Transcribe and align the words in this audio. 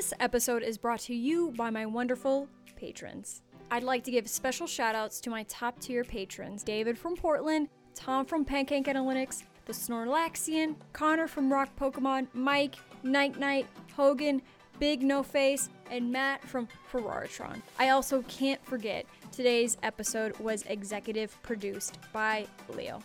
This 0.00 0.14
episode 0.18 0.62
is 0.62 0.78
brought 0.78 1.00
to 1.00 1.14
you 1.14 1.52
by 1.58 1.68
my 1.68 1.84
wonderful 1.84 2.48
patrons. 2.74 3.42
I'd 3.70 3.82
like 3.82 4.02
to 4.04 4.10
give 4.10 4.26
special 4.30 4.66
shout 4.66 4.94
outs 4.94 5.20
to 5.20 5.28
my 5.28 5.42
top 5.42 5.78
tier 5.78 6.04
patrons 6.04 6.62
David 6.62 6.96
from 6.96 7.16
Portland, 7.16 7.68
Tom 7.94 8.24
from 8.24 8.42
Pancake 8.42 8.86
Analytics, 8.86 9.42
the 9.66 9.74
Snorlaxian, 9.74 10.76
Connor 10.94 11.26
from 11.26 11.52
Rock 11.52 11.68
Pokemon, 11.78 12.28
Mike, 12.32 12.76
Night 13.02 13.38
Knight, 13.38 13.66
Hogan, 13.94 14.40
Big 14.78 15.02
No 15.02 15.22
Face, 15.22 15.68
and 15.90 16.10
Matt 16.10 16.48
from 16.48 16.66
Ferraritron. 16.90 17.60
I 17.78 17.90
also 17.90 18.22
can't 18.22 18.64
forget 18.64 19.04
today's 19.32 19.76
episode 19.82 20.34
was 20.38 20.62
executive 20.62 21.36
produced 21.42 21.98
by 22.10 22.46
Leo. 22.74 23.02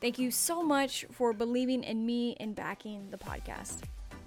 Thank 0.00 0.18
you 0.18 0.30
so 0.30 0.62
much 0.62 1.04
for 1.10 1.34
believing 1.34 1.84
in 1.84 2.06
me 2.06 2.38
and 2.40 2.56
backing 2.56 3.10
the 3.10 3.18
podcast. 3.18 3.82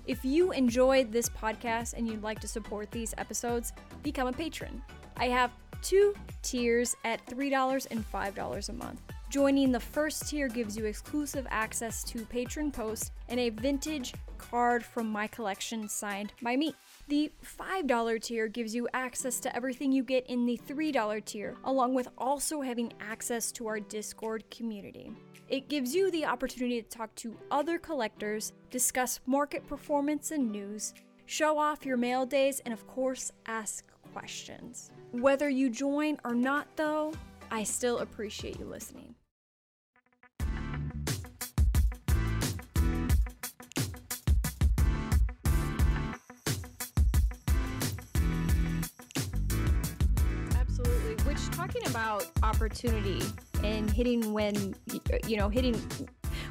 If 0.08 0.26
you 0.26 0.52
enjoyed 0.52 1.12
this 1.12 1.30
podcast 1.30 1.94
and 1.94 2.08
you'd 2.08 2.24
like 2.24 2.40
to 2.42 2.48
support 2.48 2.90
these 2.92 3.14
episodes, 3.18 3.74
become 4.02 4.28
a 4.28 4.34
patron. 4.34 4.82
I 5.18 5.28
have 5.28 5.52
two 5.82 6.16
tiers 6.42 6.96
at 7.06 7.26
$3 7.28 7.88
and 7.92 8.12
$5 8.12 8.70
a 8.70 8.74
month. 8.74 9.02
Joining 9.30 9.72
the 9.72 9.80
first 9.80 10.28
tier 10.28 10.48
gives 10.48 10.76
you 10.76 10.86
exclusive 10.86 11.48
access 11.50 12.04
to 12.06 12.26
patron 12.26 12.72
posts 12.72 13.12
and 13.30 13.40
a 13.40 13.50
vintage 13.50 14.14
card 14.38 14.84
from 14.84 15.08
my 15.08 15.28
collection 15.28 15.88
signed 15.88 16.34
by 16.42 16.58
me. 16.58 16.76
The 17.08 17.32
$5 17.46 18.22
tier 18.22 18.48
gives 18.48 18.76
you 18.76 18.90
access 18.94 19.40
to 19.42 19.56
everything 19.56 19.92
you 19.92 20.04
get 20.04 20.28
in 20.28 20.46
the 20.46 20.60
$3 20.68 21.24
tier, 21.26 21.56
along 21.64 21.94
with 21.94 22.10
also 22.18 22.62
having 22.62 22.92
access 23.00 23.52
to 23.54 23.68
our 23.68 23.80
Discord 23.80 24.50
community. 24.50 25.14
It 25.52 25.68
gives 25.68 25.94
you 25.94 26.10
the 26.12 26.24
opportunity 26.24 26.82
to 26.82 26.88
talk 26.88 27.14
to 27.16 27.36
other 27.52 27.78
collectors, 27.78 28.54
discuss 28.70 29.20
market 29.26 29.68
performance 29.68 30.32
and 30.32 30.50
news, 30.50 30.94
show 31.26 31.58
off 31.58 31.86
your 31.86 31.98
mail 31.98 32.26
days, 32.26 32.62
and 32.62 32.74
of 32.74 32.88
course, 32.88 33.34
ask 33.48 33.84
questions. 34.14 34.92
Whether 35.12 35.50
you 35.50 35.70
join 35.70 36.18
or 36.24 36.34
not, 36.34 36.68
though, 36.78 37.12
I 37.52 37.64
still 37.64 37.98
appreciate 37.98 38.60
you 38.60 38.66
listening. 38.66 39.14
Absolutely. 50.56 51.22
Which 51.26 51.46
talking 51.52 51.86
about 51.88 52.26
opportunity 52.42 53.22
and 53.64 53.90
hitting 53.90 54.34
when 54.34 54.76
you 55.28 55.38
know 55.38 55.50
hitting 55.50 55.80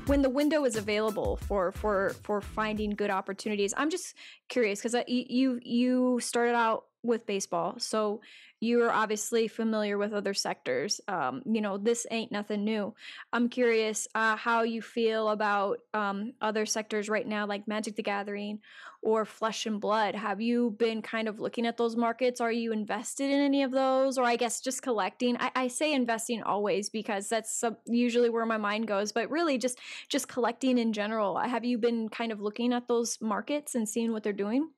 when 0.06 0.22
the 0.22 0.30
window 0.30 0.64
is 0.64 0.76
available 0.76 1.36
for 1.36 1.72
for 1.72 2.14
for 2.22 2.40
finding 2.40 2.90
good 2.90 3.10
opportunities. 3.10 3.74
I'm 3.76 3.90
just 3.90 4.14
curious 4.48 4.80
because 4.80 5.04
you 5.06 5.60
you 5.62 6.20
started 6.20 6.54
out 6.54 6.84
with 7.02 7.26
baseball. 7.26 7.74
So 7.78 8.20
you're 8.60 8.92
obviously 8.92 9.48
familiar 9.48 9.96
with 9.96 10.12
other 10.12 10.34
sectors. 10.34 11.00
Um, 11.08 11.42
you 11.46 11.62
know, 11.62 11.78
this 11.78 12.06
ain't 12.10 12.30
nothing 12.30 12.62
new. 12.62 12.94
I'm 13.32 13.48
curious 13.48 14.06
uh, 14.14 14.36
how 14.36 14.62
you 14.62 14.82
feel 14.82 15.30
about 15.30 15.78
um, 15.94 16.34
other 16.42 16.66
sectors 16.66 17.08
right 17.08 17.26
now, 17.26 17.46
like 17.46 17.66
Magic 17.66 17.96
the 17.96 18.02
Gathering 18.02 18.58
or 19.02 19.24
Flesh 19.24 19.64
and 19.64 19.80
Blood. 19.80 20.14
Have 20.14 20.42
you 20.42 20.72
been 20.78 21.00
kind 21.00 21.26
of 21.26 21.40
looking 21.40 21.64
at 21.64 21.78
those 21.78 21.96
markets? 21.96 22.38
Are 22.38 22.52
you 22.52 22.72
invested 22.72 23.30
in 23.30 23.40
any 23.40 23.62
of 23.62 23.70
those? 23.70 24.18
Or 24.18 24.24
I 24.24 24.36
guess 24.36 24.60
just 24.60 24.82
collecting? 24.82 25.38
I, 25.40 25.50
I 25.54 25.68
say 25.68 25.94
investing 25.94 26.42
always 26.42 26.90
because 26.90 27.30
that's 27.30 27.64
usually 27.86 28.28
where 28.28 28.44
my 28.44 28.58
mind 28.58 28.88
goes, 28.88 29.10
but 29.10 29.30
really 29.30 29.56
just 29.56 29.78
just 30.10 30.28
collecting 30.28 30.76
in 30.76 30.92
general. 30.92 31.38
Have 31.38 31.64
you 31.64 31.78
been 31.78 32.10
kind 32.10 32.30
of 32.30 32.42
looking 32.42 32.74
at 32.74 32.88
those 32.88 33.16
markets 33.22 33.74
and 33.74 33.88
seeing 33.88 34.12
what 34.12 34.22
they're 34.22 34.34
doing? 34.34 34.68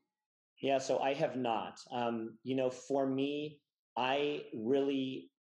Yeah, 0.63 0.79
so 0.79 1.01
I 1.01 1.13
have 1.15 1.37
not. 1.37 1.81
Um, 1.91 2.39
you 2.45 2.55
know, 2.55 2.71
for 2.71 3.05
me, 3.07 3.59
I 3.97 4.45
really 4.55 5.31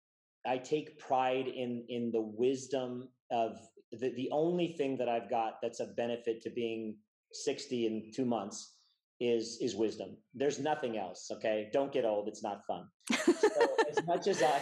I 0.45 0.59
take 0.59 0.99
pride 0.99 1.47
in 1.47 1.85
in 1.89 2.11
the 2.11 2.21
wisdom 2.21 3.09
of 3.31 3.57
the 3.93 4.11
the 4.11 4.29
only 4.33 4.75
thing 4.77 4.99
that 4.99 5.09
I've 5.09 5.31
got 5.31 5.55
that's 5.63 5.81
a 5.81 5.87
benefit 5.97 6.43
to 6.43 6.51
being 6.51 6.97
60 7.33 7.87
in 7.87 8.11
2 8.15 8.25
months 8.25 8.75
is 9.21 9.59
is 9.61 9.77
wisdom. 9.77 10.17
There's 10.35 10.59
nothing 10.59 10.99
else, 10.99 11.31
okay? 11.31 11.71
Don't 11.73 11.93
get 11.93 12.05
old, 12.05 12.27
it's 12.27 12.43
not 12.43 12.67
fun. 12.67 12.89
So 13.13 13.67
as 13.89 14.05
much 14.07 14.27
as 14.27 14.43
I 14.43 14.61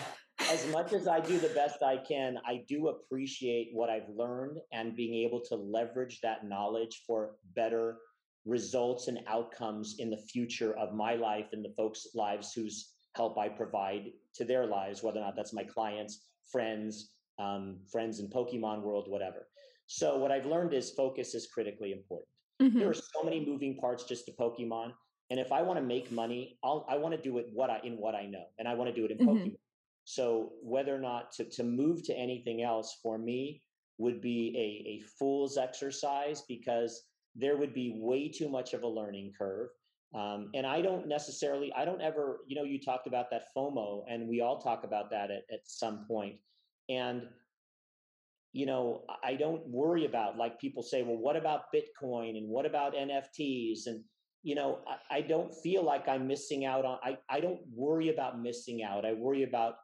as 0.51 0.67
much 0.71 0.93
as 0.93 1.09
I 1.09 1.21
do 1.21 1.39
the 1.39 1.55
best 1.55 1.83
I 1.83 1.97
can, 1.97 2.39
I 2.47 2.65
do 2.69 2.89
appreciate 2.89 3.71
what 3.73 3.89
I've 3.89 4.09
learned 4.15 4.59
and 4.73 4.95
being 4.95 5.15
able 5.27 5.41
to 5.49 5.55
leverage 5.55 6.21
that 6.23 6.45
knowledge 6.47 7.03
for 7.07 7.37
better 7.57 7.99
results 8.47 9.09
and 9.09 9.21
outcomes 9.27 9.97
in 9.99 10.11
the 10.11 10.17
future 10.17 10.77
of 10.77 10.95
my 10.95 11.15
life 11.15 11.47
and 11.53 11.65
the 11.65 11.75
folks' 11.77 12.09
lives 12.15 12.53
whose 12.53 12.93
help 13.15 13.39
I 13.39 13.49
provide 13.49 14.13
to 14.37 14.45
their 14.45 14.67
lives, 14.67 15.03
whether 15.03 15.19
or 15.19 15.25
not 15.25 15.37
that's 15.37 15.53
my 15.53 15.65
clients, 15.65 16.27
friends, 16.51 17.13
um, 17.39 17.79
friends 17.91 18.21
in 18.21 18.29
Pokemon 18.29 18.83
world, 18.83 19.09
whatever. 19.09 19.49
So 19.87 20.19
what 20.19 20.31
I've 20.31 20.47
learned 20.47 20.73
is 20.73 20.91
focus 20.91 21.35
is 21.35 21.49
critically 21.49 21.93
important. 21.93 22.29
Mm-hmm. 22.63 22.79
There 22.79 22.89
are 22.89 22.95
so 22.95 23.23
many 23.25 23.45
moving 23.45 23.77
parts 23.77 24.05
just 24.05 24.27
to 24.27 24.33
Pokemon, 24.33 24.93
and 25.31 25.41
if 25.41 25.53
I 25.53 25.63
want 25.63 25.79
to 25.79 25.85
make 25.85 26.13
money, 26.13 26.59
I'll, 26.63 26.87
I 26.89 26.97
want 26.97 27.15
to 27.15 27.21
do 27.21 27.39
it 27.39 27.47
what 27.53 27.71
I 27.71 27.81
in 27.83 27.95
what 27.95 28.15
I 28.15 28.27
know, 28.27 28.45
and 28.59 28.69
I 28.69 28.75
want 28.75 28.95
to 28.95 28.95
do 28.95 29.05
it 29.05 29.11
in 29.11 29.19
mm-hmm. 29.19 29.29
Pokemon. 29.29 29.57
So 30.05 30.53
whether 30.63 30.95
or 30.95 31.01
not 31.01 31.33
to 31.33 31.45
to 31.45 31.65
move 31.65 32.03
to 32.05 32.15
anything 32.15 32.63
else 32.63 32.99
for 33.03 33.19
me 33.19 33.63
would 33.99 34.21
be 34.21 34.55
a, 34.57 34.89
a 34.91 35.07
fool's 35.19 35.59
exercise 35.59 36.43
because 36.49 37.10
there 37.35 37.57
would 37.57 37.75
be 37.75 37.95
way 37.97 38.29
too 38.29 38.49
much 38.49 38.75
of 38.75 38.83
a 38.83 38.89
learning 38.89 39.33
curve. 39.37 39.69
Um, 40.15 40.51
and 40.55 40.67
I 40.67 40.83
don't 40.83 41.07
necessarily, 41.07 41.73
I 41.73 41.85
don't 41.85 42.01
ever, 42.01 42.41
you 42.49 42.57
know, 42.57 42.65
you 42.65 42.81
talked 42.81 43.07
about 43.07 43.31
that 43.31 43.45
FOMO, 43.57 44.03
and 44.09 44.29
we 44.29 44.41
all 44.41 44.61
talk 44.61 44.83
about 44.85 45.11
that 45.11 45.31
at, 45.31 45.45
at 45.53 45.61
some 45.65 46.05
point. 46.09 46.37
And, 46.89 47.29
you 48.53 48.67
know, 48.67 49.05
I 49.23 49.35
don't 49.35 49.65
worry 49.69 50.07
about, 50.07 50.37
like 50.37 50.59
people 50.59 50.83
say, 50.83 51.03
well, 51.03 51.17
what 51.17 51.37
about 51.37 51.73
Bitcoin 51.73 52.37
and 52.37 52.49
what 52.49 52.67
about 52.67 52.95
NFTs? 52.95 53.87
And, 53.87 54.03
you 54.43 54.57
know, 54.57 54.81
I, 54.89 55.19
I 55.19 55.21
don't 55.21 55.55
feel 55.55 55.85
like 55.85 56.09
I'm 56.09 56.27
missing 56.27 56.65
out 56.65 56.85
on, 56.85 56.99
I, 57.05 57.19
I 57.29 57.39
don't 57.39 57.61
worry 57.73 58.09
about 58.09 58.41
missing 58.43 58.83
out. 58.83 59.05
I 59.05 59.13
worry 59.13 59.45
about 59.45 59.75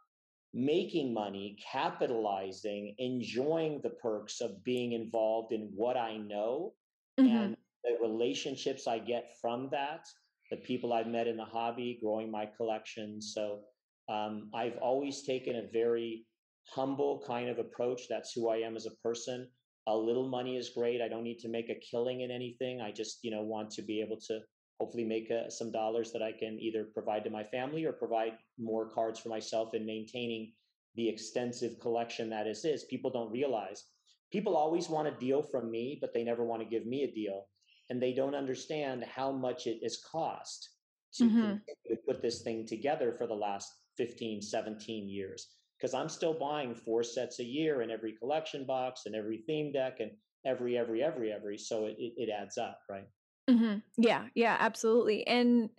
making 0.52 1.14
money, 1.14 1.56
capitalizing, 1.70 2.96
enjoying 2.98 3.80
the 3.84 3.90
perks 3.90 4.40
of 4.40 4.64
being 4.64 4.92
involved 4.92 5.52
in 5.52 5.70
what 5.72 5.96
I 5.96 6.16
know 6.16 6.72
mm-hmm. 7.18 7.36
and 7.36 7.56
the 7.84 7.96
relationships 8.00 8.86
I 8.86 8.98
get 8.98 9.32
from 9.40 9.68
that, 9.70 10.06
the 10.50 10.58
people 10.58 10.92
I've 10.92 11.06
met 11.06 11.26
in 11.26 11.36
the 11.36 11.44
hobby, 11.44 11.98
growing 12.02 12.30
my 12.30 12.46
collection. 12.56 13.20
So 13.20 13.60
um, 14.08 14.50
I've 14.54 14.76
always 14.78 15.22
taken 15.22 15.56
a 15.56 15.70
very 15.72 16.24
humble 16.68 17.22
kind 17.26 17.48
of 17.48 17.58
approach. 17.58 18.02
That's 18.08 18.32
who 18.32 18.48
I 18.48 18.56
am 18.56 18.76
as 18.76 18.86
a 18.86 18.96
person. 19.02 19.48
A 19.88 19.96
little 19.96 20.28
money 20.28 20.56
is 20.56 20.70
great. 20.70 21.00
I 21.00 21.08
don't 21.08 21.22
need 21.22 21.38
to 21.40 21.48
make 21.48 21.68
a 21.70 21.80
killing 21.90 22.22
in 22.22 22.30
anything. 22.30 22.80
I 22.80 22.90
just, 22.90 23.18
you 23.22 23.30
know, 23.30 23.42
want 23.42 23.70
to 23.72 23.82
be 23.82 24.00
able 24.00 24.18
to 24.28 24.40
hopefully 24.80 25.04
make 25.04 25.30
uh, 25.30 25.48
some 25.48 25.70
dollars 25.70 26.12
that 26.12 26.22
I 26.22 26.32
can 26.32 26.58
either 26.60 26.88
provide 26.92 27.24
to 27.24 27.30
my 27.30 27.44
family 27.44 27.84
or 27.84 27.92
provide 27.92 28.32
more 28.58 28.90
cards 28.90 29.20
for 29.20 29.28
myself 29.28 29.74
in 29.74 29.86
maintaining 29.86 30.52
the 30.96 31.08
extensive 31.08 31.78
collection 31.80 32.28
that 32.30 32.46
is 32.46 32.64
is. 32.64 32.84
People 32.84 33.10
don't 33.10 33.30
realize 33.30 33.84
people 34.32 34.56
always 34.56 34.88
want 34.88 35.08
a 35.08 35.18
deal 35.18 35.42
from 35.42 35.70
me, 35.70 35.98
but 36.00 36.12
they 36.12 36.24
never 36.24 36.44
want 36.44 36.62
to 36.62 36.68
give 36.68 36.86
me 36.86 37.04
a 37.04 37.12
deal. 37.12 37.46
And 37.90 38.02
they 38.02 38.12
don't 38.12 38.34
understand 38.34 39.04
how 39.04 39.30
much 39.30 39.66
it 39.66 39.78
is 39.82 40.04
cost 40.10 40.70
to, 41.14 41.24
mm-hmm. 41.24 41.94
put 42.06 42.20
this 42.20 42.42
thing 42.42 42.66
together 42.66 43.12
for 43.12 43.26
the 43.26 43.34
last 43.34 43.72
15, 43.96 44.42
17 44.42 45.08
years. 45.08 45.48
Because 45.78 45.94
I'm 45.94 46.08
still 46.08 46.34
buying 46.38 46.74
four 46.74 47.02
sets 47.02 47.38
a 47.38 47.44
year 47.44 47.82
in 47.82 47.90
every 47.90 48.12
collection 48.12 48.64
box 48.64 49.02
and 49.06 49.14
every 49.14 49.44
theme 49.46 49.72
deck 49.72 50.00
and 50.00 50.10
every, 50.44 50.76
every, 50.76 51.02
every, 51.02 51.32
every. 51.32 51.58
So 51.58 51.84
it, 51.84 51.96
it, 51.98 52.14
it 52.16 52.30
adds 52.30 52.58
up, 52.58 52.80
right? 52.90 53.06
Mm-hmm. 53.48 53.78
Yeah, 53.98 54.24
yeah, 54.34 54.56
absolutely. 54.58 55.26
And 55.26 55.70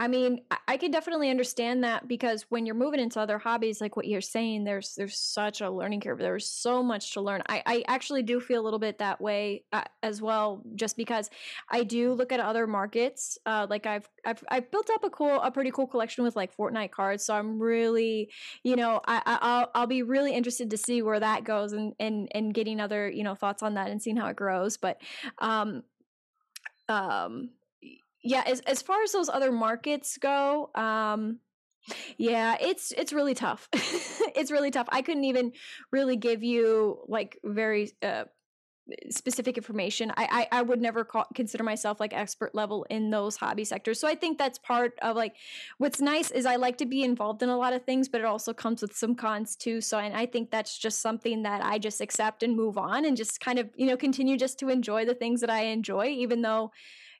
I 0.00 0.08
mean, 0.08 0.40
I 0.66 0.78
can 0.78 0.90
definitely 0.90 1.28
understand 1.28 1.84
that 1.84 2.08
because 2.08 2.46
when 2.48 2.64
you're 2.64 2.74
moving 2.74 3.00
into 3.00 3.20
other 3.20 3.36
hobbies, 3.36 3.82
like 3.82 3.96
what 3.96 4.06
you're 4.06 4.22
saying, 4.22 4.64
there's 4.64 4.94
there's 4.94 5.18
such 5.18 5.60
a 5.60 5.68
learning 5.68 6.00
curve. 6.00 6.18
There's 6.18 6.48
so 6.48 6.82
much 6.82 7.12
to 7.12 7.20
learn. 7.20 7.42
I, 7.50 7.62
I 7.66 7.84
actually 7.86 8.22
do 8.22 8.40
feel 8.40 8.62
a 8.62 8.64
little 8.64 8.78
bit 8.78 8.96
that 9.00 9.20
way 9.20 9.64
uh, 9.74 9.84
as 10.02 10.22
well, 10.22 10.62
just 10.74 10.96
because 10.96 11.28
I 11.70 11.84
do 11.84 12.14
look 12.14 12.32
at 12.32 12.40
other 12.40 12.66
markets. 12.66 13.36
Uh, 13.44 13.66
like 13.68 13.84
I've 13.84 14.08
I've 14.24 14.42
I've 14.50 14.70
built 14.70 14.88
up 14.88 15.04
a 15.04 15.10
cool, 15.10 15.38
a 15.42 15.50
pretty 15.50 15.70
cool 15.70 15.86
collection 15.86 16.24
with 16.24 16.34
like 16.34 16.56
Fortnite 16.56 16.92
cards. 16.92 17.22
So 17.26 17.34
I'm 17.34 17.60
really, 17.60 18.30
you 18.64 18.76
know, 18.76 19.02
I, 19.06 19.20
I'll 19.26 19.70
I'll 19.74 19.86
be 19.86 20.02
really 20.02 20.32
interested 20.32 20.70
to 20.70 20.78
see 20.78 21.02
where 21.02 21.20
that 21.20 21.44
goes 21.44 21.74
and 21.74 21.92
and 22.00 22.26
and 22.34 22.54
getting 22.54 22.80
other 22.80 23.10
you 23.10 23.22
know 23.22 23.34
thoughts 23.34 23.62
on 23.62 23.74
that 23.74 23.90
and 23.90 24.00
seeing 24.00 24.16
how 24.16 24.28
it 24.28 24.36
grows. 24.36 24.78
But 24.78 24.96
um 25.40 25.82
um 26.88 27.50
yeah 28.22 28.42
as, 28.46 28.60
as 28.60 28.82
far 28.82 29.02
as 29.02 29.12
those 29.12 29.28
other 29.28 29.52
markets 29.52 30.18
go 30.18 30.70
um 30.74 31.38
yeah 32.18 32.56
it's 32.60 32.92
it's 32.92 33.12
really 33.12 33.34
tough 33.34 33.68
it's 33.72 34.50
really 34.50 34.70
tough 34.70 34.88
i 34.90 35.02
couldn't 35.02 35.24
even 35.24 35.52
really 35.90 36.16
give 36.16 36.42
you 36.42 36.98
like 37.08 37.38
very 37.44 37.90
uh 38.02 38.24
specific 39.10 39.56
information. 39.56 40.12
I 40.16 40.48
I, 40.52 40.58
I 40.58 40.62
would 40.62 40.80
never 40.80 41.04
call, 41.04 41.26
consider 41.34 41.64
myself 41.64 42.00
like 42.00 42.12
expert 42.12 42.54
level 42.54 42.86
in 42.90 43.10
those 43.10 43.36
hobby 43.36 43.64
sectors. 43.64 44.00
So 44.00 44.08
I 44.08 44.14
think 44.14 44.38
that's 44.38 44.58
part 44.58 44.98
of 45.02 45.16
like 45.16 45.36
what's 45.78 46.00
nice 46.00 46.30
is 46.30 46.46
I 46.46 46.56
like 46.56 46.78
to 46.78 46.86
be 46.86 47.02
involved 47.02 47.42
in 47.42 47.48
a 47.48 47.56
lot 47.56 47.72
of 47.72 47.84
things, 47.84 48.08
but 48.08 48.20
it 48.20 48.24
also 48.24 48.52
comes 48.52 48.82
with 48.82 48.96
some 48.96 49.14
cons 49.14 49.56
too. 49.56 49.80
So 49.80 49.98
and 49.98 50.14
I 50.16 50.26
think 50.26 50.50
that's 50.50 50.78
just 50.78 51.00
something 51.00 51.42
that 51.42 51.64
I 51.64 51.78
just 51.78 52.00
accept 52.00 52.42
and 52.42 52.56
move 52.56 52.78
on 52.78 53.04
and 53.04 53.16
just 53.16 53.40
kind 53.40 53.58
of 53.58 53.68
you 53.76 53.86
know 53.86 53.96
continue 53.96 54.36
just 54.36 54.58
to 54.60 54.68
enjoy 54.68 55.04
the 55.04 55.14
things 55.14 55.40
that 55.40 55.50
I 55.50 55.64
enjoy, 55.64 56.06
even 56.06 56.42
though 56.42 56.72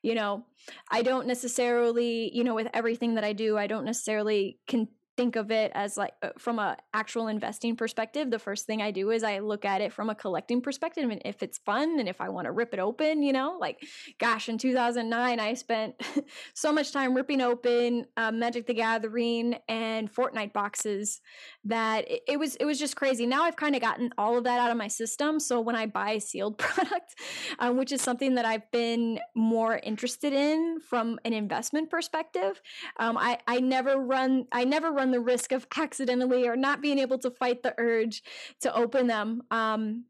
you 0.02 0.14
know 0.14 0.44
i 0.90 1.02
don't 1.02 1.26
necessarily 1.26 2.30
you 2.34 2.44
know 2.44 2.54
with 2.54 2.68
everything 2.74 3.14
that 3.14 3.24
i 3.24 3.32
do 3.32 3.56
i 3.56 3.66
don't 3.66 3.84
necessarily 3.84 4.58
can 4.66 4.88
think 5.16 5.36
of 5.36 5.50
it 5.50 5.70
as 5.74 5.98
like 5.98 6.14
uh, 6.22 6.30
from 6.38 6.58
a 6.58 6.76
actual 6.94 7.28
investing 7.28 7.76
perspective 7.76 8.30
the 8.30 8.38
first 8.38 8.64
thing 8.64 8.80
i 8.80 8.90
do 8.90 9.10
is 9.10 9.22
i 9.22 9.38
look 9.38 9.66
at 9.66 9.82
it 9.82 9.92
from 9.92 10.08
a 10.08 10.14
collecting 10.14 10.62
perspective 10.62 11.10
and 11.10 11.20
if 11.26 11.42
it's 11.42 11.58
fun 11.58 11.98
and 11.98 12.08
if 12.08 12.22
i 12.22 12.28
want 12.30 12.46
to 12.46 12.52
rip 12.52 12.72
it 12.72 12.80
open 12.80 13.22
you 13.22 13.32
know 13.32 13.58
like 13.60 13.82
gosh 14.18 14.48
in 14.48 14.56
2009 14.56 15.38
i 15.38 15.52
spent 15.52 15.94
so 16.54 16.72
much 16.72 16.90
time 16.90 17.14
ripping 17.14 17.42
open 17.42 18.06
uh, 18.16 18.32
magic 18.32 18.66
the 18.66 18.72
gathering 18.72 19.56
and 19.68 20.10
fortnite 20.10 20.54
boxes 20.54 21.20
that 21.64 22.06
it, 22.08 22.38
was 22.38 22.56
it 22.56 22.64
was 22.64 22.78
just 22.78 22.96
crazy 22.96 23.26
now 23.26 23.42
i've 23.42 23.56
kind 23.56 23.74
of 23.74 23.82
gotten 23.82 24.10
all 24.16 24.38
of 24.38 24.44
that 24.44 24.58
out 24.58 24.70
of 24.70 24.76
my 24.76 24.88
system 24.88 25.38
so 25.38 25.60
when 25.60 25.76
i 25.76 25.86
buy 25.86 26.12
a 26.12 26.20
sealed 26.20 26.56
product 26.58 27.14
um, 27.58 27.76
which 27.76 27.92
is 27.92 28.00
something 28.00 28.34
that 28.34 28.44
i've 28.44 28.70
been 28.70 29.18
more 29.34 29.78
interested 29.82 30.32
in 30.32 30.78
from 30.80 31.18
an 31.24 31.32
investment 31.32 31.90
perspective 31.90 32.60
um, 32.98 33.18
i 33.18 33.38
i 33.46 33.60
never 33.60 33.96
run 33.96 34.46
i 34.52 34.64
never 34.64 34.90
run 34.90 35.10
the 35.10 35.20
risk 35.20 35.52
of 35.52 35.66
accidentally 35.76 36.46
or 36.46 36.56
not 36.56 36.80
being 36.80 36.98
able 36.98 37.18
to 37.18 37.30
fight 37.30 37.62
the 37.62 37.74
urge 37.78 38.22
to 38.60 38.74
open 38.74 39.06
them. 39.06 39.42
Um, 39.50 40.04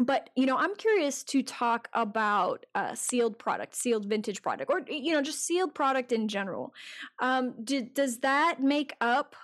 but 0.00 0.30
you 0.36 0.46
know 0.46 0.56
i'm 0.56 0.76
curious 0.76 1.24
to 1.24 1.42
talk 1.42 1.88
about 1.92 2.64
uh, 2.76 2.94
sealed 2.94 3.36
product 3.36 3.74
sealed 3.74 4.04
vintage 4.04 4.42
product 4.42 4.70
or 4.70 4.80
you 4.88 5.12
know 5.12 5.20
just 5.20 5.44
sealed 5.44 5.74
product 5.74 6.12
in 6.12 6.28
general 6.28 6.72
um, 7.18 7.52
do, 7.64 7.82
does 7.82 8.20
that 8.20 8.62
make 8.62 8.94
up 9.00 9.34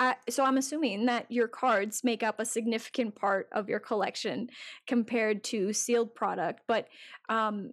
uh, 0.00 0.14
so 0.28 0.44
i'm 0.44 0.56
assuming 0.56 1.06
that 1.06 1.30
your 1.30 1.46
cards 1.46 2.02
make 2.02 2.24
up 2.24 2.40
a 2.40 2.44
significant 2.44 3.14
part 3.14 3.48
of 3.52 3.68
your 3.68 3.80
collection 3.80 4.48
compared 4.88 5.44
to 5.44 5.72
sealed 5.72 6.12
product 6.14 6.62
but 6.66 6.88
um, 7.28 7.70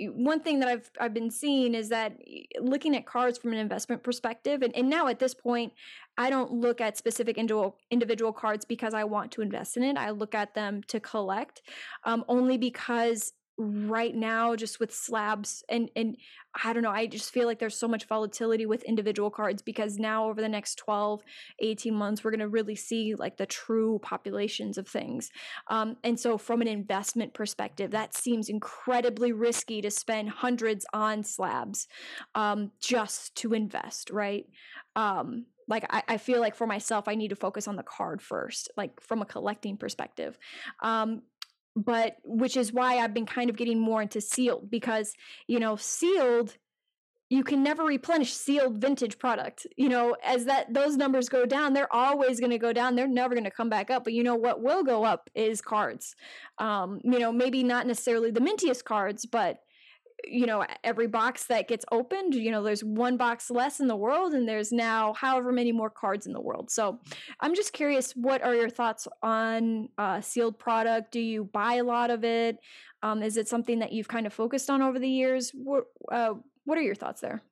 one 0.00 0.40
thing 0.40 0.60
that 0.60 0.68
I've 0.68 0.90
I've 1.00 1.14
been 1.14 1.30
seeing 1.30 1.74
is 1.74 1.88
that 1.88 2.18
looking 2.60 2.94
at 2.94 3.06
cards 3.06 3.38
from 3.38 3.52
an 3.52 3.58
investment 3.58 4.02
perspective, 4.02 4.60
and, 4.60 4.76
and 4.76 4.90
now 4.90 5.06
at 5.06 5.18
this 5.18 5.32
point, 5.32 5.72
I 6.18 6.28
don't 6.28 6.52
look 6.52 6.82
at 6.82 6.98
specific 6.98 7.38
individual 7.38 7.78
individual 7.90 8.32
cards 8.32 8.66
because 8.66 8.92
I 8.92 9.04
want 9.04 9.32
to 9.32 9.42
invest 9.42 9.78
in 9.78 9.82
it. 9.82 9.96
I 9.96 10.10
look 10.10 10.34
at 10.34 10.54
them 10.54 10.82
to 10.88 11.00
collect, 11.00 11.62
um, 12.04 12.24
only 12.28 12.58
because 12.58 13.32
right 13.60 14.14
now 14.14 14.56
just 14.56 14.80
with 14.80 14.92
slabs 14.92 15.62
and 15.68 15.90
and 15.94 16.16
I 16.64 16.72
don't 16.72 16.82
know 16.82 16.90
I 16.90 17.06
just 17.06 17.30
feel 17.30 17.46
like 17.46 17.58
there's 17.58 17.76
so 17.76 17.86
much 17.86 18.06
volatility 18.06 18.64
with 18.64 18.82
individual 18.84 19.30
cards 19.30 19.60
because 19.60 19.98
now 19.98 20.30
over 20.30 20.40
the 20.40 20.48
next 20.48 20.76
12 20.76 21.22
18 21.58 21.94
months 21.94 22.24
we're 22.24 22.30
going 22.30 22.40
to 22.40 22.48
really 22.48 22.74
see 22.74 23.14
like 23.14 23.36
the 23.36 23.44
true 23.44 24.00
populations 24.02 24.78
of 24.78 24.88
things. 24.88 25.30
Um, 25.68 25.96
and 26.02 26.18
so 26.18 26.38
from 26.38 26.62
an 26.62 26.68
investment 26.68 27.34
perspective 27.34 27.90
that 27.90 28.14
seems 28.14 28.48
incredibly 28.48 29.32
risky 29.32 29.82
to 29.82 29.90
spend 29.90 30.30
hundreds 30.30 30.86
on 30.94 31.22
slabs 31.22 31.86
um, 32.34 32.70
just 32.80 33.34
to 33.36 33.52
invest 33.52 34.10
right? 34.10 34.46
Um, 34.96 35.44
like 35.68 35.84
I, 35.90 36.02
I, 36.08 36.16
feel 36.16 36.40
like 36.40 36.56
for 36.56 36.66
myself 36.66 37.06
i 37.06 37.14
need 37.14 37.28
to 37.28 37.36
focus 37.36 37.68
on 37.68 37.76
the 37.76 37.84
card 37.84 38.20
first 38.20 38.68
like 38.76 39.00
from 39.00 39.22
a 39.22 39.24
collecting 39.24 39.76
perspective. 39.76 40.36
Um, 40.82 41.22
but 41.84 42.16
which 42.24 42.56
is 42.56 42.72
why 42.72 42.98
I've 42.98 43.14
been 43.14 43.26
kind 43.26 43.50
of 43.50 43.56
getting 43.56 43.78
more 43.78 44.02
into 44.02 44.20
sealed 44.20 44.70
because, 44.70 45.14
you 45.46 45.60
know, 45.60 45.76
sealed 45.76 46.56
you 47.30 47.44
can 47.44 47.62
never 47.62 47.84
replenish 47.84 48.34
sealed 48.34 48.80
vintage 48.80 49.16
product. 49.16 49.64
You 49.76 49.88
know, 49.88 50.16
as 50.24 50.46
that 50.46 50.74
those 50.74 50.96
numbers 50.96 51.28
go 51.28 51.46
down, 51.46 51.72
they're 51.72 51.92
always 51.94 52.40
going 52.40 52.50
to 52.50 52.58
go 52.58 52.72
down. 52.72 52.96
They're 52.96 53.06
never 53.06 53.34
going 53.34 53.44
to 53.44 53.52
come 53.52 53.70
back 53.70 53.88
up. 53.88 54.02
But 54.02 54.14
you 54.14 54.24
know 54.24 54.34
what 54.34 54.62
will 54.62 54.82
go 54.82 55.04
up 55.04 55.30
is 55.34 55.62
cards. 55.62 56.16
Um, 56.58 57.00
you 57.04 57.20
know, 57.20 57.30
maybe 57.30 57.62
not 57.62 57.86
necessarily 57.86 58.32
the 58.32 58.40
mintiest 58.40 58.82
cards, 58.82 59.26
but 59.26 59.60
you 60.24 60.46
know 60.46 60.64
every 60.84 61.06
box 61.06 61.44
that 61.44 61.68
gets 61.68 61.84
opened 61.92 62.34
you 62.34 62.50
know 62.50 62.62
there's 62.62 62.84
one 62.84 63.16
box 63.16 63.50
less 63.50 63.80
in 63.80 63.86
the 63.86 63.96
world 63.96 64.32
and 64.32 64.48
there's 64.48 64.72
now 64.72 65.12
however 65.14 65.52
many 65.52 65.72
more 65.72 65.90
cards 65.90 66.26
in 66.26 66.32
the 66.32 66.40
world. 66.40 66.70
So 66.70 66.98
i'm 67.40 67.54
just 67.54 67.72
curious 67.72 68.12
what 68.12 68.42
are 68.42 68.54
your 68.54 68.70
thoughts 68.70 69.06
on 69.22 69.88
uh, 69.98 70.20
sealed 70.20 70.58
product? 70.58 71.12
Do 71.12 71.20
you 71.20 71.44
buy 71.44 71.74
a 71.74 71.84
lot 71.84 72.10
of 72.10 72.24
it? 72.24 72.58
Um, 73.02 73.22
is 73.22 73.36
it 73.36 73.48
something 73.48 73.78
that 73.78 73.92
you've 73.92 74.08
kind 74.08 74.26
of 74.26 74.32
focused 74.32 74.68
on 74.68 74.82
over 74.82 74.98
the 74.98 75.08
years? 75.08 75.52
What, 75.54 75.84
uh, 76.12 76.34
what 76.64 76.76
are 76.76 76.82
your 76.82 76.94
thoughts 76.94 77.20
there? 77.20 77.42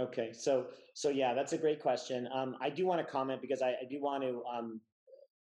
Okay 0.00 0.32
so 0.32 0.66
so 0.94 1.08
yeah 1.08 1.34
that's 1.34 1.52
a 1.52 1.58
great 1.58 1.80
question. 1.80 2.28
Um, 2.32 2.56
i 2.60 2.70
do 2.70 2.86
want 2.86 3.04
to 3.04 3.10
comment 3.10 3.40
because 3.40 3.62
i, 3.62 3.70
I 3.70 3.86
do 3.90 4.00
want 4.00 4.22
to 4.22 4.42
um, 4.52 4.80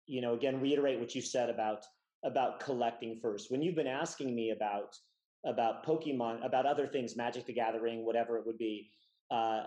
you 0.06 0.20
know 0.20 0.35
again 0.35 0.61
reiterate 0.61 0.99
what 1.00 1.15
you 1.15 1.23
said 1.23 1.50
about 1.50 1.85
about 2.25 2.59
collecting 2.59 3.19
first. 3.20 3.50
When 3.50 3.62
you've 3.62 3.75
been 3.75 3.87
asking 3.87 4.35
me 4.35 4.50
about 4.50 4.97
about 5.46 5.85
Pokemon, 5.85 6.44
about 6.44 6.67
other 6.67 6.87
things, 6.87 7.17
Magic 7.17 7.46
the 7.46 7.52
Gathering, 7.52 8.05
whatever 8.05 8.37
it 8.38 8.46
would 8.46 8.58
be, 8.58 8.91
uh, 9.31 9.64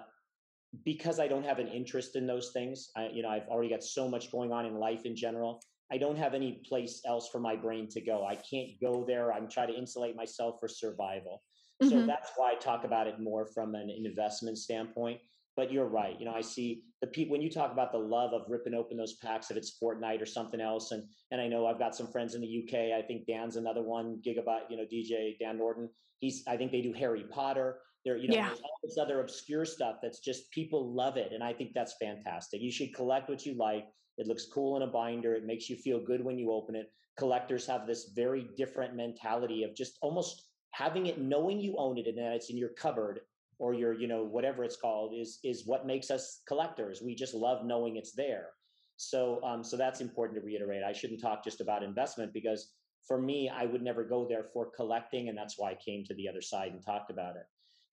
because 0.84 1.20
I 1.20 1.28
don't 1.28 1.46
have 1.46 1.60
an 1.60 1.68
interest 1.68 2.16
in 2.16 2.28
those 2.28 2.52
things. 2.52 2.90
I, 2.96 3.08
you 3.08 3.24
know, 3.24 3.30
I've 3.30 3.48
already 3.48 3.70
got 3.70 3.84
so 3.84 4.08
much 4.08 4.32
going 4.32 4.52
on 4.52 4.66
in 4.66 4.76
life 4.80 5.06
in 5.06 5.16
general. 5.16 5.62
I 5.92 5.98
don't 5.98 6.18
have 6.18 6.34
any 6.34 6.62
place 6.68 7.02
else 7.06 7.30
for 7.30 7.40
my 7.40 7.56
brain 7.56 7.88
to 7.90 8.02
go. 8.02 8.26
I 8.26 8.36
can't 8.36 8.72
go 8.82 9.06
there. 9.08 9.32
I'm 9.32 9.50
trying 9.50 9.70
to 9.70 9.78
insulate 9.78 10.16
myself 10.16 10.56
for 10.60 10.68
survival. 10.68 11.42
Mm-hmm. 11.82 11.90
So 11.90 12.06
that's 12.06 12.32
why 12.36 12.52
I 12.52 12.56
talk 12.56 12.84
about 12.84 13.08
it 13.08 13.20
more 13.20 13.46
from 13.46 13.76
an 13.76 13.90
investment 13.90 14.58
standpoint. 14.58 15.20
But 15.58 15.72
you're 15.72 15.88
right. 15.88 16.16
You 16.20 16.26
know, 16.26 16.36
I 16.36 16.42
see 16.42 16.84
the 17.02 17.08
people 17.08 17.32
when 17.32 17.42
you 17.42 17.50
talk 17.50 17.72
about 17.72 17.92
the 17.92 17.98
love 17.98 18.32
of 18.32 18.44
ripping 18.48 18.76
open 18.76 18.96
those 18.96 19.16
packs, 19.16 19.50
if 19.50 19.58
it's 19.58 19.78
Fortnite 19.82 20.22
or 20.22 20.26
something 20.28 20.62
else, 20.62 20.92
and 20.92 21.04
and 21.32 21.42
I 21.42 21.48
know 21.48 21.66
I've 21.66 21.80
got 21.80 21.96
some 21.96 22.08
friends 22.08 22.36
in 22.36 22.42
the 22.42 22.64
UK. 22.64 22.98
I 22.98 23.02
think 23.02 23.26
Dan's 23.26 23.56
another 23.56 23.82
one, 23.82 24.22
Gigabyte. 24.26 24.70
You 24.70 24.78
know, 24.78 24.86
DJ 24.86 25.38
Dan 25.40 25.58
Norton. 25.58 25.90
He's 26.20 26.44
I 26.48 26.58
think 26.58 26.72
they 26.72 26.82
do 26.82 26.94
Harry 26.94 27.26
Potter. 27.32 27.80
There, 28.06 28.18
you 28.18 28.30
know, 28.30 28.36
yeah. 28.36 28.48
there's 28.48 28.62
all 28.62 28.80
this 28.84 28.98
other 29.02 29.20
obscure 29.20 29.66
stuff 29.66 29.96
that's 30.02 30.20
just 30.20 30.50
people 30.52 30.94
love 30.94 31.18
it, 31.18 31.32
and 31.34 31.44
I 31.44 31.54
think 31.54 31.72
that's 31.74 31.96
fantastic. 32.00 32.62
You 32.62 32.72
should 32.72 32.94
collect 32.94 33.28
what 33.28 33.46
you 33.46 33.56
like. 33.56 33.86
It 34.20 34.28
looks 34.28 34.46
cool 34.46 34.78
in 34.78 34.84
a 34.84 34.88
binder. 34.88 35.34
It 35.34 35.46
makes 35.46 35.70
you 35.70 35.76
feel 35.76 36.00
good 36.00 36.24
when 36.24 36.38
you 36.38 36.52
open 36.52 36.76
it. 36.76 36.92
Collectors 37.18 37.66
have 37.66 37.88
this 37.88 38.12
very 38.16 38.48
different 38.56 38.96
mentality 38.96 39.64
of 39.64 39.76
just 39.76 39.98
almost 40.02 40.44
having 40.72 41.08
it, 41.08 41.20
knowing 41.20 41.60
you 41.60 41.76
own 41.78 41.98
it, 41.98 42.08
and 42.08 42.18
that 42.18 42.34
it's 42.34 42.52
in 42.52 42.58
your 42.58 42.70
cupboard 42.70 43.22
or 43.60 43.74
your 43.74 43.94
you 43.94 44.08
know 44.08 44.24
whatever 44.24 44.64
it's 44.64 44.78
called 44.78 45.14
is 45.16 45.40
is 45.44 45.64
what 45.66 45.88
makes 45.88 46.12
us 46.12 46.42
collectors. 46.48 47.02
We 47.02 47.16
just 47.16 47.34
love 47.34 47.66
knowing 47.66 47.98
it's 47.98 48.14
there. 48.14 48.50
So 48.98 49.42
um, 49.44 49.64
so 49.64 49.78
that's 49.78 50.02
important 50.02 50.40
to 50.40 50.46
reiterate. 50.46 50.84
I 50.84 50.94
shouldn't 50.94 51.22
talk 51.22 51.44
just 51.44 51.62
about 51.62 51.84
investment 51.84 52.34
because 52.34 52.74
for 53.08 53.22
me 53.22 53.50
i 53.50 53.66
would 53.66 53.82
never 53.82 54.04
go 54.04 54.28
there 54.28 54.44
for 54.54 54.70
collecting 54.76 55.30
and 55.30 55.38
that's 55.38 55.56
why 55.58 55.72
i 55.72 55.78
came 55.84 56.04
to 56.04 56.14
the 56.16 56.28
other 56.28 56.42
side 56.42 56.72
and 56.74 56.84
talked 56.84 57.10
about 57.10 57.36
it. 57.36 57.44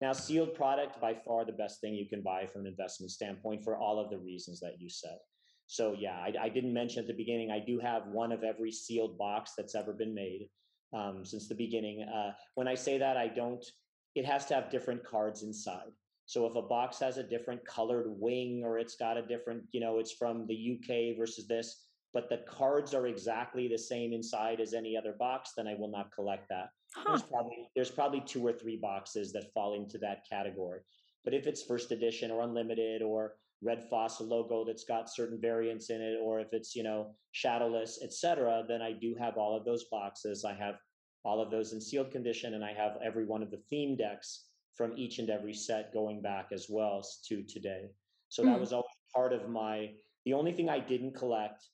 Now 0.00 0.12
sealed 0.12 0.54
product 0.54 1.00
by 1.00 1.14
far 1.14 1.44
the 1.44 1.52
best 1.52 1.80
thing 1.80 1.94
you 1.94 2.08
can 2.08 2.20
buy 2.20 2.46
from 2.46 2.62
an 2.62 2.66
investment 2.66 3.12
standpoint 3.12 3.62
for 3.62 3.76
all 3.76 3.98
of 3.98 4.10
the 4.10 4.18
reasons 4.18 4.60
that 4.60 4.80
you 4.80 4.90
said. 4.90 5.18
So 5.66 5.94
yeah 5.98 6.16
i, 6.16 6.32
I 6.40 6.48
didn't 6.48 6.74
mention 6.74 7.00
at 7.00 7.06
the 7.06 7.14
beginning 7.14 7.50
i 7.50 7.60
do 7.60 7.78
have 7.78 8.06
one 8.08 8.32
of 8.32 8.42
every 8.42 8.72
sealed 8.72 9.16
box 9.16 9.52
that's 9.56 9.74
ever 9.74 9.92
been 9.92 10.14
made 10.14 10.48
um, 10.92 11.24
since 11.24 11.48
the 11.48 11.54
beginning. 11.54 12.02
Uh, 12.02 12.32
when 12.54 12.68
i 12.68 12.74
say 12.74 12.98
that 12.98 13.16
i 13.16 13.28
don't 13.28 13.64
it 14.14 14.24
has 14.24 14.46
to 14.46 14.54
have 14.54 14.70
different 14.70 15.04
cards 15.04 15.42
inside. 15.42 15.92
So 16.26 16.46
if 16.46 16.54
a 16.54 16.62
box 16.62 16.98
has 17.00 17.18
a 17.18 17.22
different 17.22 17.64
colored 17.66 18.06
wing 18.08 18.62
or 18.64 18.78
it's 18.78 18.96
got 18.96 19.18
a 19.18 19.22
different, 19.22 19.64
you 19.72 19.80
know, 19.80 19.98
it's 19.98 20.12
from 20.12 20.46
the 20.46 20.78
UK 20.78 21.16
versus 21.18 21.46
this, 21.46 21.84
but 22.14 22.28
the 22.28 22.42
cards 22.48 22.94
are 22.94 23.08
exactly 23.08 23.68
the 23.68 23.76
same 23.76 24.12
inside 24.12 24.60
as 24.60 24.72
any 24.72 24.96
other 24.96 25.14
box, 25.18 25.52
then 25.56 25.66
I 25.66 25.74
will 25.74 25.90
not 25.90 26.12
collect 26.14 26.48
that. 26.48 26.68
Huh. 26.94 27.04
There's 27.08 27.22
probably 27.22 27.68
there's 27.74 27.90
probably 27.90 28.20
two 28.20 28.46
or 28.46 28.52
three 28.52 28.76
boxes 28.76 29.32
that 29.32 29.52
fall 29.52 29.74
into 29.74 29.98
that 29.98 30.24
category. 30.30 30.80
But 31.24 31.34
if 31.34 31.46
it's 31.46 31.62
first 31.62 31.90
edition 31.90 32.30
or 32.30 32.42
unlimited 32.42 33.02
or 33.02 33.34
red 33.62 33.82
fossil 33.88 34.26
logo 34.26 34.64
that's 34.64 34.84
got 34.84 35.10
certain 35.10 35.40
variants 35.40 35.90
in 35.90 36.00
it, 36.00 36.18
or 36.22 36.38
if 36.38 36.52
it's, 36.52 36.76
you 36.76 36.82
know, 36.82 37.14
shadowless, 37.32 38.00
etc., 38.02 38.64
then 38.68 38.82
I 38.82 38.92
do 38.92 39.14
have 39.18 39.36
all 39.36 39.56
of 39.56 39.64
those 39.64 39.84
boxes. 39.90 40.44
I 40.44 40.54
have 40.54 40.76
all 41.24 41.40
of 41.40 41.50
those 41.50 41.72
in 41.72 41.80
sealed 41.80 42.10
condition, 42.10 42.54
and 42.54 42.64
I 42.64 42.72
have 42.72 42.98
every 43.04 43.24
one 43.24 43.42
of 43.42 43.50
the 43.50 43.62
theme 43.70 43.96
decks 43.96 44.44
from 44.76 44.92
each 44.96 45.18
and 45.18 45.30
every 45.30 45.54
set 45.54 45.92
going 45.92 46.20
back 46.20 46.48
as 46.52 46.66
well 46.68 47.02
to 47.28 47.42
today. 47.44 47.90
So 48.28 48.42
mm. 48.42 48.46
that 48.46 48.54
hmm. 48.54 48.60
was 48.60 48.72
always 48.72 48.86
part 49.14 49.32
of 49.32 49.48
my. 49.48 49.90
The 50.26 50.34
only 50.34 50.52
thing 50.52 50.68
I 50.68 50.78
didn't 50.78 51.14
collect 51.14 51.64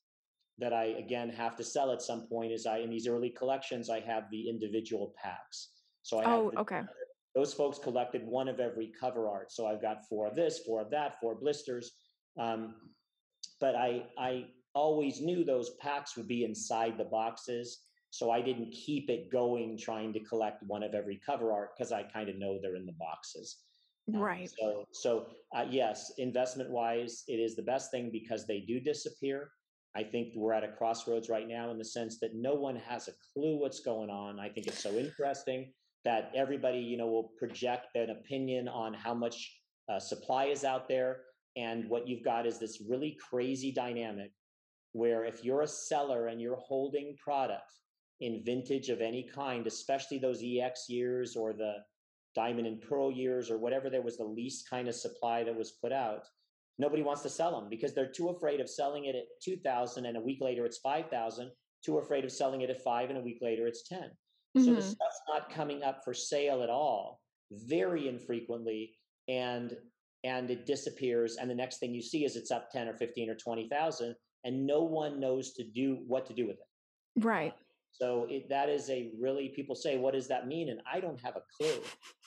that 0.59 0.73
I 0.73 0.85
again 0.85 1.31
have 1.31 1.57
to 1.57 1.65
sell 1.65 1.91
at 1.93 2.03
some 2.03 2.27
point 2.29 2.53
is 2.53 2.67
I 2.67 2.79
in 2.79 2.91
these 2.91 3.07
early 3.07 3.31
collections 3.31 3.89
I 3.89 4.01
have 4.01 4.25
the 4.31 4.49
individual 4.49 5.15
packs. 5.21 5.71
So 6.03 6.19
I 6.19 6.25
oh 6.27 6.51
the, 6.51 6.61
okay. 6.61 6.83
Those 7.35 7.55
folks 7.55 7.79
collected 7.79 8.23
one 8.25 8.49
of 8.49 8.61
every 8.61 8.93
cover 8.99 9.29
art. 9.29 9.53
So 9.53 9.67
I've 9.67 9.81
got 9.81 10.07
four 10.09 10.27
of 10.27 10.35
this, 10.35 10.61
four 10.67 10.81
of 10.81 10.91
that, 10.91 11.21
four 11.21 11.37
blisters. 11.37 11.93
Um, 12.39 12.75
but 13.61 13.75
I 13.75 14.05
I 14.19 14.47
always 14.75 15.21
knew 15.21 15.45
those 15.45 15.71
packs 15.81 16.17
would 16.17 16.29
be 16.29 16.45
inside 16.45 16.99
the 16.99 17.05
boxes 17.05 17.87
So 18.11 18.31
I 18.31 18.43
didn't 18.43 18.73
keep 18.73 19.09
it 19.09 19.31
going 19.31 19.79
trying 19.79 20.13
to 20.13 20.21
collect 20.21 20.63
one 20.65 20.83
of 20.83 20.95
every 20.95 21.21
cover 21.25 21.53
art 21.53 21.71
because 21.77 21.93
I 21.93 22.03
kind 22.03 22.29
of 22.29 22.37
know 22.37 22.59
they're 22.61 22.77
in 22.77 22.87
the 22.87 22.97
boxes. 22.99 23.59
Um, 24.09 24.21
right. 24.21 24.51
so, 24.59 24.85
so 24.93 25.27
uh, 25.55 25.67
yes, 25.71 26.13
investment 26.19 26.71
wise, 26.71 27.23
it 27.29 27.35
is 27.35 27.55
the 27.55 27.63
best 27.63 27.91
thing 27.91 28.11
because 28.13 28.47
they 28.47 28.61
do 28.61 28.81
disappear. 28.81 29.53
I 29.95 30.03
think 30.03 30.33
we're 30.37 30.53
at 30.53 30.65
a 30.65 30.69
crossroads 30.69 31.29
right 31.29 31.49
now 31.49 31.71
in 31.71 31.79
the 31.79 31.85
sense 31.85 32.19
that 32.21 32.35
no 32.35 32.55
one 32.55 32.77
has 32.77 33.09
a 33.09 33.13
clue 33.33 33.59
what's 33.59 33.81
going 33.81 34.11
on. 34.11 34.39
I 34.39 34.49
think 34.49 34.67
it's 34.67 34.83
so 34.83 34.91
interesting 34.91 35.73
that 36.05 36.31
everybody, 36.35 36.79
you 36.79 36.97
know, 36.97 37.09
will 37.09 37.33
project 37.39 37.95
an 37.95 38.11
opinion 38.11 38.69
on 38.69 38.95
how 38.95 39.15
much 39.15 39.57
uh, 39.89 39.99
supply 39.99 40.47
is 40.47 40.65
out 40.65 40.89
there. 40.89 41.23
And 41.57 41.89
what 41.89 42.07
you've 42.07 42.25
got 42.25 42.47
is 42.47 42.59
this 42.59 42.83
really 42.89 43.17
crazy 43.29 43.73
dynamic 43.73 44.31
where 44.93 45.25
if 45.25 45.45
you're 45.45 45.63
a 45.63 45.69
seller 45.69 46.29
and 46.29 46.41
you're 46.41 46.57
holding 46.57 47.17
product 47.23 47.73
in 48.21 48.43
vintage 48.45 48.89
of 48.89 49.01
any 49.01 49.29
kind, 49.35 49.67
especially 49.67 50.19
those 50.19 50.43
EX 50.45 50.89
years 50.89 51.37
or 51.37 51.53
the 51.53 51.75
diamond 52.35 52.67
and 52.67 52.81
pearl 52.83 53.11
years 53.11 53.51
or 53.51 53.59
whatever 53.59 53.91
there 53.91 54.03
was 54.03 54.17
the 54.17 54.25
least 54.25 54.69
kind 54.69 54.89
of 54.89 54.95
supply 54.95 55.43
that 55.43 55.57
was 55.57 55.73
put 55.83 55.93
out, 55.93 56.27
nobody 56.81 57.03
wants 57.03 57.23
to 57.23 57.29
sell 57.29 57.53
them 57.53 57.69
because 57.69 57.95
they're 57.95 58.11
too 58.11 58.31
afraid 58.31 58.59
of 58.59 58.69
selling 58.69 59.05
it 59.05 59.15
at 59.15 59.25
2000 59.45 60.07
and 60.07 60.17
a 60.17 60.21
week 60.21 60.39
later 60.41 60.65
it's 60.65 60.79
5000 60.79 61.51
too 61.85 61.99
afraid 61.99 62.25
of 62.25 62.33
selling 62.33 62.63
it 62.63 62.71
at 62.71 62.83
5 62.83 63.11
and 63.11 63.19
a 63.19 63.23
week 63.23 63.39
later 63.43 63.67
it's 63.67 63.87
10 63.87 64.01
mm-hmm. 64.01 64.61
so 64.61 64.65
the 64.65 64.71
mm-hmm. 64.71 64.81
stuff's 64.81 65.21
not 65.29 65.53
coming 65.53 65.83
up 65.83 66.01
for 66.05 66.15
sale 66.15 66.63
at 66.63 66.71
all 66.71 67.21
very 67.53 68.09
infrequently 68.09 68.93
and 69.29 69.77
and 70.25 70.51
it 70.51 70.67
disappears 70.67 71.37
and 71.37 71.51
the 71.51 71.55
next 71.55 71.79
thing 71.79 71.95
you 71.95 72.03
see 72.03 72.25
is 72.25 72.35
it's 72.35 72.51
up 72.51 72.71
10 72.71 72.89
or 72.89 72.95
15 72.95 73.31
or 73.31 73.35
20,000 73.35 74.15
and 74.45 74.67
no 74.67 74.83
one 74.83 75.21
knows 75.21 75.53
to 75.53 75.65
do 75.65 75.99
what 76.07 76.27
to 76.27 76.33
do 76.33 76.47
with 76.47 76.57
it 76.57 77.25
right 77.25 77.55
so 77.93 78.27
it, 78.31 78.49
that 78.49 78.69
is 78.69 78.89
a 78.91 79.13
really 79.21 79.49
people 79.55 79.75
say 79.75 79.99
what 79.99 80.15
does 80.15 80.29
that 80.29 80.47
mean? 80.47 80.71
And 80.71 80.81
i 80.91 81.01
don't 81.01 81.21
have 81.21 81.37
a 81.37 81.43
clue. 81.57 81.83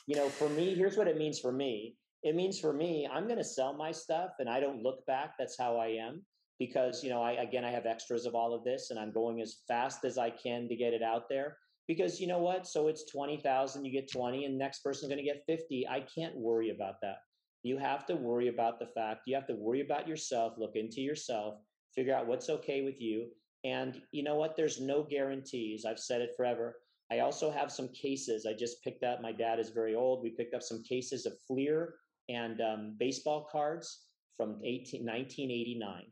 You 0.07 0.15
know 0.15 0.29
for 0.29 0.49
me 0.49 0.75
here's 0.75 0.97
what 0.97 1.07
it 1.07 1.17
means 1.17 1.39
for 1.39 1.51
me. 1.51 1.95
It 2.23 2.35
means 2.35 2.59
for 2.59 2.73
me 2.73 3.07
i'm 3.11 3.25
going 3.25 3.37
to 3.37 3.43
sell 3.43 3.73
my 3.73 3.91
stuff 3.91 4.31
and 4.39 4.49
i 4.49 4.59
don't 4.59 4.83
look 4.83 5.05
back. 5.05 5.33
That's 5.37 5.57
how 5.57 5.77
i 5.77 5.87
am. 5.87 6.21
Because 6.59 7.03
you 7.03 7.09
know 7.09 7.21
i 7.21 7.31
again 7.33 7.65
i 7.65 7.71
have 7.71 7.85
extras 7.85 8.25
of 8.25 8.35
all 8.35 8.53
of 8.53 8.63
this 8.63 8.89
and 8.91 8.99
i'm 8.99 9.11
going 9.11 9.41
as 9.41 9.57
fast 9.67 10.05
as 10.05 10.17
i 10.17 10.29
can 10.29 10.67
to 10.69 10.75
get 10.75 10.93
it 10.93 11.03
out 11.03 11.23
there. 11.29 11.57
Because 11.87 12.21
you 12.21 12.27
know 12.27 12.39
what? 12.39 12.65
So 12.65 12.87
it's 12.87 13.11
20000 13.11 13.83
you 13.83 13.91
get 13.91 14.11
20 14.11 14.45
and 14.45 14.57
next 14.57 14.79
person's 14.79 15.09
going 15.09 15.23
to 15.23 15.31
get 15.31 15.43
50 15.47 15.87
i 15.87 16.01
can't 16.01 16.35
worry 16.35 16.69
about 16.69 16.95
that. 17.01 17.17
You 17.63 17.77
have 17.77 18.05
to 18.07 18.15
worry 18.15 18.49
about 18.49 18.79
the 18.79 18.87
fact 18.87 19.21
you 19.25 19.35
have 19.35 19.47
to 19.47 19.55
worry 19.55 19.81
about 19.81 20.07
yourself 20.07 20.53
look 20.57 20.75
into 20.75 21.01
yourself 21.01 21.55
figure 21.95 22.15
out 22.15 22.27
what's 22.27 22.49
okay 22.49 22.81
with 22.81 22.99
you 22.99 23.27
and 23.63 24.01
you 24.11 24.23
know 24.23 24.35
what 24.35 24.55
there's 24.55 24.81
no 24.81 25.03
guarantees 25.03 25.85
i've 25.85 25.99
said 25.99 26.21
it 26.21 26.31
forever 26.35 26.77
i 27.11 27.19
also 27.19 27.51
have 27.51 27.71
some 27.71 27.87
cases 27.89 28.45
i 28.45 28.53
just 28.53 28.83
picked 28.83 29.03
up 29.03 29.21
my 29.21 29.31
dad 29.31 29.59
is 29.59 29.69
very 29.69 29.95
old 29.95 30.21
we 30.21 30.29
picked 30.29 30.53
up 30.53 30.63
some 30.63 30.83
cases 30.83 31.25
of 31.25 31.33
fleer 31.47 31.95
and 32.29 32.61
um, 32.61 32.95
baseball 32.99 33.47
cards 33.51 34.05
from 34.37 34.59
18, 34.63 35.05
1989. 35.05 36.03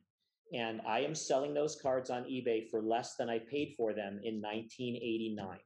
And 0.54 0.82
I 0.86 1.00
am 1.00 1.16
selling 1.16 1.54
those 1.54 1.80
cards 1.82 2.10
on 2.10 2.24
eBay 2.24 2.70
for 2.70 2.82
less 2.82 3.16
than 3.16 3.30
I 3.30 3.40
paid 3.40 3.74
for 3.78 3.94
them 3.94 4.20
in 4.24 4.42
1989. 4.42 5.58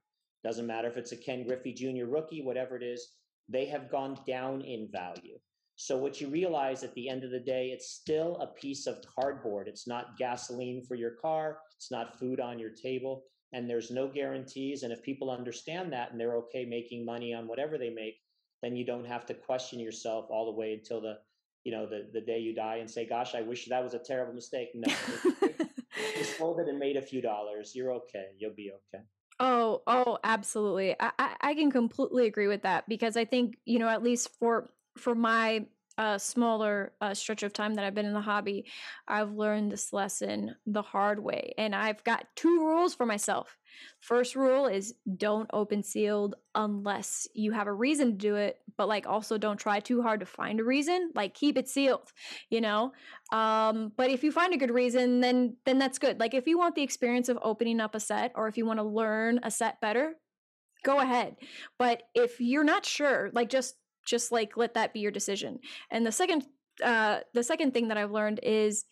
Doesn't 0.43 0.67
matter 0.67 0.87
if 0.87 0.97
it's 0.97 1.11
a 1.11 1.17
Ken 1.17 1.45
Griffey 1.45 1.73
Jr. 1.73 2.05
rookie, 2.05 2.43
whatever 2.43 2.75
it 2.77 2.83
is, 2.83 3.13
they 3.49 3.65
have 3.65 3.89
gone 3.89 4.19
down 4.27 4.61
in 4.61 4.87
value. 4.91 5.39
So, 5.77 5.98
what 5.98 6.22
you 6.22 6.29
realize 6.29 6.84
at 6.84 6.94
the 6.94 7.10
end 7.10 7.24
of 7.24 7.32
the 7.32 7.39
day, 7.39 7.67
it's 7.67 7.89
still 7.89 8.38
a 8.38 8.48
piece 8.48 8.88
of 8.88 9.03
cardboard. 9.20 9.67
It's 9.67 9.88
not 9.88 10.17
gasoline 10.17 10.84
for 10.88 10.96
your 10.96 11.12
car, 11.12 11.60
it's 11.75 11.91
not 11.91 12.17
food 12.17 12.39
on 12.39 12.60
your 12.60 12.70
table, 12.70 13.24
and 13.53 13.70
there's 13.70 13.91
no 13.91 14.08
guarantees. 14.08 14.84
And 14.84 14.94
if 14.94 15.03
people 15.03 15.29
understand 15.29 15.91
that 15.94 16.12
and 16.12 16.20
they're 16.20 16.38
okay 16.38 16.65
making 16.65 17.05
money 17.05 17.34
on 17.34 17.48
whatever 17.48 17.77
they 17.77 17.89
make, 17.89 18.15
then 18.62 18.75
you 18.75 18.86
don't 18.86 19.05
have 19.05 19.25
to 19.27 19.34
question 19.34 19.79
yourself 19.79 20.27
all 20.29 20.46
the 20.46 20.58
way 20.58 20.74
until 20.74 21.01
the 21.01 21.17
you 21.65 21.72
know 21.72 21.86
the 21.86 22.08
the 22.13 22.22
day 22.22 22.39
you 22.39 22.53
die 22.53 22.77
and 22.77 22.89
say 22.89 23.05
gosh 23.08 23.34
i 23.36 23.41
wish 23.41 23.65
that 23.65 23.84
was 23.84 23.94
a 23.94 24.00
terrible 24.00 24.34
mistake. 24.34 24.70
No. 24.74 24.94
You 26.17 26.25
sold 26.25 26.60
it 26.60 26.67
and 26.67 26.77
made 26.77 26.98
a 26.98 27.01
few 27.01 27.22
dollars 27.22 27.74
you're 27.74 27.94
okay. 27.94 28.27
You'll 28.38 28.53
be 28.53 28.72
okay. 28.72 29.03
Oh 29.39 29.82
oh 29.88 30.17
absolutely. 30.24 30.96
I, 31.00 31.12
I 31.17 31.36
i 31.41 31.53
can 31.53 31.72
completely 31.72 32.25
agree 32.27 32.48
with 32.48 32.63
that 32.63 32.88
because 32.88 33.15
i 33.17 33.25
think 33.25 33.58
you 33.65 33.79
know 33.79 33.88
at 33.88 34.03
least 34.03 34.29
for 34.39 34.70
for 34.97 35.15
my 35.15 35.65
uh, 35.97 36.17
smaller 36.17 36.91
uh, 36.99 37.13
stretch 37.13 37.43
of 37.43 37.53
time 37.53 37.75
that 37.75 37.85
I've 37.85 37.95
been 37.95 38.05
in 38.05 38.13
the 38.13 38.21
hobby, 38.21 38.65
I've 39.07 39.31
learned 39.31 39.71
this 39.71 39.93
lesson 39.93 40.55
the 40.65 40.81
hard 40.81 41.19
way. 41.19 41.53
And 41.57 41.73
I've 41.73 42.03
got 42.03 42.27
two 42.35 42.59
rules 42.59 42.93
for 42.93 43.05
myself. 43.05 43.57
First 44.01 44.35
rule 44.35 44.67
is 44.67 44.93
don't 45.17 45.49
open 45.53 45.83
sealed 45.83 46.35
unless 46.53 47.27
you 47.33 47.51
have 47.51 47.67
a 47.67 47.73
reason 47.73 48.11
to 48.11 48.17
do 48.17 48.35
it, 48.35 48.59
but 48.77 48.87
like 48.87 49.07
also 49.07 49.37
don't 49.37 49.59
try 49.59 49.79
too 49.79 50.01
hard 50.01 50.19
to 50.21 50.25
find 50.25 50.59
a 50.59 50.63
reason. 50.63 51.11
Like 51.13 51.33
keep 51.33 51.57
it 51.57 51.69
sealed, 51.69 52.11
you 52.49 52.61
know? 52.61 52.93
Um, 53.31 53.91
but 53.95 54.09
if 54.09 54.23
you 54.23 54.31
find 54.31 54.53
a 54.53 54.57
good 54.57 54.71
reason, 54.71 55.21
then 55.21 55.57
then 55.65 55.77
that's 55.77 55.99
good. 55.99 56.19
Like 56.19 56.33
if 56.33 56.47
you 56.47 56.57
want 56.57 56.75
the 56.75 56.83
experience 56.83 57.29
of 57.29 57.39
opening 57.41 57.79
up 57.79 57.95
a 57.95 57.99
set 57.99 58.31
or 58.35 58.47
if 58.47 58.57
you 58.57 58.65
want 58.65 58.79
to 58.79 58.83
learn 58.83 59.39
a 59.43 59.51
set 59.51 59.81
better, 59.81 60.15
go 60.83 60.99
ahead. 60.99 61.35
But 61.77 62.03
if 62.13 62.39
you're 62.39 62.63
not 62.63 62.85
sure, 62.85 63.29
like 63.33 63.49
just 63.49 63.75
just 64.05 64.31
like 64.31 64.57
let 64.57 64.75
that 64.75 64.93
be 64.93 65.00
your 65.00 65.12
decision. 65.12 65.59
And 65.91 66.05
the 66.05 66.12
second 66.12 66.45
uh 66.83 67.19
the 67.33 67.43
second 67.43 67.74
thing 67.74 67.88
that 67.88 67.97
I've 67.97 68.12
learned 68.12 68.39
is 68.43 68.85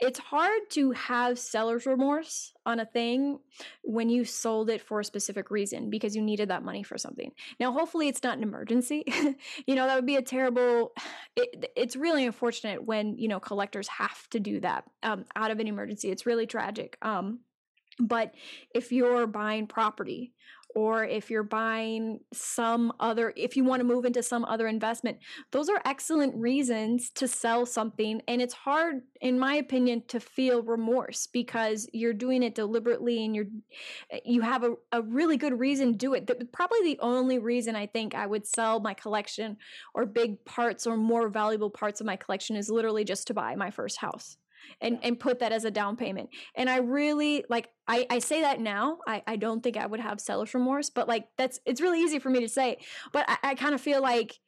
it's 0.00 0.18
hard 0.18 0.62
to 0.70 0.92
have 0.92 1.38
seller's 1.38 1.84
remorse 1.84 2.52
on 2.64 2.80
a 2.80 2.86
thing 2.86 3.38
when 3.84 4.08
you 4.08 4.24
sold 4.24 4.70
it 4.70 4.80
for 4.80 5.00
a 5.00 5.04
specific 5.04 5.50
reason 5.50 5.90
because 5.90 6.16
you 6.16 6.22
needed 6.22 6.48
that 6.48 6.64
money 6.64 6.82
for 6.82 6.96
something. 6.96 7.30
Now, 7.58 7.72
hopefully, 7.72 8.08
it's 8.08 8.22
not 8.22 8.38
an 8.38 8.42
emergency. 8.42 9.04
you 9.66 9.74
know, 9.74 9.86
that 9.86 9.94
would 9.94 10.06
be 10.06 10.16
a 10.16 10.22
terrible. 10.22 10.92
It, 11.36 11.70
it's 11.76 11.96
really 11.96 12.24
unfortunate 12.24 12.82
when 12.84 13.16
you 13.18 13.28
know 13.28 13.40
collectors 13.40 13.88
have 13.88 14.28
to 14.30 14.40
do 14.40 14.60
that 14.60 14.84
um, 15.02 15.26
out 15.36 15.50
of 15.50 15.60
an 15.60 15.68
emergency. 15.68 16.10
It's 16.10 16.26
really 16.26 16.46
tragic. 16.46 16.96
Um, 17.02 17.40
but 17.98 18.34
if 18.74 18.92
you're 18.92 19.26
buying 19.26 19.66
property 19.66 20.32
or 20.74 21.04
if 21.04 21.30
you're 21.30 21.42
buying 21.42 22.20
some 22.32 22.92
other, 23.00 23.32
if 23.36 23.56
you 23.56 23.64
want 23.64 23.80
to 23.80 23.84
move 23.84 24.04
into 24.04 24.22
some 24.22 24.44
other 24.44 24.66
investment, 24.66 25.18
those 25.50 25.68
are 25.68 25.80
excellent 25.84 26.34
reasons 26.36 27.10
to 27.10 27.26
sell 27.26 27.66
something. 27.66 28.20
And 28.28 28.40
it's 28.40 28.54
hard, 28.54 29.02
in 29.20 29.38
my 29.38 29.54
opinion, 29.54 30.02
to 30.08 30.20
feel 30.20 30.62
remorse 30.62 31.26
because 31.26 31.88
you're 31.92 32.12
doing 32.12 32.42
it 32.42 32.54
deliberately 32.54 33.24
and 33.24 33.34
you're, 33.34 33.46
eh, 34.10 34.20
you 34.24 34.42
have 34.42 34.64
a, 34.64 34.74
a 34.92 35.02
really 35.02 35.36
good 35.36 35.58
reason 35.58 35.92
to 35.92 35.98
do 35.98 36.14
it. 36.14 36.26
The, 36.26 36.46
probably 36.52 36.82
the 36.82 36.98
only 37.00 37.38
reason 37.38 37.76
I 37.76 37.86
think 37.86 38.14
I 38.14 38.26
would 38.26 38.46
sell 38.46 38.80
my 38.80 38.94
collection 38.94 39.56
or 39.94 40.06
big 40.06 40.44
parts 40.44 40.86
or 40.86 40.96
more 40.96 41.28
valuable 41.28 41.70
parts 41.70 42.00
of 42.00 42.06
my 42.06 42.16
collection 42.16 42.56
is 42.56 42.70
literally 42.70 43.04
just 43.04 43.26
to 43.28 43.34
buy 43.34 43.54
my 43.56 43.70
first 43.70 43.98
house 43.98 44.36
and 44.80 44.98
and 45.02 45.18
put 45.18 45.40
that 45.40 45.52
as 45.52 45.64
a 45.64 45.70
down 45.70 45.96
payment. 45.96 46.30
And 46.54 46.68
i 46.68 46.78
really 46.78 47.44
like 47.48 47.68
i 47.88 48.06
i 48.10 48.18
say 48.18 48.42
that 48.42 48.60
now. 48.60 48.98
I 49.06 49.22
i 49.26 49.36
don't 49.36 49.62
think 49.62 49.76
i 49.76 49.86
would 49.86 50.00
have 50.00 50.20
seller's 50.20 50.54
remorse 50.54 50.90
but 50.90 51.08
like 51.08 51.28
that's 51.36 51.60
it's 51.66 51.80
really 51.80 52.00
easy 52.00 52.18
for 52.18 52.30
me 52.30 52.40
to 52.40 52.48
say. 52.48 52.78
But 53.12 53.24
i, 53.28 53.38
I 53.42 53.54
kind 53.54 53.74
of 53.74 53.80
feel 53.80 54.02
like 54.02 54.38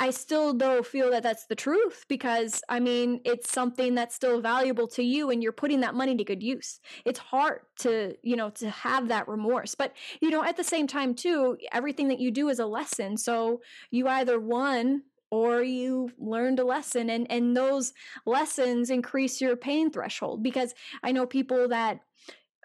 I, 0.00 0.10
still 0.10 0.54
though 0.54 0.82
feel 0.82 1.10
that 1.10 1.22
that's 1.22 1.46
the 1.46 1.54
truth 1.54 2.04
because 2.08 2.62
I 2.68 2.80
mean 2.80 3.20
it's 3.24 3.50
something 3.50 3.94
that's 3.94 4.14
still 4.14 4.40
valuable 4.40 4.88
to 4.88 5.02
you 5.02 5.30
and 5.30 5.42
you're 5.42 5.52
putting 5.52 5.80
that 5.80 5.94
money 5.94 6.16
to 6.16 6.24
good 6.24 6.42
use. 6.42 6.80
It's 7.04 7.18
hard 7.18 7.60
to 7.80 8.16
you 8.22 8.36
know 8.36 8.50
to 8.50 8.70
have 8.70 9.08
that 9.08 9.28
remorse, 9.28 9.74
but 9.74 9.92
you 10.20 10.30
know 10.30 10.42
at 10.42 10.56
the 10.56 10.64
same 10.64 10.86
time 10.86 11.14
too 11.14 11.58
everything 11.72 12.08
that 12.08 12.20
you 12.20 12.30
do 12.30 12.48
is 12.48 12.58
a 12.58 12.66
lesson. 12.66 13.16
So 13.16 13.60
you 13.90 14.08
either 14.08 14.40
won 14.40 15.02
or 15.34 15.62
you 15.62 16.08
learned 16.16 16.60
a 16.60 16.64
lesson 16.64 17.10
and 17.10 17.26
and 17.28 17.56
those 17.56 17.92
lessons 18.24 18.88
increase 18.88 19.40
your 19.40 19.56
pain 19.56 19.90
threshold 19.90 20.42
because 20.42 20.74
i 21.02 21.10
know 21.10 21.26
people 21.26 21.68
that 21.68 22.00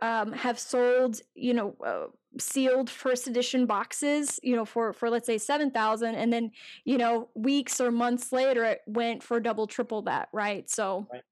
um, 0.01 0.31
have 0.31 0.59
sold 0.59 1.19
you 1.33 1.53
know 1.53 1.75
uh, 1.85 2.05
sealed 2.39 2.89
first 2.89 3.27
edition 3.27 3.65
boxes 3.65 4.39
you 4.43 4.55
know 4.55 4.65
for 4.65 4.93
for 4.93 5.09
let's 5.09 5.25
say 5.25 5.37
7000 5.37 6.15
and 6.15 6.31
then 6.31 6.51
you 6.85 6.97
know 6.97 7.29
weeks 7.33 7.81
or 7.81 7.91
months 7.91 8.31
later 8.31 8.63
it 8.63 8.81
went 8.85 9.23
for 9.23 9.39
double 9.39 9.65
triple 9.65 10.03
that 10.03 10.29
right? 10.31 10.69
So 10.69 11.07
right 11.11 11.23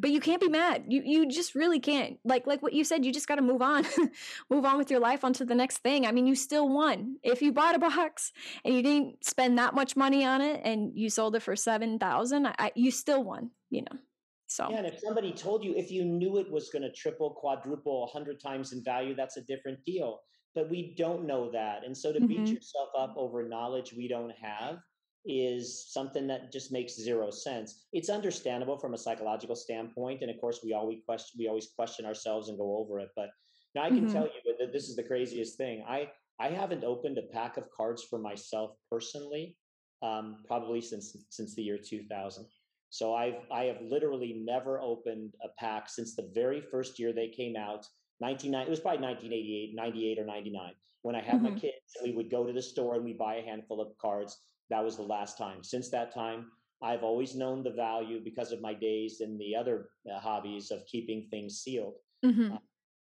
but 0.00 0.10
you 0.10 0.20
can't 0.20 0.40
be 0.40 0.48
mad. 0.48 0.84
You 0.88 1.02
you 1.04 1.28
just 1.28 1.54
really 1.54 1.78
can't. 1.78 2.18
Like 2.24 2.46
like 2.46 2.62
what 2.62 2.72
you 2.72 2.84
said 2.84 3.04
you 3.04 3.12
just 3.12 3.28
got 3.28 3.36
to 3.36 3.42
move 3.42 3.60
on 3.60 3.86
move 4.50 4.64
on 4.64 4.78
with 4.78 4.90
your 4.90 5.00
life 5.00 5.24
onto 5.24 5.44
the 5.44 5.54
next 5.54 5.78
thing. 5.78 6.06
I 6.06 6.12
mean 6.12 6.26
you 6.26 6.34
still 6.34 6.68
won. 6.68 7.16
If 7.22 7.42
you 7.42 7.52
bought 7.52 7.74
a 7.74 7.78
box 7.78 8.32
and 8.64 8.74
you 8.74 8.82
didn't 8.82 9.24
spend 9.24 9.58
that 9.58 9.74
much 9.74 9.96
money 9.96 10.24
on 10.24 10.40
it 10.40 10.60
and 10.64 10.92
you 10.94 11.10
sold 11.10 11.36
it 11.36 11.42
for 11.42 11.54
7000 11.54 12.48
you 12.74 12.90
still 12.90 13.22
won 13.22 13.50
you 13.68 13.82
know 13.82 13.98
so. 14.46 14.68
Yeah 14.70 14.78
and 14.78 14.86
if 14.86 14.98
somebody 15.00 15.32
told 15.32 15.62
you 15.62 15.74
if 15.76 15.90
you 15.90 16.04
knew 16.04 16.38
it 16.38 16.50
was 16.50 16.70
going 16.70 16.82
to 16.82 16.92
triple 16.92 17.30
quadruple 17.30 18.04
a 18.04 18.12
100 18.12 18.40
times 18.40 18.72
in 18.72 18.82
value 18.82 19.14
that's 19.14 19.36
a 19.36 19.42
different 19.42 19.84
deal. 19.84 20.20
But 20.52 20.68
we 20.68 20.96
don't 20.98 21.26
know 21.26 21.48
that. 21.52 21.84
And 21.84 21.96
so 21.96 22.12
to 22.12 22.18
mm-hmm. 22.18 22.26
beat 22.26 22.48
yourself 22.48 22.88
up 22.98 23.14
over 23.16 23.46
knowledge 23.46 23.92
we 23.96 24.08
don't 24.08 24.32
have 24.40 24.78
is 25.24 25.92
something 25.92 26.26
that 26.26 26.52
just 26.52 26.72
makes 26.72 26.96
zero 26.96 27.30
sense. 27.30 27.86
It's 27.92 28.08
understandable 28.08 28.78
from 28.78 28.94
a 28.94 28.98
psychological 28.98 29.56
standpoint, 29.56 30.22
and 30.22 30.30
of 30.30 30.40
course, 30.40 30.60
we 30.64 30.72
always 30.72 30.98
question 31.04 31.38
we 31.38 31.48
always 31.48 31.68
question 31.76 32.06
ourselves 32.06 32.48
and 32.48 32.58
go 32.58 32.76
over 32.78 33.00
it. 33.00 33.10
But 33.16 33.30
Now 33.74 33.82
I 33.84 33.88
can 33.88 34.02
mm-hmm. 34.02 34.12
tell 34.12 34.24
you 34.24 34.56
that 34.58 34.72
this 34.72 34.88
is 34.88 34.96
the 34.96 35.02
craziest 35.02 35.56
thing. 35.56 35.84
I 35.86 36.10
I 36.38 36.48
haven't 36.48 36.84
opened 36.84 37.18
a 37.18 37.32
pack 37.32 37.56
of 37.58 37.70
cards 37.70 38.02
for 38.02 38.18
myself 38.18 38.76
personally, 38.90 39.56
um, 40.02 40.38
probably 40.46 40.80
since 40.80 41.16
since 41.28 41.54
the 41.54 41.62
year 41.62 41.78
2000. 41.78 42.46
So 42.88 43.14
I've 43.14 43.46
I 43.52 43.64
have 43.64 43.82
literally 43.82 44.42
never 44.44 44.80
opened 44.80 45.34
a 45.44 45.48
pack 45.58 45.88
since 45.88 46.16
the 46.16 46.30
very 46.34 46.60
first 46.60 46.98
year 46.98 47.12
they 47.12 47.28
came 47.28 47.56
out. 47.56 47.86
99 48.20 48.66
it 48.66 48.68
was 48.68 48.80
probably 48.80 49.00
1988 49.00 49.74
98 49.74 50.18
or 50.18 50.26
99 50.26 50.72
when 51.00 51.14
i 51.14 51.22
had 51.22 51.36
mm-hmm. 51.36 51.54
my 51.54 51.58
kids 51.58 51.96
and 51.96 52.06
we 52.06 52.14
would 52.14 52.30
go 52.30 52.46
to 52.46 52.52
the 52.52 52.60
store 52.60 52.94
and 52.96 53.02
we 53.02 53.14
buy 53.14 53.36
a 53.36 53.42
handful 53.42 53.80
of 53.80 53.96
cards 53.96 54.36
that 54.70 54.82
was 54.84 54.96
the 54.96 55.02
last 55.02 55.36
time. 55.36 55.62
Since 55.62 55.90
that 55.90 56.14
time 56.14 56.46
i've 56.82 57.02
always 57.02 57.34
known 57.34 57.62
the 57.62 57.70
value 57.70 58.20
because 58.22 58.52
of 58.52 58.60
my 58.60 58.74
days 58.74 59.20
in 59.20 59.36
the 59.38 59.54
other 59.54 59.90
uh, 60.10 60.18
hobbies 60.18 60.70
of 60.70 60.84
keeping 60.86 61.26
things 61.30 61.58
sealed. 61.58 61.94
Mm-hmm. 62.24 62.54
uh, 62.54 62.58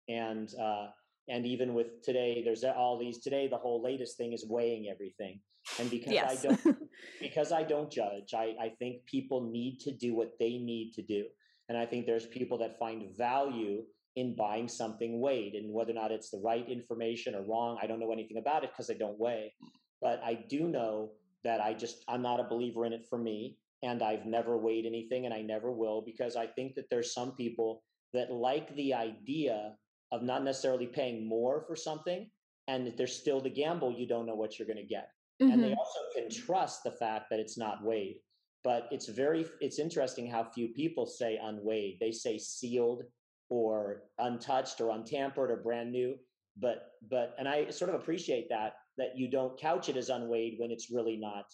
and 0.08 0.52
uh, 0.60 0.88
and 1.28 1.46
even 1.46 1.74
with 1.74 2.02
today 2.02 2.42
there's 2.44 2.64
all 2.64 2.98
these 2.98 3.18
today 3.18 3.48
the 3.48 3.56
whole 3.56 3.82
latest 3.82 4.16
thing 4.16 4.32
is 4.32 4.46
weighing 4.48 4.88
everything. 4.88 5.40
And 5.80 5.90
because 5.90 6.12
yes. 6.12 6.44
i 6.44 6.48
don't 6.48 6.76
because 7.20 7.50
i 7.52 7.62
don't 7.62 7.90
judge 7.90 8.34
I, 8.34 8.54
I 8.60 8.68
think 8.78 9.06
people 9.06 9.50
need 9.50 9.80
to 9.80 9.92
do 9.92 10.14
what 10.14 10.32
they 10.38 10.58
need 10.58 10.92
to 10.94 11.02
do. 11.02 11.24
And 11.68 11.78
i 11.78 11.86
think 11.86 12.06
there's 12.06 12.26
people 12.26 12.58
that 12.58 12.78
find 12.78 13.16
value 13.16 13.84
in 14.16 14.36
buying 14.36 14.68
something 14.68 15.20
weighed 15.20 15.54
and 15.54 15.72
whether 15.72 15.90
or 15.90 15.94
not 15.94 16.12
it's 16.12 16.30
the 16.30 16.40
right 16.44 16.68
information 16.68 17.34
or 17.34 17.42
wrong 17.42 17.78
i 17.82 17.86
don't 17.86 17.98
know 17.98 18.12
anything 18.12 18.38
about 18.38 18.62
it 18.62 18.70
because 18.70 18.90
i 18.90 18.94
don't 18.94 19.18
weigh. 19.18 19.54
But 20.02 20.20
i 20.22 20.34
do 20.34 20.68
know 20.68 21.12
that 21.44 21.60
i 21.60 21.72
just 21.72 22.04
i'm 22.08 22.22
not 22.22 22.40
a 22.40 22.44
believer 22.44 22.84
in 22.86 22.92
it 22.92 23.06
for 23.08 23.18
me 23.18 23.56
and 23.82 24.02
i've 24.02 24.26
never 24.26 24.56
weighed 24.56 24.86
anything 24.86 25.26
and 25.26 25.34
i 25.34 25.40
never 25.40 25.70
will 25.70 26.02
because 26.04 26.36
i 26.36 26.46
think 26.46 26.74
that 26.74 26.88
there's 26.90 27.12
some 27.12 27.32
people 27.32 27.82
that 28.12 28.32
like 28.32 28.74
the 28.76 28.94
idea 28.94 29.74
of 30.12 30.22
not 30.22 30.44
necessarily 30.44 30.86
paying 30.86 31.28
more 31.28 31.64
for 31.66 31.76
something 31.76 32.30
and 32.68 32.86
that 32.86 32.96
there's 32.96 33.14
still 33.14 33.40
the 33.40 33.50
gamble 33.50 33.92
you 33.92 34.06
don't 34.06 34.26
know 34.26 34.34
what 34.34 34.58
you're 34.58 34.68
going 34.68 34.76
to 34.76 34.84
get 34.84 35.10
mm-hmm. 35.42 35.52
and 35.52 35.62
they 35.62 35.68
mm-hmm. 35.68 35.78
also 35.78 36.00
can 36.14 36.30
trust 36.30 36.82
the 36.84 36.90
fact 36.92 37.26
that 37.30 37.40
it's 37.40 37.58
not 37.58 37.84
weighed 37.84 38.16
but 38.62 38.88
it's 38.90 39.08
very 39.08 39.46
it's 39.60 39.78
interesting 39.78 40.26
how 40.28 40.42
few 40.42 40.68
people 40.68 41.06
say 41.06 41.38
unweighed 41.42 41.96
they 42.00 42.10
say 42.12 42.38
sealed 42.38 43.02
or 43.50 44.04
untouched 44.18 44.80
or 44.80 44.90
untampered 44.90 45.50
or 45.50 45.56
brand 45.56 45.92
new 45.92 46.16
but 46.56 46.92
but 47.10 47.34
and 47.38 47.48
i 47.48 47.68
sort 47.70 47.90
of 47.90 48.00
appreciate 48.00 48.48
that 48.48 48.74
that 48.98 49.16
you 49.16 49.30
don't 49.30 49.58
couch 49.58 49.88
it 49.88 49.96
as 49.96 50.08
unweighed 50.08 50.56
when 50.58 50.70
it's 50.70 50.90
really 50.90 51.16
not 51.16 51.46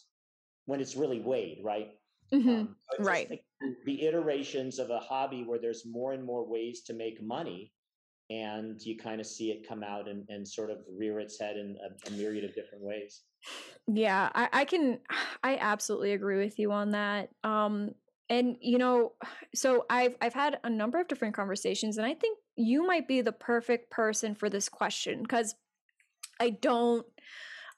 when 0.66 0.80
it's 0.80 0.97
really 0.97 1.20
weighed 1.20 1.61
right? 1.62 1.88
Mm-hmm. 2.32 2.49
um, 2.49 2.76
right. 3.00 3.28
the, 3.28 3.40
the 3.87 4.06
iterations 4.06 4.78
of 4.78 4.90
a 4.90 5.00
hobby 5.00 5.42
where 5.42 5.59
there's 5.59 5.85
more 5.85 6.12
and 6.12 6.25
more 6.25 6.47
ways 6.47 6.82
to 6.82 6.94
make 6.94 7.20
money 7.20 7.73
and 8.30 8.80
you 8.82 8.97
kind 8.97 9.20
of 9.20 9.26
see 9.26 9.50
it 9.50 9.68
come 9.68 9.82
out 9.82 10.09
and, 10.09 10.25
and 10.28 10.47
sort 10.47 10.70
of 10.70 10.78
rear 10.97 11.18
its 11.18 11.40
head 11.40 11.56
in 11.56 11.76
a, 11.85 12.09
a 12.09 12.11
myriad 12.12 12.44
of 12.44 12.54
different 12.54 12.85
ways. 12.85 13.23
Yeah 13.88 14.30
I, 14.35 14.49
I, 14.52 14.64
can 14.64 15.00
i 15.42 15.56
absolutely 15.56 16.12
agree 16.12 16.38
with 16.38 16.59
you 16.59 16.70
on 16.73 16.90
that 16.90 17.30
um 17.42 17.90
and 18.28 18.56
you 18.61 18.78
know 18.78 19.12
so 19.54 19.85
i've 19.90 20.14
i've 20.20 20.35
had 20.35 20.59
a 20.62 20.70
number 20.70 21.00
of 21.00 21.09
different 21.09 21.35
conversations 21.35 21.97
and 21.97 22.06
i 22.06 22.14
think 22.14 22.38
you 22.56 22.87
might 22.87 23.09
be 23.09 23.23
the 23.23 23.32
perfect 23.32 23.90
person 23.90 24.35
for 24.35 24.50
this 24.50 24.68
question 24.68 25.23
because 25.23 25.54
i 26.40 26.50
don't 26.50 27.06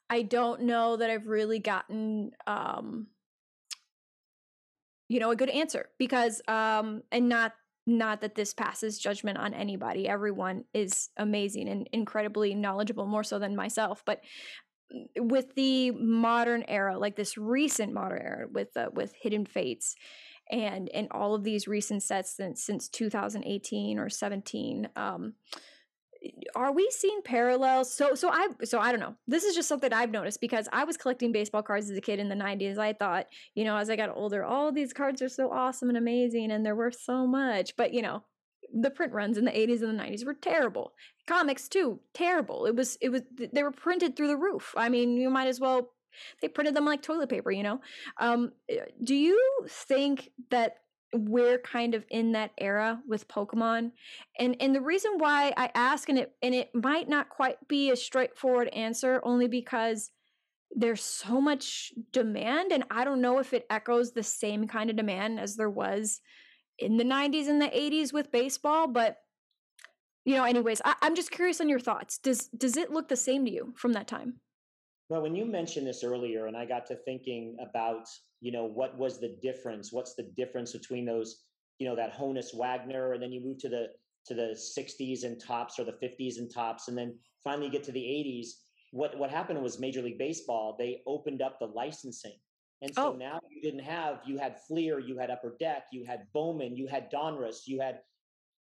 i 0.09 0.21
don't 0.21 0.61
know 0.61 0.97
that 0.97 1.09
i've 1.09 1.27
really 1.27 1.59
gotten 1.59 2.31
um 2.47 3.07
you 5.09 5.19
know 5.19 5.31
a 5.31 5.35
good 5.35 5.49
answer 5.49 5.89
because 5.99 6.41
um 6.47 7.03
and 7.11 7.29
not 7.29 7.53
not 7.85 8.21
that 8.21 8.35
this 8.35 8.53
passes 8.53 8.97
judgment 8.97 9.37
on 9.37 9.53
anybody. 9.53 10.07
Everyone 10.07 10.63
is 10.73 11.09
amazing 11.17 11.67
and 11.67 11.89
incredibly 11.91 12.55
knowledgeable 12.55 13.05
more 13.05 13.23
so 13.23 13.39
than 13.39 13.55
myself. 13.55 14.03
But 14.05 14.21
with 15.17 15.53
the 15.55 15.91
modern 15.91 16.63
era 16.67 16.97
like 16.97 17.15
this 17.15 17.37
recent 17.37 17.93
modern 17.93 18.21
era 18.21 18.47
with 18.51 18.75
uh, 18.77 18.89
with 18.93 19.13
hidden 19.19 19.45
fates 19.45 19.95
and 20.51 20.87
in 20.89 21.07
all 21.11 21.33
of 21.33 21.43
these 21.43 21.67
recent 21.67 22.03
sets 22.03 22.35
since 22.35 22.63
since 22.63 22.89
2018 22.89 23.97
or 23.97 24.09
17 24.09 24.89
um, 24.95 25.33
are 26.55 26.71
we 26.71 26.89
seeing 26.91 27.21
parallels? 27.23 27.93
So 27.93 28.15
so 28.15 28.29
i 28.29 28.47
so 28.63 28.79
i 28.79 28.91
don't 28.91 28.99
know. 28.99 29.15
This 29.27 29.43
is 29.43 29.55
just 29.55 29.67
something 29.67 29.91
i've 29.93 30.11
noticed 30.11 30.41
because 30.41 30.67
i 30.71 30.83
was 30.83 30.97
collecting 30.97 31.31
baseball 31.31 31.63
cards 31.63 31.89
as 31.89 31.97
a 31.97 32.01
kid 32.01 32.19
in 32.19 32.29
the 32.29 32.35
90s 32.35 32.77
i 32.77 32.93
thought 32.93 33.27
you 33.55 33.63
know 33.63 33.77
as 33.77 33.89
i 33.89 33.95
got 33.95 34.15
older 34.15 34.43
all 34.43 34.71
these 34.71 34.93
cards 34.93 35.21
are 35.21 35.29
so 35.29 35.51
awesome 35.51 35.89
and 35.89 35.97
amazing 35.97 36.51
and 36.51 36.65
they're 36.65 36.75
worth 36.75 36.99
so 36.99 37.27
much. 37.27 37.75
But 37.75 37.93
you 37.93 38.01
know 38.01 38.23
the 38.73 38.89
print 38.89 39.13
runs 39.13 39.37
in 39.37 39.45
the 39.45 39.51
80s 39.51 39.83
and 39.83 39.99
the 39.99 40.03
90s 40.03 40.25
were 40.25 40.33
terrible. 40.33 40.93
Comics 41.27 41.67
too 41.67 41.99
terrible. 42.13 42.65
It 42.65 42.75
was 42.75 42.97
it 43.01 43.09
was 43.09 43.21
they 43.51 43.63
were 43.63 43.71
printed 43.71 44.15
through 44.15 44.27
the 44.27 44.37
roof. 44.37 44.73
I 44.77 44.89
mean 44.89 45.17
you 45.17 45.29
might 45.29 45.47
as 45.47 45.59
well 45.59 45.91
they 46.41 46.47
printed 46.47 46.75
them 46.75 46.85
like 46.85 47.01
toilet 47.01 47.29
paper, 47.29 47.51
you 47.51 47.63
know. 47.63 47.81
Um, 48.17 48.51
eh, 48.69 48.85
do 49.03 49.15
you 49.15 49.39
think 49.67 50.29
that 50.51 50.77
we're 51.13 51.59
kind 51.59 51.95
of 51.95 52.05
in 52.09 52.31
that 52.33 52.51
era 52.57 53.01
with 53.07 53.27
Pokemon? 53.27 53.91
And 54.39 54.55
and 54.59 54.75
the 54.75 54.81
reason 54.81 55.13
why 55.17 55.53
I 55.57 55.69
ask, 55.75 56.09
and 56.09 56.17
it 56.17 56.33
and 56.41 56.53
it 56.53 56.69
might 56.73 57.09
not 57.09 57.29
quite 57.29 57.67
be 57.67 57.91
a 57.91 57.95
straightforward 57.95 58.67
answer, 58.69 59.21
only 59.23 59.47
because 59.47 60.11
there's 60.75 61.03
so 61.03 61.39
much 61.39 61.93
demand, 62.11 62.71
and 62.71 62.83
I 62.89 63.03
don't 63.03 63.21
know 63.21 63.39
if 63.39 63.53
it 63.53 63.65
echoes 63.69 64.11
the 64.11 64.23
same 64.23 64.67
kind 64.67 64.89
of 64.89 64.95
demand 64.95 65.39
as 65.39 65.55
there 65.55 65.69
was 65.69 66.21
in 66.79 66.97
the 66.97 67.03
90s 67.03 67.47
and 67.47 67.61
the 67.61 67.67
80s 67.67 68.11
with 68.11 68.31
baseball, 68.31 68.87
but 68.87 69.17
you 70.25 70.35
know, 70.35 70.43
anyways, 70.45 70.81
I, 70.85 70.95
I'm 71.01 71.15
just 71.15 71.31
curious 71.31 71.59
on 71.59 71.69
your 71.69 71.79
thoughts. 71.79 72.17
Does 72.17 72.47
does 72.47 72.77
it 72.77 72.91
look 72.91 73.09
the 73.09 73.15
same 73.15 73.45
to 73.45 73.51
you 73.51 73.73
from 73.75 73.93
that 73.93 74.07
time? 74.07 74.35
Well, 75.13 75.21
when 75.21 75.35
you 75.35 75.45
mentioned 75.45 75.85
this 75.85 76.03
earlier, 76.03 76.47
and 76.47 76.57
I 76.57 76.65
got 76.65 76.87
to 76.87 76.95
thinking 76.95 77.55
about, 77.61 78.07
you 78.41 78.51
know, 78.51 78.65
what 78.65 78.97
was 78.97 79.19
the 79.19 79.37
difference? 79.43 79.93
What's 79.93 80.15
the 80.15 80.23
difference 80.35 80.73
between 80.73 81.05
those, 81.05 81.43
you 81.77 81.87
know, 81.87 81.95
that 81.95 82.17
Honus 82.17 82.51
Wagner, 82.51 83.13
and 83.13 83.21
then 83.21 83.31
you 83.31 83.39
move 83.39 83.59
to 83.59 83.69
the 83.69 83.89
to 84.25 84.33
the 84.33 84.59
60s 84.79 85.23
and 85.23 85.39
Topps 85.39 85.77
or 85.77 85.83
the 85.83 85.99
50s 86.03 86.39
and 86.39 86.51
Topps, 86.51 86.87
and 86.87 86.97
then 86.97 87.15
finally 87.43 87.69
get 87.69 87.83
to 87.83 87.91
the 87.91 87.99
80s. 87.99 88.47
What 88.89 89.15
what 89.19 89.29
happened 89.29 89.61
was 89.61 89.79
Major 89.79 90.01
League 90.01 90.17
Baseball 90.17 90.75
they 90.79 91.03
opened 91.05 91.43
up 91.43 91.59
the 91.59 91.67
licensing, 91.67 92.39
and 92.81 92.91
so 92.95 93.13
oh. 93.13 93.15
now 93.15 93.39
you 93.51 93.61
didn't 93.61 93.85
have 93.85 94.21
you 94.25 94.39
had 94.39 94.61
Fleer, 94.67 94.97
you 94.97 95.19
had 95.19 95.29
Upper 95.29 95.55
Deck, 95.59 95.83
you 95.91 96.05
had 96.05 96.21
Bowman, 96.33 96.75
you 96.75 96.87
had 96.87 97.11
Donruss, 97.11 97.67
you 97.67 97.79
had 97.79 97.99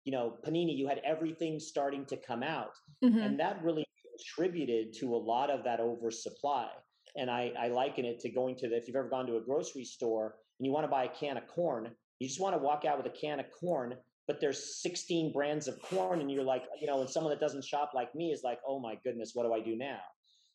you 0.05 0.13
know 0.13 0.37
Panini, 0.47 0.77
you 0.77 0.87
had 0.87 1.01
everything 1.03 1.59
starting 1.59 2.05
to 2.05 2.19
come 2.19 2.43
out, 2.43 2.75
mm-hmm. 3.03 3.21
and 3.21 3.41
that 3.41 3.65
really 3.65 3.87
contributed 4.23 4.93
to 5.01 5.15
a 5.15 5.17
lot 5.17 5.51
of 5.51 5.65
that 5.65 5.81
oversupply. 5.81 6.69
And 7.17 7.31
I, 7.31 7.53
I 7.59 7.69
liken 7.69 8.05
it 8.05 8.21
to 8.21 8.31
going 8.31 8.57
to 8.57 8.69
the, 8.69 8.77
if 8.77 8.87
you've 8.87 8.97
ever 8.97 9.09
gone 9.09 9.27
to 9.27 9.37
a 9.37 9.41
grocery 9.41 9.85
store 9.85 10.37
and 10.59 10.67
you 10.67 10.73
want 10.73 10.85
to 10.85 10.91
buy 10.91 11.05
a 11.05 11.09
can 11.09 11.37
of 11.37 11.47
corn, 11.47 11.91
you 12.19 12.29
just 12.29 12.41
want 12.41 12.55
to 12.55 12.63
walk 12.63 12.85
out 12.85 12.97
with 12.97 13.07
a 13.07 13.17
can 13.17 13.41
of 13.41 13.47
corn, 13.59 13.95
but 14.27 14.41
there's 14.41 14.81
16 14.81 15.33
brands 15.33 15.69
of 15.69 15.81
corn. 15.83 16.21
And 16.21 16.31
you're 16.31 16.45
like, 16.45 16.65
you 16.81 16.87
know, 16.87 17.01
and 17.01 17.11
someone 17.11 17.33
that 17.33 17.41
doesn't 17.41 17.65
shop 17.65 17.93
like 17.95 18.15
me 18.15 18.33
is 18.33 18.43
like, 18.43 18.61
oh 18.67 18.81
my 18.81 18.97
goodness, 19.05 19.33
what 19.35 19.45
do 19.45 19.53
I 19.53 19.61
do 19.61 19.77
now? 19.77 19.99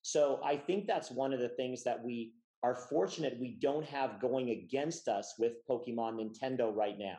So 0.02 0.40
I 0.44 0.58
think 0.58 0.88
that's 0.88 1.12
one 1.12 1.34
of 1.34 1.40
the 1.40 1.50
things 1.50 1.84
that 1.84 2.04
we 2.04 2.34
are 2.64 2.88
fortunate 2.90 3.38
we 3.40 3.58
don't 3.62 3.86
have 3.86 4.20
going 4.20 4.50
against 4.50 5.08
us 5.08 5.36
with 5.38 5.54
Pokemon 5.70 6.16
Nintendo 6.16 6.74
right 6.74 6.98
now. 6.98 7.18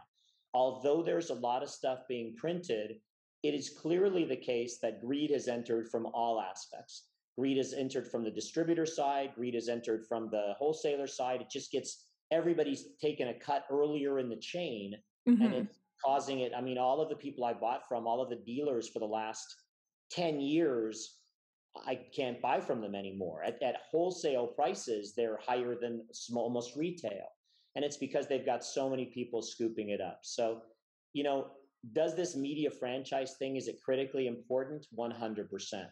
Although 0.54 1.02
there's 1.02 1.30
a 1.30 1.34
lot 1.34 1.62
of 1.62 1.70
stuff 1.70 2.00
being 2.08 2.34
printed, 2.36 2.96
it 3.42 3.54
is 3.54 3.70
clearly 3.70 4.24
the 4.24 4.36
case 4.36 4.78
that 4.78 5.00
greed 5.00 5.30
has 5.30 5.48
entered 5.48 5.88
from 5.88 6.06
all 6.06 6.40
aspects. 6.40 7.04
Greed 7.38 7.56
has 7.56 7.72
entered 7.72 8.06
from 8.06 8.24
the 8.24 8.30
distributor 8.30 8.84
side, 8.84 9.30
greed 9.36 9.54
has 9.54 9.68
entered 9.68 10.04
from 10.06 10.28
the 10.30 10.54
wholesaler 10.58 11.06
side. 11.06 11.40
It 11.40 11.50
just 11.50 11.70
gets 11.70 12.06
everybody's 12.32 12.86
taken 13.00 13.28
a 13.28 13.34
cut 13.34 13.64
earlier 13.70 14.18
in 14.18 14.28
the 14.28 14.36
chain 14.36 14.94
mm-hmm. 15.28 15.42
and 15.42 15.54
it's 15.54 15.78
causing 16.04 16.40
it. 16.40 16.52
I 16.56 16.60
mean, 16.60 16.78
all 16.78 17.00
of 17.00 17.08
the 17.08 17.16
people 17.16 17.44
I 17.44 17.52
bought 17.52 17.88
from, 17.88 18.06
all 18.06 18.20
of 18.20 18.28
the 18.28 18.36
dealers 18.36 18.88
for 18.88 18.98
the 18.98 19.06
last 19.06 19.54
10 20.10 20.40
years, 20.40 21.18
I 21.86 22.00
can't 22.14 22.40
buy 22.40 22.60
from 22.60 22.80
them 22.80 22.94
anymore. 22.94 23.42
At, 23.44 23.62
at 23.62 23.82
wholesale 23.90 24.48
prices, 24.48 25.14
they're 25.16 25.38
higher 25.46 25.76
than 25.80 26.04
small, 26.12 26.44
almost 26.44 26.76
retail. 26.76 27.28
And 27.76 27.84
it's 27.84 27.96
because 27.96 28.26
they've 28.26 28.44
got 28.44 28.64
so 28.64 28.90
many 28.90 29.06
people 29.06 29.42
scooping 29.42 29.90
it 29.90 30.00
up. 30.00 30.20
So, 30.22 30.62
you 31.12 31.22
know, 31.22 31.48
does 31.92 32.16
this 32.16 32.36
media 32.36 32.70
franchise 32.70 33.36
thing 33.38 33.56
is 33.56 33.68
it 33.68 33.80
critically 33.82 34.26
important? 34.26 34.86
100% 34.96 35.48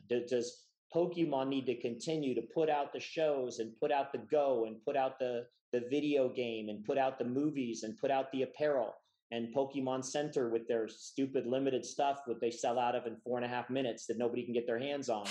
does 0.08 0.66
pokemon 0.94 1.48
need 1.48 1.66
to 1.66 1.80
continue 1.80 2.34
to 2.34 2.42
put 2.54 2.68
out 2.68 2.92
the 2.92 3.00
shows 3.00 3.58
and 3.58 3.78
put 3.80 3.90
out 3.90 4.12
the 4.12 4.18
go 4.30 4.64
and 4.66 4.82
put 4.84 4.96
out 4.96 5.18
the 5.18 5.44
the 5.72 5.82
video 5.90 6.28
game 6.28 6.68
and 6.68 6.84
put 6.84 6.96
out 6.96 7.18
the 7.18 7.24
movies 7.24 7.82
and 7.82 7.98
put 7.98 8.10
out 8.10 8.30
the 8.32 8.42
apparel 8.42 8.94
and 9.32 9.52
pokemon 9.54 10.04
center 10.04 10.48
with 10.48 10.66
their 10.68 10.86
stupid 10.86 11.44
limited 11.44 11.84
stuff 11.84 12.20
that 12.26 12.40
they 12.40 12.50
sell 12.50 12.78
out 12.78 12.94
of 12.94 13.06
in 13.06 13.16
four 13.16 13.36
and 13.36 13.44
a 13.44 13.48
half 13.48 13.68
minutes 13.68 14.06
that 14.06 14.16
nobody 14.16 14.44
can 14.44 14.54
get 14.54 14.66
their 14.66 14.78
hands 14.78 15.08
on? 15.08 15.26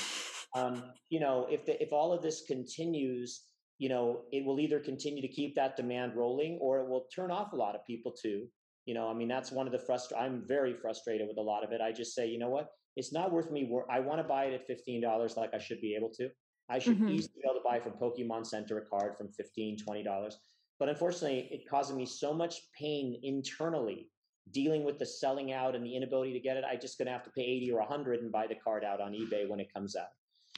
Um, 0.54 0.84
you 1.10 1.20
know 1.20 1.48
if 1.50 1.66
the, 1.66 1.82
if 1.82 1.92
all 1.94 2.14
of 2.14 2.22
this 2.22 2.44
continues 2.46 3.44
you 3.78 3.90
know 3.90 4.22
it 4.32 4.46
will 4.46 4.60
either 4.60 4.80
continue 4.80 5.22
to 5.22 5.28
keep 5.28 5.56
that 5.56 5.76
demand 5.76 6.16
rolling 6.16 6.58
or 6.62 6.80
it 6.80 6.90
will 6.90 7.08
turn 7.14 7.32
off 7.32 7.54
a 7.54 7.56
lot 7.56 7.76
of 7.76 7.86
people 7.86 8.12
too 8.12 8.48
you 8.86 8.94
know, 8.94 9.10
I 9.10 9.14
mean, 9.14 9.28
that's 9.28 9.52
one 9.52 9.66
of 9.68 9.74
the 9.74 9.80
frust. 9.80 10.14
I'm 10.18 10.44
very 10.48 10.74
frustrated 10.74 11.28
with 11.28 11.38
a 11.38 11.42
lot 11.42 11.64
of 11.64 11.72
it. 11.72 11.82
I 11.82 11.92
just 11.92 12.14
say, 12.14 12.28
you 12.28 12.40
know 12.40 12.50
what? 12.50 12.70
it's 12.96 13.12
not 13.12 13.32
worth 13.32 13.52
me. 13.52 13.70
I 13.90 14.00
want 14.00 14.20
to 14.20 14.24
buy 14.24 14.46
it 14.46 14.54
at 14.54 14.66
fifteen 14.66 15.02
dollars, 15.02 15.36
like 15.38 15.54
I 15.54 15.58
should 15.58 15.82
be 15.82 15.96
able 15.96 16.10
to. 16.18 16.30
I 16.70 16.80
should 16.80 16.96
mm-hmm. 16.96 17.10
easily 17.10 17.34
be 17.42 17.50
able 17.50 17.60
to 17.60 17.64
buy 17.64 17.80
from 17.80 17.94
Pokemon 17.94 18.46
Center 18.46 18.80
a 18.80 18.86
card 18.86 19.16
from 19.16 19.30
15 19.30 19.78
dollars. 20.04 20.40
But 20.80 20.90
unfortunately, 20.90 21.48
it 21.52 21.70
causes 21.70 21.96
me 21.96 22.06
so 22.06 22.34
much 22.34 22.60
pain 22.78 23.20
internally 23.22 24.10
dealing 24.52 24.84
with 24.84 24.98
the 24.98 25.06
selling 25.06 25.54
out 25.54 25.76
and 25.76 25.86
the 25.86 25.96
inability 25.96 26.34
to 26.34 26.40
get 26.40 26.58
it. 26.58 26.64
I 26.64 26.76
just 26.76 26.98
going 26.98 27.06
to 27.06 27.12
have 27.12 27.24
to 27.24 27.30
pay 27.32 27.44
80 27.44 27.72
or 27.72 27.80
100 27.80 28.22
and 28.22 28.32
buy 28.32 28.48
the 28.48 28.56
card 28.56 28.84
out 28.84 29.00
on 29.00 29.14
eBay 29.14 29.48
when 29.48 29.60
it 29.60 29.74
comes 29.74 29.96
out. 29.96 30.08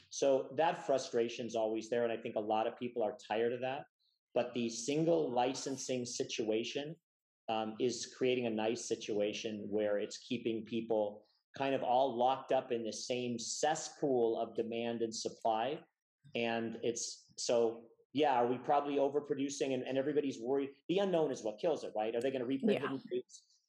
So 0.10 0.48
that 0.56 0.86
frustration 0.86 1.46
is 1.46 1.56
always 1.56 1.90
there. 1.90 2.04
And 2.04 2.12
I 2.12 2.18
think 2.18 2.36
a 2.36 2.40
lot 2.40 2.68
of 2.68 2.80
people 2.80 3.04
are 3.04 3.16
tired 3.30 3.54
of 3.54 3.62
that. 3.62 3.84
But 4.34 4.54
the 4.54 4.70
single 4.70 5.32
licensing 5.32 6.06
situation 6.06 6.96
um, 7.49 7.75
is 7.79 8.13
creating 8.17 8.47
a 8.47 8.49
nice 8.49 8.86
situation 8.86 9.65
where 9.69 9.97
it's 9.97 10.17
keeping 10.17 10.63
people 10.63 11.23
kind 11.57 11.73
of 11.73 11.81
all 11.83 12.15
locked 12.15 12.51
up 12.51 12.71
in 12.71 12.83
the 12.83 12.93
same 12.93 13.39
cesspool 13.39 14.39
of 14.39 14.55
demand 14.55 15.01
and 15.01 15.13
supply. 15.13 15.79
And 16.36 16.77
it's 16.83 17.25
so, 17.38 17.81
yeah, 18.13 18.33
are 18.33 18.47
we 18.47 18.57
probably 18.57 18.97
overproducing 18.97 19.73
and, 19.73 19.83
and 19.83 19.97
everybody's 19.97 20.39
worried? 20.39 20.69
The 20.89 20.99
unknown 20.99 21.31
is 21.31 21.43
what 21.43 21.60
kills 21.60 21.83
it, 21.83 21.93
right? 21.95 22.15
Are 22.15 22.21
they 22.21 22.29
going 22.29 22.41
to 22.41 22.47
reprint 22.47 22.81
yeah. 22.81 23.19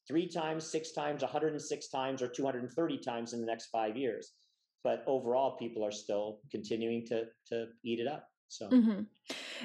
three 0.06 0.28
times, 0.28 0.66
six 0.66 0.92
times, 0.92 1.22
106 1.22 1.88
times, 1.88 2.22
or 2.22 2.28
230 2.28 2.98
times 2.98 3.32
in 3.32 3.40
the 3.40 3.46
next 3.46 3.66
five 3.66 3.96
years? 3.96 4.32
But 4.84 5.02
overall, 5.06 5.56
people 5.56 5.84
are 5.84 5.92
still 5.92 6.40
continuing 6.50 7.06
to 7.06 7.24
to 7.48 7.66
eat 7.84 8.00
it 8.00 8.06
up. 8.06 8.28
So. 8.48 8.68
Mm-hmm. 8.68 9.02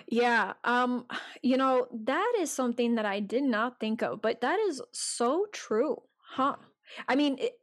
Yeah. 0.08 0.54
Um, 0.64 1.06
you 1.42 1.58
know, 1.58 1.88
that 2.06 2.34
is 2.40 2.52
something 2.52 2.96
that 2.96 3.06
I 3.06 3.20
did 3.20 3.44
not 3.44 3.80
think 3.80 4.02
of, 4.02 4.22
but 4.22 4.42
that 4.42 4.60
is 4.60 4.82
so 4.92 5.46
true. 5.52 6.02
Huh. 6.18 6.56
I 7.08 7.16
mean, 7.16 7.38
it, 7.40 7.54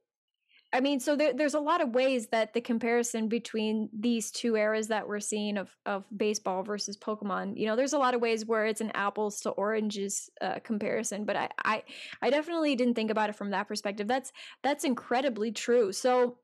I 0.73 0.81
mean, 0.81 1.01
so 1.01 1.17
there, 1.17 1.33
there's 1.33 1.55
a 1.55 1.61
lot 1.61 1.81
of 1.81 1.95
ways 1.97 2.29
that 2.29 2.55
the 2.55 2.61
comparison 2.61 3.29
between 3.29 3.89
these 3.93 4.31
two 4.31 4.55
eras 4.55 4.87
that 4.89 5.09
we're 5.09 5.19
seeing 5.19 5.59
of 5.59 5.77
of 5.85 6.05
baseball 6.17 6.63
versus 6.63 6.97
Pokemon, 6.97 7.59
you 7.59 7.67
know, 7.67 7.75
there's 7.75 7.93
a 7.93 7.99
lot 7.99 8.15
of 8.15 8.21
ways 8.21 8.47
where 8.47 8.67
it's 8.67 8.81
an 8.81 8.93
apples 8.95 9.41
to 9.41 9.51
oranges 9.51 10.31
uh, 10.41 10.61
comparison. 10.63 11.25
But 11.25 11.37
I, 11.37 11.49
I, 11.65 11.83
I 12.23 12.31
definitely 12.31 12.77
didn't 12.77 12.95
think 12.95 13.11
about 13.11 13.31
it 13.31 13.37
from 13.37 13.51
that 13.51 13.67
perspective. 13.67 14.07
That's 14.07 14.33
that's 14.63 14.85
incredibly 14.85 15.51
true. 15.51 15.91
So, 15.91 16.39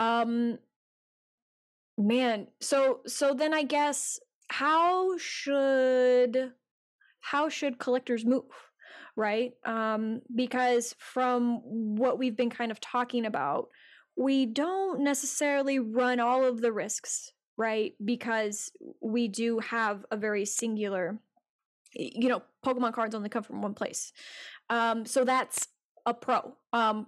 um, 0.00 0.58
man, 1.96 2.48
so 2.60 3.00
so 3.06 3.34
then 3.34 3.54
I 3.54 3.62
guess 3.62 4.18
how 4.48 5.16
should 5.18 6.52
how 7.20 7.48
should 7.48 7.78
collectors 7.78 8.24
move? 8.24 8.44
right? 9.16 9.52
Um, 9.64 10.22
because 10.34 10.94
from 10.98 11.60
what 11.96 12.18
we've 12.18 12.36
been 12.36 12.50
kind 12.50 12.70
of 12.70 12.80
talking 12.80 13.26
about, 13.26 13.68
we 14.16 14.46
don't 14.46 15.00
necessarily 15.00 15.78
run 15.78 16.20
all 16.20 16.44
of 16.44 16.60
the 16.60 16.72
risks, 16.72 17.32
right? 17.56 17.94
Because 18.04 18.72
we 19.00 19.28
do 19.28 19.58
have 19.60 20.04
a 20.10 20.16
very 20.16 20.44
singular, 20.44 21.18
you 21.92 22.28
know, 22.28 22.42
Pokemon 22.64 22.92
cards 22.92 23.14
only 23.14 23.28
come 23.28 23.42
from 23.42 23.62
one 23.62 23.74
place. 23.74 24.12
Um, 24.70 25.04
so 25.06 25.24
that's 25.24 25.68
a 26.06 26.14
pro 26.14 26.56
um, 26.72 27.06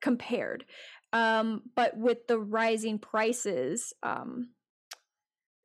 compared. 0.00 0.64
Um, 1.12 1.62
but 1.74 1.96
with 1.96 2.26
the 2.26 2.38
rising 2.38 2.98
prices, 2.98 3.92
um, 4.02 4.50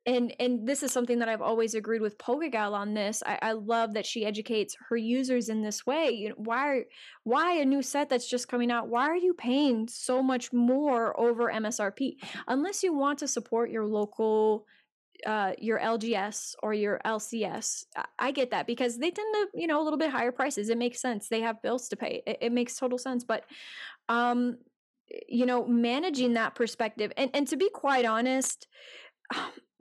and 0.04 0.34
and 0.40 0.66
this 0.66 0.82
is 0.82 0.92
something 0.92 1.18
that 1.20 1.28
I've 1.28 1.42
always 1.42 1.74
agreed 1.74 2.00
with 2.00 2.18
Pokegal 2.18 2.72
on 2.72 2.94
this. 2.94 3.22
I, 3.24 3.38
I 3.42 3.52
love 3.52 3.94
that 3.94 4.06
she 4.06 4.26
educates 4.26 4.76
her 4.88 4.96
users 4.96 5.48
in 5.48 5.62
this 5.62 5.86
way. 5.86 6.10
You 6.10 6.30
know, 6.30 6.34
why 6.38 6.84
why 7.24 7.54
a 7.54 7.64
new 7.64 7.82
set 7.82 8.08
that's 8.08 8.28
just 8.28 8.48
coming 8.48 8.70
out? 8.70 8.88
Why 8.88 9.08
are 9.08 9.16
you 9.16 9.34
paying 9.34 9.88
so 9.88 10.22
much 10.22 10.52
more 10.52 11.18
over 11.18 11.52
MSRP? 11.52 12.16
Unless 12.48 12.82
you 12.82 12.94
want 12.94 13.20
to 13.20 13.28
support 13.28 13.70
your 13.70 13.86
local 13.86 14.66
uh, 15.24 15.52
your 15.58 15.78
LGS 15.78 16.54
or 16.64 16.74
your 16.74 17.00
LCS. 17.04 17.84
I 18.18 18.32
get 18.32 18.50
that 18.50 18.66
because 18.66 18.98
they 18.98 19.10
tend 19.12 19.34
to, 19.34 19.48
you 19.54 19.68
know, 19.68 19.80
a 19.80 19.84
little 19.84 19.98
bit 19.98 20.10
higher 20.10 20.32
prices. 20.32 20.68
It 20.68 20.78
makes 20.78 21.00
sense. 21.00 21.28
They 21.28 21.42
have 21.42 21.62
bills 21.62 21.88
to 21.90 21.96
pay. 21.96 22.24
It, 22.26 22.38
it 22.40 22.52
makes 22.52 22.76
total 22.76 22.98
sense. 22.98 23.22
But, 23.22 23.44
um, 24.08 24.58
you 25.28 25.46
know, 25.46 25.64
managing 25.64 26.32
that 26.34 26.56
perspective 26.56 27.12
and, 27.16 27.30
and 27.34 27.46
to 27.48 27.56
be 27.56 27.70
quite 27.70 28.04
honest, 28.04 28.66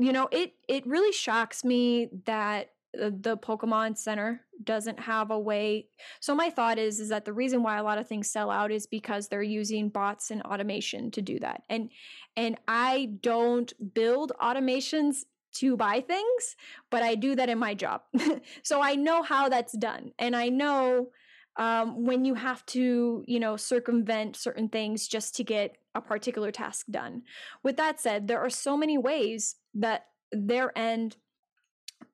you 0.01 0.11
know, 0.11 0.27
it 0.31 0.53
it 0.67 0.85
really 0.85 1.11
shocks 1.11 1.63
me 1.63 2.09
that 2.25 2.71
the 2.93 3.37
Pokemon 3.37 3.97
Center 3.97 4.41
doesn't 4.63 4.99
have 4.99 5.31
a 5.31 5.39
way. 5.39 5.87
So 6.19 6.35
my 6.35 6.49
thought 6.49 6.77
is 6.77 6.99
is 6.99 7.09
that 7.09 7.25
the 7.25 7.33
reason 7.33 7.63
why 7.63 7.77
a 7.77 7.83
lot 7.83 7.97
of 7.97 8.07
things 8.07 8.29
sell 8.29 8.51
out 8.51 8.71
is 8.71 8.85
because 8.85 9.27
they're 9.27 9.41
using 9.41 9.89
bots 9.89 10.29
and 10.31 10.41
automation 10.41 11.11
to 11.11 11.21
do 11.21 11.39
that. 11.39 11.63
And 11.69 11.89
and 12.35 12.57
I 12.67 13.11
don't 13.21 13.71
build 13.93 14.33
automations 14.41 15.23
to 15.53 15.75
buy 15.77 16.01
things, 16.01 16.55
but 16.89 17.03
I 17.03 17.15
do 17.15 17.35
that 17.35 17.49
in 17.49 17.59
my 17.59 17.73
job. 17.73 18.01
so 18.63 18.81
I 18.81 18.95
know 18.95 19.21
how 19.21 19.49
that's 19.49 19.77
done. 19.77 20.11
And 20.17 20.35
I 20.35 20.49
know 20.49 21.09
um, 21.57 22.05
when 22.05 22.23
you 22.23 22.35
have 22.35 22.65
to, 22.67 23.23
you 23.27 23.39
know, 23.39 23.57
circumvent 23.57 24.37
certain 24.37 24.69
things 24.69 25.07
just 25.07 25.35
to 25.35 25.43
get 25.43 25.75
a 25.93 26.01
particular 26.01 26.51
task 26.51 26.85
done. 26.89 27.23
With 27.63 27.75
that 27.77 27.99
said, 27.99 28.27
there 28.27 28.39
are 28.39 28.49
so 28.49 28.77
many 28.77 28.97
ways 28.97 29.55
that 29.75 30.05
their 30.31 30.77
end 30.77 31.17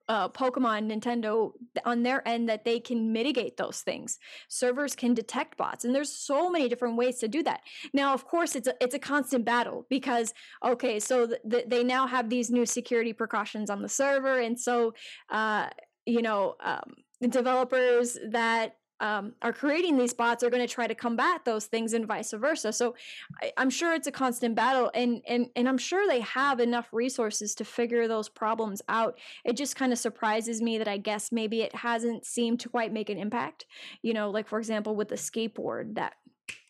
uh, 0.10 0.30
Pokemon, 0.30 0.90
Nintendo, 0.90 1.52
on 1.84 2.04
their 2.04 2.26
end, 2.28 2.48
that 2.48 2.64
they 2.64 2.80
can 2.80 3.12
mitigate 3.12 3.58
those 3.58 3.82
things. 3.82 4.20
Servers 4.48 4.96
can 4.96 5.14
detect 5.14 5.58
bots, 5.58 5.84
and 5.84 5.94
there's 5.94 6.12
so 6.12 6.50
many 6.50 6.70
different 6.70 6.96
ways 6.96 7.18
to 7.20 7.28
do 7.28 7.44
that. 7.44 7.62
Now, 7.94 8.14
of 8.14 8.26
course, 8.26 8.56
it's 8.56 8.68
a 8.68 8.74
it's 8.80 8.96
a 8.96 9.00
constant 9.00 9.44
battle 9.44 9.86
because 9.90 10.34
okay, 10.64 11.00
so 11.00 11.28
th- 11.28 11.42
th- 11.50 11.66
they 11.68 11.84
now 11.84 12.08
have 12.08 12.30
these 12.30 12.50
new 12.50 12.66
security 12.66 13.12
precautions 13.12 13.70
on 13.70 13.82
the 13.82 13.90
server, 13.90 14.40
and 14.40 14.58
so 14.58 14.94
uh, 15.30 15.68
you 16.06 16.22
know 16.22 16.56
um, 16.64 16.94
developers 17.30 18.18
that 18.30 18.77
um, 19.00 19.34
are 19.42 19.54
creating 19.54 19.98
these 19.98 20.14
bots 20.14 20.44
are 20.44 20.50
going 20.50 20.66
to 20.66 20.74
try 20.74 20.88
to 20.88 20.96
combat 20.96 21.46
those 21.46 21.66
things 21.66 21.94
and 21.94 22.08
vice 22.08 22.32
versa. 22.34 22.74
So 22.74 22.96
I, 23.42 23.52
am 23.58 23.70
sure 23.70 23.94
it's 23.94 24.08
a 24.08 24.12
constant 24.12 24.56
battle, 24.56 24.92
and 24.94 25.22
and 25.28 25.48
and 25.56 25.68
I'm 25.68 25.78
sure 25.78 26.08
they 26.08 26.22
have 26.22 26.60
enough 26.60 26.90
resources 26.92 27.56
to 27.56 27.66
figure 27.66 28.08
those 28.08 28.30
problems 28.30 28.82
out. 28.90 29.18
It 29.46 29.58
just 29.58 29.76
kind 29.76 29.94
of 29.94 30.00
surprises 30.00 30.62
me 30.62 30.78
that 30.78 30.88
I 30.88 30.98
guess 30.98 31.32
maybe 31.32 31.62
it 31.62 31.76
hasn't 31.76 32.26
seemed 32.26 32.60
to 32.62 32.70
quite 32.70 32.94
make 32.94 33.10
an 33.10 33.18
impact. 33.18 33.66
You 34.02 34.14
know, 34.14 34.30
like 34.30 34.48
for 34.48 34.60
example 34.60 34.96
with 34.96 35.10
the 35.10 35.16
skateboard 35.16 35.96
that 35.96 36.14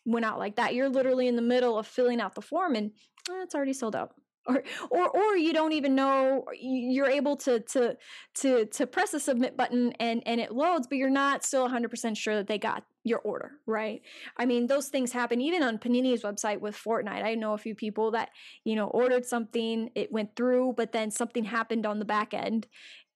went 0.04 0.24
out 0.24 0.38
like 0.38 0.56
that. 0.56 0.74
You're 0.74 0.88
literally 0.88 1.28
in 1.28 1.36
the 1.36 1.42
middle 1.42 1.78
of 1.78 1.86
filling 1.86 2.20
out 2.20 2.34
the 2.34 2.42
form, 2.42 2.74
and 2.74 2.90
eh, 3.30 3.42
it's 3.42 3.54
already 3.54 3.72
sold 3.72 3.94
out 3.94 4.14
or 4.48 4.62
or 4.90 5.08
or 5.08 5.36
you 5.36 5.52
don't 5.52 5.72
even 5.72 5.94
know 5.94 6.44
you're 6.58 7.08
able 7.08 7.36
to 7.36 7.60
to 7.60 7.96
to 8.34 8.64
to 8.66 8.86
press 8.86 9.10
the 9.10 9.20
submit 9.20 9.56
button 9.56 9.92
and 10.00 10.22
and 10.26 10.40
it 10.40 10.52
loads 10.52 10.86
but 10.86 10.96
you're 10.98 11.10
not 11.10 11.44
still 11.44 11.68
100% 11.68 12.16
sure 12.16 12.34
that 12.36 12.46
they 12.46 12.58
got 12.58 12.84
your 13.04 13.20
order 13.20 13.52
right? 13.66 14.02
I 14.36 14.46
mean 14.46 14.66
those 14.66 14.88
things 14.88 15.12
happen 15.12 15.40
even 15.40 15.62
on 15.62 15.78
panini's 15.78 16.22
website 16.22 16.60
with 16.60 16.76
fortnite. 16.76 17.24
I 17.24 17.34
know 17.34 17.52
a 17.52 17.58
few 17.58 17.74
people 17.74 18.10
that 18.12 18.30
you 18.64 18.74
know 18.74 18.86
ordered 18.86 19.24
something 19.24 19.90
it 19.94 20.10
went 20.10 20.34
through 20.34 20.74
but 20.76 20.92
then 20.92 21.10
something 21.10 21.44
happened 21.44 21.86
on 21.86 21.98
the 21.98 22.04
back 22.04 22.34
end 22.34 22.66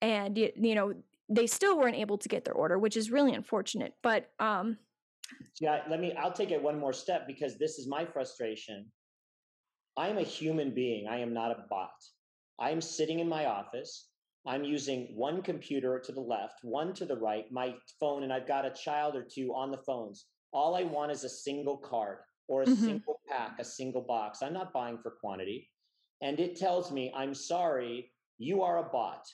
and 0.00 0.36
you, 0.36 0.50
you 0.56 0.74
know 0.74 0.94
they 1.28 1.46
still 1.46 1.78
weren't 1.78 1.96
able 1.96 2.18
to 2.18 2.28
get 2.28 2.44
their 2.44 2.54
order 2.54 2.78
which 2.78 2.96
is 2.96 3.10
really 3.10 3.32
unfortunate 3.32 3.94
but 4.02 4.30
um 4.38 4.76
yeah 5.60 5.80
let 5.88 6.00
me 6.00 6.12
i'll 6.14 6.32
take 6.32 6.50
it 6.50 6.62
one 6.62 6.78
more 6.78 6.92
step 6.92 7.26
because 7.26 7.56
this 7.56 7.78
is 7.78 7.86
my 7.86 8.04
frustration 8.04 8.86
I 9.96 10.08
am 10.08 10.18
a 10.18 10.22
human 10.22 10.70
being. 10.70 11.06
I 11.08 11.18
am 11.18 11.34
not 11.34 11.50
a 11.50 11.64
bot. 11.68 11.90
I 12.58 12.70
am 12.70 12.80
sitting 12.80 13.18
in 13.18 13.28
my 13.28 13.46
office. 13.46 14.08
I'm 14.46 14.64
using 14.64 15.14
one 15.14 15.42
computer 15.42 16.00
to 16.00 16.12
the 16.12 16.20
left, 16.20 16.64
one 16.64 16.94
to 16.94 17.04
the 17.04 17.16
right, 17.16 17.44
my 17.52 17.74
phone, 18.00 18.22
and 18.22 18.32
I've 18.32 18.48
got 18.48 18.64
a 18.64 18.70
child 18.70 19.14
or 19.14 19.22
two 19.22 19.54
on 19.54 19.70
the 19.70 19.78
phones. 19.78 20.26
All 20.52 20.74
I 20.74 20.82
want 20.82 21.12
is 21.12 21.24
a 21.24 21.28
single 21.28 21.76
card 21.76 22.18
or 22.48 22.62
a 22.62 22.66
mm-hmm. 22.66 22.84
single 22.84 23.20
pack, 23.28 23.58
a 23.58 23.64
single 23.64 24.02
box. 24.02 24.42
I'm 24.42 24.52
not 24.52 24.72
buying 24.72 24.98
for 24.98 25.12
quantity. 25.12 25.68
And 26.22 26.40
it 26.40 26.56
tells 26.56 26.90
me, 26.90 27.12
I'm 27.14 27.34
sorry, 27.34 28.10
you 28.38 28.62
are 28.62 28.78
a 28.78 28.88
bot. 28.90 29.26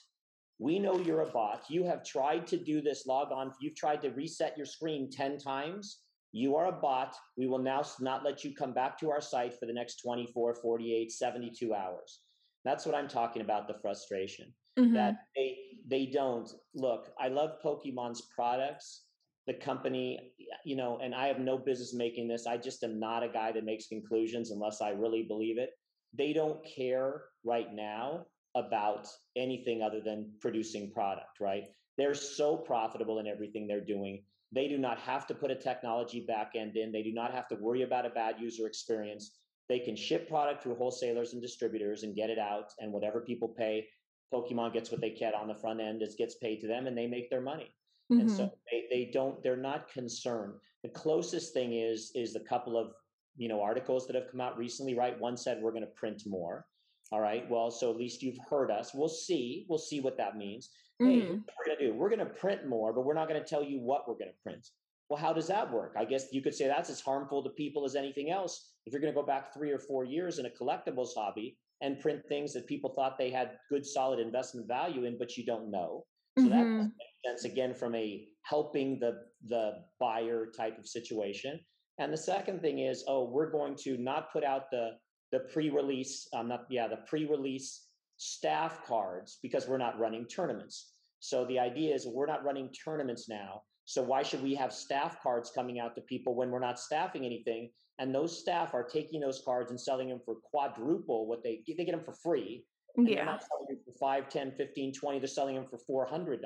We 0.59 0.77
know 0.77 0.99
you're 0.99 1.21
a 1.21 1.31
bot. 1.31 1.63
You 1.69 1.85
have 1.85 2.03
tried 2.03 2.45
to 2.47 2.57
do 2.57 2.81
this 2.81 3.05
log 3.05 3.31
on. 3.31 3.53
You've 3.61 3.75
tried 3.75 4.01
to 4.01 4.09
reset 4.09 4.57
your 4.57 4.65
screen 4.65 5.09
10 5.09 5.37
times 5.37 5.99
you 6.31 6.55
are 6.55 6.67
a 6.67 6.71
bot. 6.71 7.15
We 7.37 7.47
will 7.47 7.59
now 7.59 7.83
not 7.99 8.23
let 8.23 8.43
you 8.43 8.53
come 8.53 8.73
back 8.73 8.99
to 8.99 9.09
our 9.09 9.21
site 9.21 9.59
for 9.59 9.65
the 9.65 9.73
next 9.73 10.01
24, 10.01 10.55
48, 10.55 11.11
72 11.11 11.73
hours. 11.73 12.21
That's 12.65 12.85
what 12.85 12.95
I'm 12.95 13.07
talking 13.07 13.41
about 13.41 13.67
the 13.67 13.79
frustration 13.81 14.53
mm-hmm. 14.77 14.93
that 14.93 15.25
they 15.35 15.57
they 15.87 16.05
don't 16.05 16.49
look. 16.75 17.11
I 17.19 17.27
love 17.27 17.61
Pokemon's 17.63 18.27
products. 18.33 19.05
The 19.47 19.53
company, 19.55 20.33
you 20.63 20.75
know, 20.75 20.99
and 21.01 21.15
I 21.15 21.25
have 21.27 21.39
no 21.39 21.57
business 21.57 21.93
making 21.93 22.27
this. 22.27 22.45
I 22.45 22.57
just 22.57 22.83
am 22.83 22.99
not 22.99 23.23
a 23.23 23.29
guy 23.29 23.51
that 23.51 23.65
makes 23.65 23.87
conclusions 23.87 24.51
unless 24.51 24.79
I 24.79 24.89
really 24.91 25.23
believe 25.23 25.57
it. 25.57 25.71
They 26.15 26.33
don't 26.33 26.63
care 26.63 27.23
right 27.43 27.73
now 27.73 28.25
about 28.55 29.07
anything 29.35 29.81
other 29.81 30.01
than 30.01 30.31
producing 30.39 30.91
product, 30.91 31.39
right? 31.39 31.63
They're 31.97 32.13
so 32.13 32.57
profitable 32.57 33.19
in 33.19 33.27
everything 33.27 33.67
they're 33.67 33.81
doing. 33.81 34.23
They 34.51 34.67
do 34.67 34.77
not 34.77 34.97
have 34.99 35.27
to 35.27 35.35
put 35.35 35.51
a 35.51 35.55
technology 35.55 36.25
backend 36.27 36.75
in. 36.75 36.91
They 36.91 37.03
do 37.03 37.13
not 37.13 37.31
have 37.33 37.47
to 37.49 37.55
worry 37.55 37.83
about 37.83 38.05
a 38.05 38.09
bad 38.09 38.35
user 38.39 38.65
experience. 38.65 39.31
They 39.67 39.79
can 39.79 39.95
ship 39.95 40.27
product 40.27 40.63
through 40.63 40.75
wholesalers 40.75 41.33
and 41.33 41.41
distributors 41.41 42.03
and 42.03 42.15
get 42.15 42.31
it 42.31 42.39
out, 42.39 42.71
and 42.79 42.91
whatever 42.91 43.21
people 43.21 43.49
pay, 43.49 43.87
Pokemon 44.33 44.73
gets 44.73 44.91
what 44.91 45.01
they 45.01 45.11
get 45.11 45.35
on 45.35 45.47
the 45.47 45.55
front 45.55 45.79
end, 45.79 46.01
is 46.01 46.15
gets 46.15 46.35
paid 46.35 46.59
to 46.61 46.67
them, 46.67 46.87
and 46.87 46.97
they 46.97 47.07
make 47.07 47.29
their 47.29 47.41
money. 47.41 47.75
Mm-hmm. 48.11 48.21
And 48.21 48.31
so 48.31 48.43
mm-hmm. 48.43 48.55
they, 48.71 48.85
they 48.89 49.11
don't 49.11 49.41
they're 49.43 49.55
not 49.55 49.91
concerned. 49.91 50.53
The 50.83 50.89
closest 50.89 51.53
thing 51.53 51.73
is 51.73 52.11
is 52.15 52.33
the 52.33 52.39
couple 52.39 52.77
of 52.77 52.93
you 53.37 53.47
know 53.47 53.61
articles 53.61 54.07
that 54.07 54.15
have 54.15 54.29
come 54.31 54.41
out 54.41 54.57
recently, 54.57 54.95
right? 54.95 55.19
One 55.19 55.37
said 55.37 55.61
we're 55.61 55.71
going 55.71 55.83
to 55.83 55.87
print 55.87 56.23
more. 56.25 56.65
All 57.11 57.21
right. 57.21 57.49
Well, 57.49 57.71
so 57.71 57.89
at 57.89 57.97
least 57.97 58.21
you've 58.21 58.37
heard 58.49 58.69
us. 58.69 58.93
We'll 58.93 59.09
see. 59.09 59.65
We'll 59.67 59.79
see 59.79 59.99
what 59.99 60.17
that 60.17 60.37
means. 60.37 60.69
Mm-hmm. 61.01 61.11
Hey, 61.11 61.27
what 61.27 61.53
we're 61.57 61.65
going 61.65 61.77
to 61.79 61.87
do? 61.87 61.93
We're 61.93 62.09
going 62.09 62.19
to 62.19 62.25
print 62.25 62.67
more, 62.67 62.93
but 62.93 63.05
we're 63.05 63.13
not 63.13 63.27
going 63.27 63.41
to 63.41 63.47
tell 63.47 63.63
you 63.63 63.79
what 63.79 64.07
we're 64.07 64.15
going 64.15 64.31
to 64.31 64.43
print. 64.43 64.67
Well, 65.09 65.19
how 65.19 65.33
does 65.33 65.47
that 65.47 65.71
work? 65.71 65.95
I 65.97 66.05
guess 66.05 66.27
you 66.31 66.41
could 66.41 66.53
say 66.53 66.67
that's 66.67 66.89
as 66.89 67.01
harmful 67.01 67.43
to 67.43 67.49
people 67.49 67.83
as 67.83 67.95
anything 67.95 68.29
else. 68.29 68.73
If 68.85 68.93
you're 68.93 69.01
going 69.01 69.13
to 69.13 69.19
go 69.19 69.25
back 69.25 69.53
three 69.53 69.71
or 69.71 69.79
four 69.79 70.03
years 70.03 70.37
in 70.37 70.45
a 70.45 70.49
collectibles 70.49 71.09
hobby 71.15 71.57
and 71.81 71.99
print 71.99 72.21
things 72.27 72.53
that 72.53 72.67
people 72.67 72.93
thought 72.93 73.17
they 73.17 73.31
had 73.31 73.57
good, 73.69 73.85
solid 73.85 74.19
investment 74.19 74.67
value 74.67 75.05
in, 75.05 75.17
but 75.17 75.35
you 75.35 75.45
don't 75.45 75.71
know. 75.71 76.05
So 76.37 76.45
mm-hmm. 76.45 76.51
that 76.51 76.83
makes 76.83 76.93
sense 77.25 77.51
again 77.51 77.73
from 77.73 77.95
a 77.95 78.27
helping 78.43 78.99
the 78.99 79.23
the 79.47 79.83
buyer 79.99 80.47
type 80.55 80.77
of 80.77 80.87
situation. 80.87 81.59
And 81.97 82.13
the 82.13 82.17
second 82.17 82.61
thing 82.61 82.79
is, 82.79 83.03
oh, 83.07 83.25
we're 83.29 83.51
going 83.51 83.75
to 83.83 83.97
not 83.97 84.31
put 84.31 84.43
out 84.43 84.69
the 84.71 84.91
the 85.31 85.39
pre-release, 85.39 86.27
um, 86.33 86.47
not 86.47 86.65
yeah, 86.69 86.87
the 86.87 86.97
pre-release 87.07 87.87
staff 88.17 88.85
cards 88.85 89.39
because 89.41 89.67
we're 89.67 89.77
not 89.77 89.99
running 89.99 90.25
tournaments. 90.25 90.93
So 91.19 91.45
the 91.45 91.59
idea 91.59 91.93
is 91.93 92.07
we're 92.07 92.25
not 92.25 92.43
running 92.43 92.69
tournaments 92.69 93.27
now. 93.29 93.63
So 93.85 94.03
why 94.03 94.23
should 94.23 94.43
we 94.43 94.53
have 94.55 94.71
staff 94.71 95.21
cards 95.21 95.51
coming 95.53 95.79
out 95.79 95.95
to 95.95 96.01
people 96.01 96.35
when 96.35 96.51
we're 96.51 96.59
not 96.59 96.79
staffing 96.79 97.25
anything? 97.25 97.71
And 97.97 98.13
those 98.13 98.37
staff 98.37 98.73
are 98.73 98.83
taking 98.83 99.19
those 99.19 99.41
cards 99.43 99.71
and 99.71 99.79
selling 99.79 100.09
them 100.09 100.21
for 100.23 100.35
quadruple 100.35 101.27
what 101.27 101.43
they 101.43 101.63
they 101.67 101.85
get 101.85 101.91
them 101.91 102.03
for 102.03 102.13
free. 102.13 102.65
yeah. 102.97 103.15
They're 103.15 103.25
not 103.25 103.43
selling 103.43 103.65
them 103.67 103.79
for 103.85 103.93
5, 103.99 104.29
10, 104.29 104.51
15, 104.51 104.93
20. 104.93 105.19
They're 105.19 105.27
selling 105.27 105.55
them 105.55 105.65
for 105.65 106.07
$400. 106.07 106.37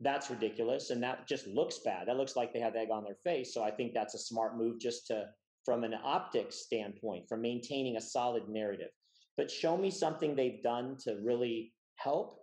That's 0.00 0.30
ridiculous. 0.30 0.90
And 0.90 1.02
that 1.02 1.28
just 1.28 1.46
looks 1.46 1.78
bad. 1.84 2.08
That 2.08 2.16
looks 2.16 2.34
like 2.34 2.52
they 2.52 2.60
have 2.60 2.76
egg 2.76 2.88
on 2.90 3.04
their 3.04 3.14
face. 3.22 3.54
So 3.54 3.62
I 3.62 3.70
think 3.70 3.92
that's 3.92 4.14
a 4.14 4.18
smart 4.18 4.56
move 4.56 4.80
just 4.80 5.06
to 5.08 5.26
from 5.64 5.84
an 5.84 5.94
optics 6.02 6.56
standpoint, 6.56 7.28
from 7.28 7.42
maintaining 7.42 7.96
a 7.96 8.00
solid 8.00 8.48
narrative. 8.48 8.90
But 9.36 9.50
show 9.50 9.76
me 9.76 9.90
something 9.90 10.34
they've 10.34 10.62
done 10.62 10.96
to 11.04 11.18
really 11.22 11.72
help. 11.96 12.38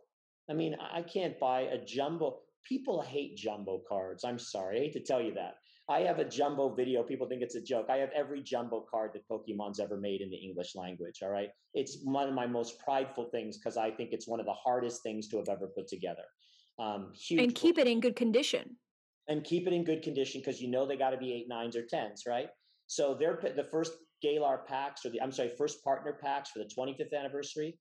I 0.50 0.54
mean, 0.54 0.76
I 0.94 1.02
can't 1.02 1.40
buy 1.40 1.62
a 1.62 1.84
jumbo. 1.84 2.40
People 2.68 3.02
hate 3.02 3.38
jumbo 3.38 3.82
cards. 3.88 4.24
I'm 4.24 4.40
sorry. 4.40 4.78
I 4.78 4.80
hate 4.82 4.94
to 4.94 5.04
tell 5.04 5.22
you 5.22 5.34
that. 5.36 5.56
I 5.90 6.02
have 6.02 6.20
a 6.20 6.26
jumbo 6.26 6.74
video. 6.74 7.02
People 7.02 7.28
think 7.28 7.42
it's 7.42 7.56
a 7.56 7.62
joke. 7.62 7.88
I 7.90 7.98
have 7.98 8.12
every 8.16 8.44
jumbo 8.44 8.86
card 8.90 9.12
that 9.14 9.28
Pokemon's 9.28 9.80
ever 9.80 9.98
made 9.98 10.22
in 10.22 10.30
the 10.30 10.38
English 10.38 10.76
language. 10.76 11.20
All 11.24 11.30
right. 11.30 11.50
It's 11.74 11.98
one 12.04 12.30
of 12.30 12.36
my 12.36 12.46
most 12.46 12.80
prideful 12.80 13.30
things 13.32 13.58
because 13.58 13.76
I 13.76 13.90
think 13.90 14.12
it's 14.12 14.28
one 14.28 14.40
of 14.40 14.46
the 14.46 14.54
hardest 14.54 15.02
things 15.02 15.28
to 15.30 15.38
have 15.38 15.50
ever 15.50 15.68
put 15.76 15.88
together. 15.88 16.24
Um, 16.78 17.12
and 17.32 17.54
keep 17.56 17.80
it 17.80 17.88
in 17.88 18.00
good 18.00 18.16
condition. 18.16 18.78
And 19.28 19.44
keep 19.44 19.68
it 19.68 19.74
in 19.74 19.84
good 19.84 20.04
condition 20.04 20.42
because 20.42 20.62
you 20.62 20.70
know 20.70 20.88
they 20.88 20.96
got 20.96 21.10
to 21.10 21.18
be 21.18 21.34
eight, 21.34 21.48
nines, 21.50 21.76
or 21.76 21.86
tens, 21.86 22.24
right? 22.28 22.50
So 22.90 23.14
they're 23.14 23.40
the 23.56 23.64
first 23.64 23.94
Galar 24.22 24.66
packs, 24.68 25.06
or 25.06 25.12
the 25.12 25.22
I'm 25.22 25.32
sorry, 25.32 25.50
first 25.58 25.84
partner 25.84 26.18
packs 26.20 26.50
for 26.50 26.60
the 26.60 26.66
25th 26.66 27.14
anniversary. 27.14 27.78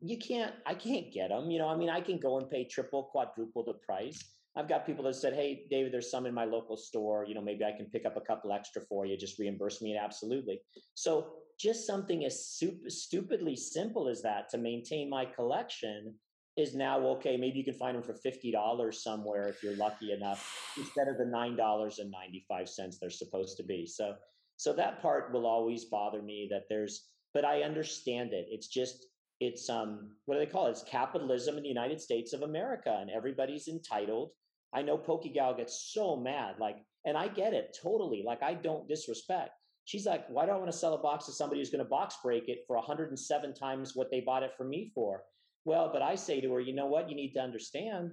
You 0.00 0.18
can't, 0.18 0.52
I 0.66 0.74
can't 0.74 1.12
get 1.12 1.30
them. 1.30 1.48
You 1.50 1.60
know, 1.60 1.68
I 1.68 1.76
mean, 1.76 1.88
I 1.88 2.00
can 2.00 2.18
go 2.18 2.38
and 2.38 2.50
pay 2.50 2.64
triple, 2.64 3.04
quadruple 3.04 3.64
the 3.64 3.74
price. 3.74 4.22
I've 4.56 4.68
got 4.68 4.84
people 4.84 5.04
that 5.04 5.14
said, 5.14 5.34
"Hey, 5.34 5.66
David, 5.70 5.92
there's 5.92 6.10
some 6.10 6.26
in 6.26 6.34
my 6.34 6.44
local 6.44 6.76
store. 6.76 7.24
You 7.24 7.34
know, 7.34 7.40
maybe 7.40 7.64
I 7.64 7.72
can 7.72 7.86
pick 7.86 8.04
up 8.04 8.16
a 8.16 8.20
couple 8.20 8.52
extra 8.52 8.82
for 8.82 9.06
you. 9.06 9.16
Just 9.16 9.38
reimburse 9.38 9.80
me." 9.80 9.96
Absolutely. 9.96 10.60
So, 10.94 11.34
just 11.58 11.86
something 11.86 12.24
as 12.24 12.46
super, 12.48 12.90
stupidly 12.90 13.54
simple 13.54 14.08
as 14.08 14.22
that 14.22 14.48
to 14.50 14.58
maintain 14.58 15.08
my 15.08 15.24
collection 15.24 16.14
is 16.56 16.74
now 16.74 16.98
okay. 17.00 17.36
Maybe 17.36 17.58
you 17.58 17.64
can 17.64 17.74
find 17.74 17.96
them 17.96 18.02
for 18.02 18.14
fifty 18.14 18.50
dollars 18.50 19.02
somewhere 19.02 19.48
if 19.48 19.62
you're 19.62 19.76
lucky 19.76 20.12
enough, 20.12 20.72
instead 20.76 21.08
of 21.08 21.18
the 21.18 21.26
nine 21.26 21.56
dollars 21.56 21.98
and 21.98 22.10
ninety 22.10 22.44
five 22.48 22.68
cents 22.68 22.98
they're 22.98 23.10
supposed 23.10 23.56
to 23.58 23.64
be. 23.64 23.86
So, 23.86 24.14
so 24.56 24.72
that 24.72 25.02
part 25.02 25.32
will 25.32 25.46
always 25.46 25.84
bother 25.84 26.22
me. 26.22 26.48
That 26.50 26.64
there's, 26.68 27.08
but 27.34 27.44
I 27.44 27.62
understand 27.62 28.32
it. 28.32 28.46
It's 28.50 28.68
just 28.68 29.06
it's 29.40 29.68
um 29.68 30.10
what 30.24 30.36
do 30.36 30.40
they 30.40 30.50
call 30.50 30.66
it? 30.66 30.70
It's 30.70 30.82
capitalism 30.84 31.56
in 31.56 31.62
the 31.62 31.68
United 31.68 32.00
States 32.00 32.32
of 32.32 32.42
America, 32.42 32.96
and 33.00 33.10
everybody's 33.10 33.68
entitled. 33.68 34.30
I 34.74 34.82
know 34.82 34.98
Pokegal 34.98 35.56
gets 35.56 35.92
so 35.92 36.16
mad, 36.16 36.56
like, 36.58 36.76
and 37.04 37.16
I 37.16 37.28
get 37.28 37.54
it 37.54 37.76
totally. 37.80 38.22
Like, 38.26 38.42
I 38.42 38.54
don't 38.54 38.88
disrespect. 38.88 39.50
She's 39.84 40.04
like, 40.04 40.28
why 40.28 40.44
do 40.44 40.52
I 40.52 40.56
want 40.56 40.70
to 40.70 40.76
sell 40.76 40.94
a 40.94 40.98
box 40.98 41.26
to 41.26 41.32
somebody 41.32 41.60
who's 41.60 41.70
going 41.70 41.84
to 41.84 41.88
box 41.88 42.16
break 42.22 42.48
it 42.48 42.64
for 42.66 42.76
107 42.76 43.54
times 43.54 43.92
what 43.94 44.10
they 44.10 44.20
bought 44.20 44.42
it 44.42 44.50
for 44.56 44.64
me 44.64 44.90
for? 44.94 45.22
Well, 45.66 45.90
but 45.92 46.00
I 46.00 46.14
say 46.14 46.40
to 46.40 46.52
her, 46.52 46.60
you 46.60 46.72
know 46.72 46.86
what? 46.86 47.10
You 47.10 47.16
need 47.16 47.32
to 47.34 47.40
understand 47.40 48.12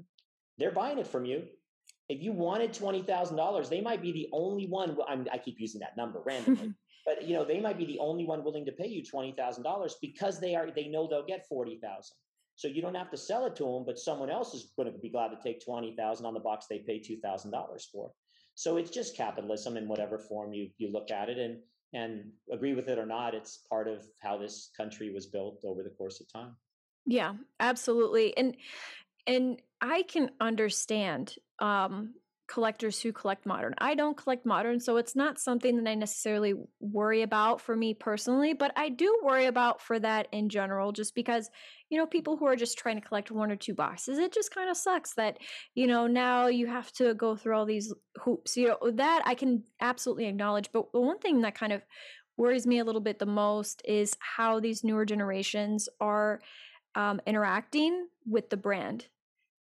they're 0.57 0.71
buying 0.71 0.97
it 0.97 1.05
from 1.05 1.23
you. 1.23 1.43
If 2.09 2.21
you 2.21 2.33
wanted 2.33 2.73
$20,000, 2.73 3.69
they 3.69 3.79
might 3.79 4.01
be 4.01 4.11
the 4.11 4.27
only 4.33 4.65
one. 4.65 4.97
I'm, 5.07 5.27
i 5.31 5.37
keep 5.37 5.59
using 5.59 5.79
that 5.81 5.95
number 5.95 6.19
randomly, 6.25 6.73
but 7.05 7.27
you 7.27 7.35
know, 7.35 7.45
they 7.45 7.61
might 7.61 7.77
be 7.77 7.85
the 7.85 7.99
only 7.99 8.25
one 8.25 8.43
willing 8.43 8.65
to 8.65 8.71
pay 8.71 8.87
you 8.87 9.03
$20,000 9.03 9.91
because 10.01 10.39
they 10.39 10.55
are, 10.55 10.71
they 10.71 10.87
know 10.87 11.07
they'll 11.07 11.25
get 11.25 11.47
40,000. 11.47 12.15
So 12.55 12.67
you 12.67 12.81
don't 12.81 12.95
have 12.95 13.11
to 13.11 13.17
sell 13.17 13.45
it 13.45 13.55
to 13.57 13.63
them, 13.63 13.83
but 13.85 13.99
someone 13.99 14.31
else 14.31 14.55
is 14.55 14.73
going 14.75 14.91
to 14.91 14.97
be 14.97 15.09
glad 15.09 15.29
to 15.29 15.37
take 15.43 15.63
20,000 15.63 16.25
on 16.25 16.33
the 16.33 16.39
box 16.39 16.65
they 16.67 16.79
pay 16.79 16.99
$2,000 16.99 17.51
for. 17.91 18.11
So 18.55 18.77
it's 18.77 18.91
just 18.91 19.15
capitalism 19.15 19.77
in 19.77 19.87
whatever 19.87 20.17
form 20.17 20.53
you, 20.53 20.69
you 20.79 20.91
look 20.91 21.11
at 21.11 21.29
it 21.29 21.37
and, 21.37 21.59
and 21.93 22.31
agree 22.51 22.73
with 22.73 22.89
it 22.89 22.97
or 22.97 23.05
not. 23.05 23.35
It's 23.35 23.59
part 23.69 23.87
of 23.87 24.03
how 24.21 24.37
this 24.37 24.71
country 24.75 25.13
was 25.13 25.27
built 25.27 25.61
over 25.63 25.83
the 25.83 25.91
course 25.91 26.19
of 26.19 26.31
time. 26.33 26.55
Yeah, 27.05 27.33
absolutely. 27.59 28.35
And 28.37 28.55
and 29.27 29.61
I 29.81 30.03
can 30.03 30.31
understand 30.41 31.35
um 31.59 32.15
collectors 32.47 33.01
who 33.01 33.13
collect 33.13 33.45
modern. 33.45 33.73
I 33.79 33.95
don't 33.95 34.17
collect 34.17 34.45
modern, 34.45 34.79
so 34.79 34.97
it's 34.97 35.15
not 35.15 35.39
something 35.39 35.77
that 35.83 35.89
I 35.89 35.95
necessarily 35.95 36.53
worry 36.81 37.21
about 37.23 37.61
for 37.61 37.75
me 37.75 37.93
personally, 37.93 38.53
but 38.53 38.73
I 38.75 38.89
do 38.89 39.19
worry 39.23 39.45
about 39.45 39.81
for 39.81 39.99
that 39.99 40.27
in 40.33 40.49
general 40.49 40.91
just 40.91 41.15
because, 41.15 41.49
you 41.89 41.97
know, 41.97 42.05
people 42.05 42.37
who 42.37 42.45
are 42.45 42.57
just 42.57 42.77
trying 42.77 43.01
to 43.01 43.07
collect 43.07 43.31
one 43.31 43.51
or 43.51 43.55
two 43.55 43.73
boxes, 43.73 44.19
it 44.19 44.33
just 44.33 44.53
kind 44.53 44.69
of 44.69 44.77
sucks 44.77 45.15
that, 45.15 45.39
you 45.75 45.87
know, 45.87 46.07
now 46.07 46.47
you 46.47 46.67
have 46.67 46.91
to 46.93 47.13
go 47.15 47.35
through 47.35 47.55
all 47.57 47.65
these 47.65 47.93
hoops. 48.17 48.57
You 48.57 48.69
know, 48.69 48.91
that 48.91 49.23
I 49.25 49.35
can 49.35 49.63
absolutely 49.81 50.25
acknowledge, 50.25 50.71
but 50.73 50.91
the 50.93 51.01
one 51.01 51.19
thing 51.19 51.41
that 51.41 51.55
kind 51.55 51.73
of 51.73 51.83
worries 52.37 52.65
me 52.65 52.79
a 52.79 52.83
little 52.83 53.01
bit 53.01 53.19
the 53.19 53.25
most 53.25 53.81
is 53.85 54.17
how 54.19 54.59
these 54.59 54.83
newer 54.83 55.05
generations 55.05 55.87
are 55.99 56.41
um, 56.95 57.21
interacting 57.25 58.07
with 58.25 58.49
the 58.49 58.57
brand 58.57 59.07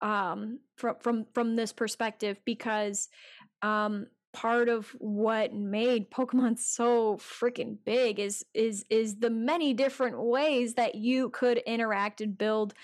um, 0.01 0.59
from 0.77 0.97
from 1.01 1.27
from 1.33 1.57
this 1.57 1.73
perspective 1.73 2.39
because 2.45 3.09
um, 3.63 4.07
part 4.33 4.69
of 4.69 4.89
what 4.99 5.55
made 5.55 6.11
Pokemon 6.11 6.59
so 6.59 7.17
freaking 7.17 7.79
big 7.85 8.19
is 8.19 8.45
is 8.53 8.85
is 8.91 9.17
the 9.17 9.31
many 9.31 9.73
different 9.73 10.21
ways 10.21 10.75
that 10.75 10.97
you 10.97 11.31
could 11.31 11.59
interact 11.59 12.21
and 12.21 12.37
build 12.37 12.75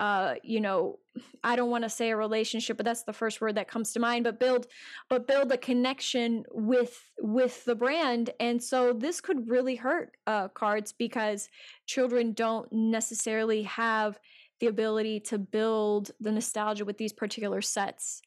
uh, 0.00 0.36
you 0.42 0.62
know, 0.62 0.98
I 1.44 1.56
don't 1.56 1.70
want 1.70 1.84
to 1.84 1.90
say 1.90 2.08
a 2.08 2.16
relationship, 2.16 2.78
but 2.78 2.86
that's 2.86 3.02
the 3.02 3.12
first 3.12 3.42
word 3.42 3.56
that 3.56 3.68
comes 3.68 3.92
to 3.92 4.00
mind. 4.00 4.24
But 4.24 4.40
build, 4.40 4.66
but 5.10 5.26
build 5.26 5.52
a 5.52 5.58
connection 5.58 6.44
with 6.50 6.98
with 7.18 7.62
the 7.66 7.74
brand, 7.74 8.30
and 8.40 8.62
so 8.62 8.94
this 8.94 9.20
could 9.20 9.48
really 9.48 9.76
hurt 9.76 10.16
uh, 10.26 10.48
cards 10.48 10.92
because 10.92 11.50
children 11.86 12.32
don't 12.32 12.72
necessarily 12.72 13.62
have 13.64 14.18
the 14.60 14.68
ability 14.68 15.20
to 15.20 15.38
build 15.38 16.12
the 16.18 16.32
nostalgia 16.32 16.86
with 16.86 16.96
these 16.96 17.12
particular 17.12 17.60
sets. 17.60 18.22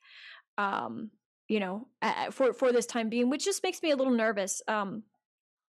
Um, 0.60 1.10
you 1.48 1.60
know, 1.60 1.88
for 2.30 2.54
for 2.54 2.72
this 2.72 2.86
time 2.86 3.10
being, 3.10 3.32
which 3.32 3.46
just 3.46 3.64
makes 3.64 3.82
me 3.82 3.90
a 3.90 3.96
little 3.96 4.14
nervous. 4.14 4.62
Um, 4.68 5.04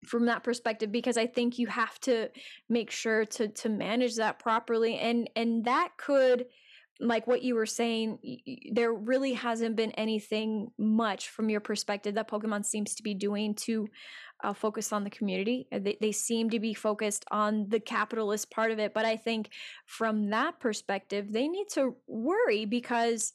from 0.06 0.26
that 0.26 0.44
perspective 0.44 0.92
because 0.92 1.18
i 1.18 1.28
think 1.28 1.60
you 1.60 1.68
have 1.68 2.00
to 2.00 2.30
make 2.70 2.90
sure 2.92 3.26
to 3.26 3.48
to 3.48 3.70
manage 3.70 4.16
that 4.16 4.40
properly 4.40 4.98
and 4.98 5.30
and 5.36 5.66
that 5.66 5.90
could 5.98 6.46
like 7.00 7.26
what 7.26 7.42
you 7.42 7.56
were 7.56 7.66
saying 7.66 8.20
there 8.72 8.94
really 8.94 9.34
hasn't 9.34 9.76
been 9.76 9.92
anything 9.92 10.72
much 10.78 11.30
from 11.30 11.50
your 11.50 11.60
perspective 11.60 12.16
that 12.16 12.30
pokemon 12.30 12.64
seems 12.64 12.96
to 12.96 13.04
be 13.04 13.14
doing 13.14 13.56
to 13.56 13.88
uh, 14.44 14.54
focus 14.54 14.92
on 14.92 15.04
the 15.04 15.10
community. 15.10 15.68
Uh, 15.72 15.78
they, 15.80 15.98
they 16.02 16.12
seem 16.12 16.50
to 16.50 16.60
be 16.60 16.74
focused 16.74 17.26
on 17.30 17.68
the 17.70 17.80
capitalist 17.80 18.50
part 18.52 18.72
of 18.72 18.80
it 18.80 18.94
but 18.94 19.06
i 19.06 19.16
think 19.16 19.50
from 19.86 20.30
that 20.30 20.60
perspective 20.60 21.32
they 21.32 21.48
need 21.48 21.68
to 21.70 21.96
worry 22.08 22.66
because 22.66 23.34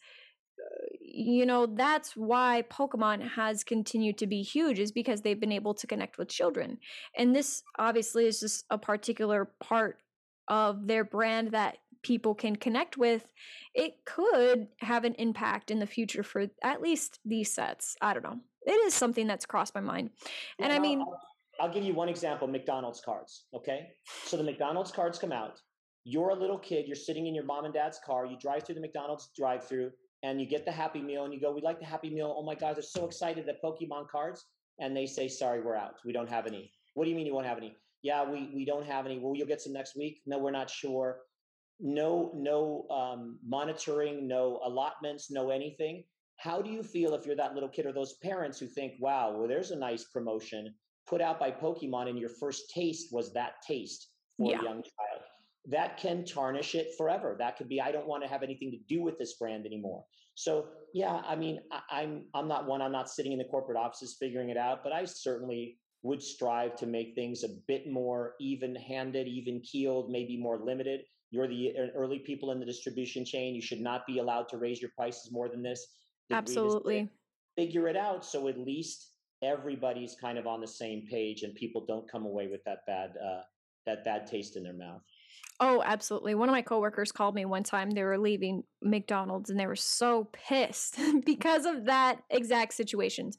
you 1.16 1.46
know 1.46 1.66
that's 1.66 2.12
why 2.16 2.62
pokemon 2.70 3.26
has 3.26 3.64
continued 3.64 4.18
to 4.18 4.26
be 4.26 4.42
huge 4.42 4.78
is 4.78 4.92
because 4.92 5.22
they've 5.22 5.40
been 5.40 5.52
able 5.52 5.74
to 5.74 5.86
connect 5.86 6.18
with 6.18 6.28
children 6.28 6.78
and 7.16 7.34
this 7.34 7.62
obviously 7.78 8.26
is 8.26 8.40
just 8.40 8.64
a 8.70 8.78
particular 8.78 9.50
part 9.60 9.98
of 10.48 10.86
their 10.86 11.04
brand 11.04 11.52
that 11.52 11.78
people 12.02 12.34
can 12.34 12.54
connect 12.54 12.96
with 12.96 13.24
it 13.74 14.04
could 14.04 14.68
have 14.80 15.04
an 15.04 15.14
impact 15.14 15.70
in 15.70 15.78
the 15.78 15.86
future 15.86 16.22
for 16.22 16.46
at 16.62 16.82
least 16.82 17.18
these 17.24 17.52
sets 17.52 17.96
i 18.02 18.12
don't 18.12 18.22
know 18.22 18.38
it 18.66 18.72
is 18.86 18.94
something 18.94 19.26
that's 19.26 19.46
crossed 19.46 19.74
my 19.74 19.80
mind 19.80 20.10
and 20.60 20.72
i 20.72 20.78
mean 20.78 21.02
I'll 21.58 21.72
give 21.72 21.84
you 21.84 21.94
one 21.94 22.10
example 22.10 22.46
McDonald's 22.46 23.00
cards. 23.00 23.46
Okay. 23.54 23.88
So 24.24 24.36
the 24.36 24.42
McDonald's 24.42 24.92
cards 24.92 25.18
come 25.18 25.32
out. 25.32 25.58
You're 26.04 26.28
a 26.28 26.34
little 26.34 26.58
kid. 26.58 26.86
You're 26.86 26.96
sitting 26.96 27.26
in 27.26 27.34
your 27.34 27.44
mom 27.44 27.64
and 27.64 27.72
dad's 27.72 27.98
car. 28.04 28.26
You 28.26 28.36
drive 28.38 28.64
through 28.64 28.74
the 28.74 28.80
McDonald's 28.82 29.30
drive 29.34 29.66
through 29.66 29.90
and 30.22 30.40
you 30.40 30.46
get 30.46 30.64
the 30.64 30.72
Happy 30.72 31.00
Meal 31.00 31.24
and 31.24 31.32
you 31.32 31.40
go, 31.40 31.52
We'd 31.52 31.64
like 31.64 31.78
the 31.78 31.86
Happy 31.86 32.10
Meal. 32.10 32.34
Oh 32.36 32.42
my 32.42 32.54
God, 32.54 32.76
they're 32.76 32.82
so 32.82 33.06
excited 33.06 33.46
that 33.46 33.62
Pokemon 33.62 34.08
cards. 34.08 34.44
And 34.78 34.96
they 34.96 35.06
say, 35.06 35.28
Sorry, 35.28 35.60
we're 35.60 35.76
out. 35.76 35.94
We 36.04 36.12
don't 36.12 36.28
have 36.28 36.46
any. 36.46 36.70
What 36.94 37.04
do 37.04 37.10
you 37.10 37.16
mean 37.16 37.26
you 37.26 37.34
won't 37.34 37.46
have 37.46 37.58
any? 37.58 37.76
Yeah, 38.02 38.28
we, 38.28 38.50
we 38.54 38.64
don't 38.64 38.86
have 38.86 39.06
any. 39.06 39.18
Well, 39.18 39.34
you'll 39.34 39.46
get 39.46 39.60
some 39.60 39.72
next 39.72 39.96
week. 39.96 40.20
No, 40.26 40.38
we're 40.38 40.50
not 40.50 40.70
sure. 40.70 41.20
No, 41.80 42.32
no 42.34 42.86
um, 42.90 43.38
monitoring, 43.46 44.26
no 44.26 44.60
allotments, 44.64 45.30
no 45.30 45.50
anything. 45.50 46.04
How 46.38 46.62
do 46.62 46.70
you 46.70 46.82
feel 46.82 47.14
if 47.14 47.26
you're 47.26 47.36
that 47.36 47.54
little 47.54 47.68
kid 47.68 47.86
or 47.86 47.92
those 47.92 48.14
parents 48.22 48.58
who 48.58 48.66
think, 48.66 48.94
wow, 49.00 49.34
well, 49.36 49.48
there's 49.48 49.70
a 49.70 49.76
nice 49.76 50.04
promotion 50.04 50.74
put 51.06 51.20
out 51.20 51.38
by 51.38 51.50
Pokemon 51.50 52.08
and 52.08 52.18
your 52.18 52.28
first 52.28 52.70
taste 52.70 53.12
was 53.12 53.32
that 53.32 53.54
taste 53.66 54.08
for 54.36 54.50
yeah. 54.50 54.60
a 54.60 54.64
young 54.64 54.82
child? 54.82 55.22
That 55.68 55.96
can 55.96 56.24
tarnish 56.24 56.74
it 56.74 56.92
forever. 56.96 57.36
That 57.38 57.56
could 57.56 57.68
be, 57.68 57.80
I 57.80 57.90
don't 57.90 58.06
want 58.06 58.22
to 58.22 58.28
have 58.28 58.42
anything 58.42 58.70
to 58.70 58.78
do 58.88 59.02
with 59.02 59.18
this 59.18 59.34
brand 59.34 59.66
anymore. 59.66 60.04
So 60.36 60.66
yeah, 60.92 61.22
I 61.26 61.34
mean, 61.34 61.60
I, 61.72 62.02
I'm 62.02 62.26
I'm 62.34 62.46
not 62.46 62.66
one. 62.66 62.82
I'm 62.82 62.92
not 62.92 63.10
sitting 63.10 63.32
in 63.32 63.38
the 63.38 63.44
corporate 63.44 63.78
offices 63.78 64.16
figuring 64.20 64.50
it 64.50 64.56
out, 64.56 64.84
but 64.84 64.92
I 64.92 65.04
certainly 65.06 65.78
would 66.02 66.22
strive 66.22 66.76
to 66.76 66.86
make 66.86 67.14
things 67.14 67.42
a 67.42 67.48
bit 67.66 67.90
more 67.90 68.34
even-handed, 68.38 69.26
even-keeled, 69.26 70.10
maybe 70.10 70.36
more 70.36 70.58
limited. 70.58 71.00
You're 71.30 71.48
the 71.48 71.72
early 71.96 72.20
people 72.20 72.52
in 72.52 72.60
the 72.60 72.66
distribution 72.66 73.24
chain. 73.24 73.54
You 73.54 73.62
should 73.62 73.80
not 73.80 74.06
be 74.06 74.18
allowed 74.18 74.48
to 74.50 74.58
raise 74.58 74.80
your 74.80 74.90
prices 74.96 75.32
more 75.32 75.48
than 75.48 75.62
this. 75.62 75.86
Absolutely. 76.30 77.10
Figure 77.56 77.88
it 77.88 77.96
out 77.96 78.24
so 78.24 78.48
at 78.48 78.58
least 78.58 79.12
everybody's 79.42 80.14
kind 80.20 80.38
of 80.38 80.46
on 80.46 80.60
the 80.60 80.66
same 80.66 81.06
page 81.10 81.42
and 81.42 81.54
people 81.54 81.84
don't 81.86 82.10
come 82.10 82.24
away 82.24 82.46
with 82.48 82.62
that 82.64 82.78
bad 82.86 83.10
uh, 83.22 83.42
that 83.86 84.04
bad 84.04 84.26
taste 84.26 84.56
in 84.56 84.62
their 84.62 84.74
mouth. 84.74 85.00
Oh, 85.58 85.82
absolutely. 85.84 86.34
One 86.34 86.50
of 86.50 86.52
my 86.52 86.60
coworkers 86.60 87.12
called 87.12 87.34
me 87.34 87.46
one 87.46 87.62
time. 87.62 87.90
They 87.90 88.02
were 88.02 88.18
leaving 88.18 88.62
McDonald's 88.82 89.48
and 89.48 89.58
they 89.58 89.66
were 89.66 89.74
so 89.74 90.28
pissed 90.32 90.98
because 91.24 91.64
of 91.64 91.86
that 91.86 92.18
exact 92.28 92.74
situation. 92.74 93.30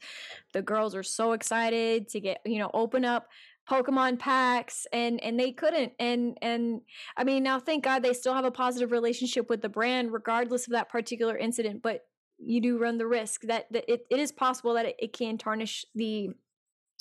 The 0.54 0.64
girls 0.64 0.96
are 0.96 1.04
so 1.04 1.34
excited 1.34 2.10
to 2.10 2.20
get, 2.20 2.40
you 2.44 2.58
know, 2.58 2.72
open 2.74 3.06
up 3.06 3.28
Pokemon 3.70 4.18
packs 4.18 4.88
and 4.92 5.22
and 5.22 5.40
they 5.40 5.52
couldn't. 5.52 5.92
And 6.00 6.38
and 6.42 6.82
I 7.16 7.24
mean, 7.24 7.44
now 7.44 7.60
thank 7.60 7.84
God 7.84 8.02
they 8.02 8.14
still 8.14 8.34
have 8.34 8.46
a 8.46 8.52
positive 8.52 8.92
relationship 8.92 9.50
with 9.50 9.62
the 9.62 9.70
brand 9.70 10.12
regardless 10.12 10.66
of 10.66 10.74
that 10.74 10.90
particular 10.90 11.38
incident, 11.38 11.84
but 11.84 12.02
you 12.40 12.62
do 12.62 12.78
run 12.78 12.98
the 12.98 13.08
risk 13.08 13.42
that, 13.44 13.66
that 13.72 13.92
it, 13.92 14.02
it 14.12 14.20
is 14.20 14.32
possible 14.32 14.76
that 14.76 14.86
it, 14.86 14.96
it 15.00 15.14
can 15.14 15.38
tarnish 15.38 15.86
the 15.96 16.30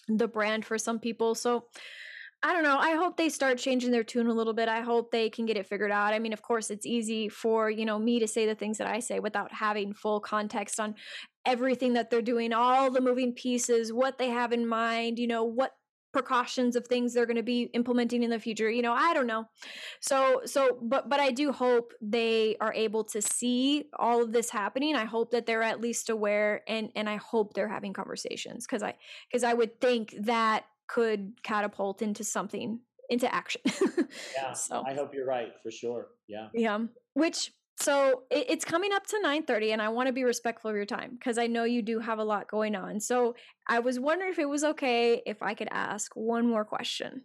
the 0.09 0.29
brand 0.29 0.65
for 0.65 0.79
some 0.79 0.99
people. 0.99 1.35
So 1.35 1.67
I 2.47 2.53
don't 2.53 2.63
know. 2.63 2.79
I 2.79 2.95
hope 2.95 3.17
they 3.17 3.29
start 3.29 3.59
changing 3.59 3.91
their 3.91 4.05
tune 4.05 4.29
a 4.29 4.33
little 4.33 4.53
bit. 4.53 4.69
I 4.69 4.81
hope 4.81 5.11
they 5.11 5.29
can 5.29 5.47
get 5.47 5.57
it 5.57 5.67
figured 5.67 5.91
out. 5.91 6.15
I 6.15 6.21
mean, 6.21 6.33
of 6.33 6.43
course, 6.43 6.71
it's 6.71 6.87
easy 6.87 7.29
for, 7.29 7.69
you 7.69 7.85
know, 7.85 7.99
me 7.99 8.21
to 8.21 8.29
say 8.29 8.47
the 8.47 8.55
things 8.55 8.79
that 8.79 8.87
I 8.87 9.01
say 9.01 9.19
without 9.19 9.53
having 9.53 9.93
full 9.93 10.21
context 10.21 10.79
on 10.79 10.95
everything 11.45 11.95
that 11.95 12.09
they're 12.09 12.23
doing, 12.23 12.53
all 12.53 12.89
the 12.89 13.01
moving 13.01 13.33
pieces, 13.33 13.93
what 13.93 14.17
they 14.17 14.31
have 14.31 14.53
in 14.53 14.65
mind, 14.65 15.19
you 15.19 15.27
know, 15.27 15.43
what 15.43 15.73
precautions 16.13 16.77
of 16.77 16.87
things 16.87 17.13
they're 17.13 17.27
going 17.27 17.37
to 17.37 17.43
be 17.43 17.63
implementing 17.75 18.23
in 18.23 18.31
the 18.31 18.39
future 18.39 18.71
you 18.71 18.81
know 18.81 18.95
i 18.95 19.13
don't 19.13 19.27
know 19.27 19.45
so 20.01 20.41
so 20.47 20.79
but 20.81 21.11
but 21.11 21.21
i 21.21 21.31
do 21.31 21.53
hope 21.53 21.93
they 22.01 22.57
are 22.59 22.73
able 22.73 23.05
to 23.05 23.21
see 23.21 23.85
all 23.99 24.23
of 24.23 24.33
this 24.33 24.49
happening 24.49 24.97
i 24.97 25.05
hope 25.05 25.31
that 25.31 25.45
they're 25.45 25.63
at 25.63 25.79
least 25.79 26.09
aware 26.09 26.63
and 26.69 26.89
and 26.97 27.07
i 27.07 27.17
hope 27.17 27.53
they're 27.53 27.69
having 27.69 27.93
conversations 27.93 28.65
because 28.65 28.83
i 28.83 28.95
because 29.31 29.45
i 29.45 29.53
would 29.53 29.79
think 29.79 30.15
that 30.21 30.65
could 30.89 31.33
catapult 31.43 32.03
into 32.03 32.25
something 32.25 32.81
into 33.09 33.33
action. 33.33 33.61
yeah. 34.37 34.53
So 34.53 34.83
I 34.87 34.95
hope 34.95 35.15
you're 35.15 35.27
right 35.27 35.53
for 35.63 35.71
sure. 35.71 36.09
Yeah. 36.29 36.49
Yeah. 36.55 36.79
Which 37.15 37.53
so 37.79 38.23
it, 38.31 38.47
it's 38.49 38.65
coming 38.65 38.93
up 38.93 39.07
to 39.09 39.21
9:30 39.23 39.73
and 39.73 39.83
I 39.83 39.89
want 39.89 40.07
to 40.09 40.13
be 40.13 40.25
respectful 40.25 40.71
of 40.71 40.77
your 40.77 40.87
time 40.87 41.13
because 41.13 41.39
I 41.39 41.47
know 41.47 41.65
you 41.65 41.83
do 41.83 41.99
have 42.01 42.19
a 42.19 42.25
lot 42.25 42.49
going 42.49 42.75
on. 42.75 43.01
So 43.01 43.35
I 43.67 43.81
was 43.81 44.01
wondering 44.01 44.33
if 44.33 44.39
it 44.39 44.49
was 44.49 44.65
okay 44.65 45.23
if 45.27 45.43
I 45.43 45.55
could 45.55 45.69
ask 45.71 46.13
one 46.15 46.47
more 46.47 46.65
question. 46.65 47.23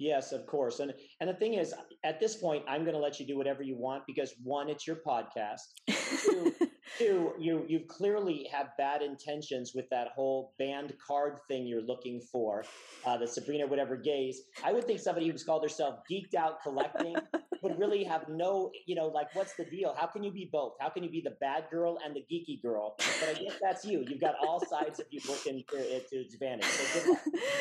Yes, 0.00 0.32
of 0.32 0.46
course. 0.46 0.80
And 0.80 0.94
and 1.20 1.28
the 1.28 1.34
thing 1.34 1.54
is, 1.54 1.74
at 2.04 2.18
this 2.18 2.34
point, 2.34 2.64
I'm 2.66 2.84
going 2.84 2.94
to 2.94 3.00
let 3.00 3.20
you 3.20 3.26
do 3.26 3.36
whatever 3.36 3.62
you 3.62 3.76
want 3.76 4.04
because 4.06 4.34
one, 4.42 4.70
it's 4.70 4.86
your 4.86 4.96
podcast. 5.06 5.60
Two, 6.24 6.54
two, 6.98 7.32
you 7.38 7.66
you 7.68 7.80
clearly 7.86 8.48
have 8.50 8.68
bad 8.78 9.02
intentions 9.02 9.72
with 9.74 9.90
that 9.90 10.08
whole 10.14 10.54
band 10.58 10.94
card 11.06 11.34
thing 11.48 11.66
you're 11.66 11.82
looking 11.82 12.18
for. 12.32 12.64
Uh, 13.04 13.18
the 13.18 13.26
Sabrina 13.26 13.66
whatever 13.66 13.94
Gaze. 13.94 14.40
I 14.64 14.72
would 14.72 14.84
think 14.86 15.00
somebody 15.00 15.28
who's 15.28 15.44
called 15.44 15.62
herself 15.62 16.00
geeked 16.10 16.34
out 16.34 16.62
collecting 16.62 17.14
would 17.62 17.78
really 17.78 18.04
have 18.04 18.28
no, 18.28 18.70
you 18.86 18.94
know, 18.94 19.06
like 19.06 19.34
what's 19.34 19.54
the 19.54 19.64
deal? 19.64 19.94
How 19.96 20.06
can 20.06 20.22
you 20.22 20.32
be 20.32 20.48
both? 20.50 20.74
How 20.80 20.88
can 20.88 21.02
you 21.02 21.10
be 21.10 21.20
the 21.20 21.36
bad 21.40 21.64
girl 21.70 21.98
and 22.04 22.14
the 22.14 22.20
geeky 22.20 22.60
girl? 22.62 22.96
But 22.98 23.30
I 23.30 23.34
guess 23.34 23.58
that's 23.60 23.84
you. 23.84 24.04
You've 24.08 24.20
got 24.20 24.34
all 24.40 24.64
sides 24.64 25.00
of 25.00 25.06
you 25.10 25.20
working 25.28 25.64
to, 25.70 26.00
to 26.00 26.16
advantage. 26.20 26.64
So 26.64 27.16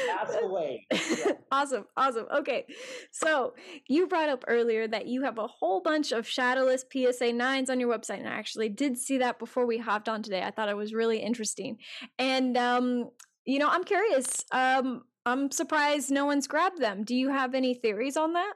Pass 0.08 0.36
away. 0.42 0.88
Yeah. 0.92 1.32
Awesome, 1.52 1.86
awesome. 1.98 2.26
Okay, 2.34 2.66
so 3.12 3.54
you 3.88 4.08
brought 4.08 4.30
up 4.30 4.46
earlier 4.48 4.88
that 4.88 5.08
you 5.08 5.24
have 5.24 5.40
a 5.40 5.48
whole 5.48 5.82
bunch 5.82 6.12
of 6.12 6.28
shadowless 6.28 6.86
PSA 6.94 7.34
nines 7.34 7.72
on 7.72 7.80
your 7.80 7.90
website, 7.90 8.20
and 8.20 8.28
I 8.28 8.34
actually 8.34 8.70
did 8.70 8.98
see 8.98 9.18
that 9.18 9.40
before 9.40 9.66
we 9.66 9.80
hopped 9.80 10.08
on 10.08 10.22
today. 10.22 10.44
I 10.44 10.52
thought 10.52 10.70
it 10.70 10.78
was 10.78 10.94
really 10.94 11.20
interesting, 11.20 11.78
and 12.20 12.56
um, 12.56 13.10
you 13.46 13.58
know, 13.58 13.68
I'm 13.68 13.84
curious. 13.84 14.46
Um, 14.52 15.04
I'm 15.26 15.52
surprised 15.52 16.12
no 16.12 16.26
one's 16.26 16.48
grabbed 16.48 16.80
them. 16.80 17.04
Do 17.04 17.16
you 17.16 17.30
have 17.30 17.56
any 17.56 17.74
theories 17.74 18.16
on 18.16 18.34
that? 18.34 18.54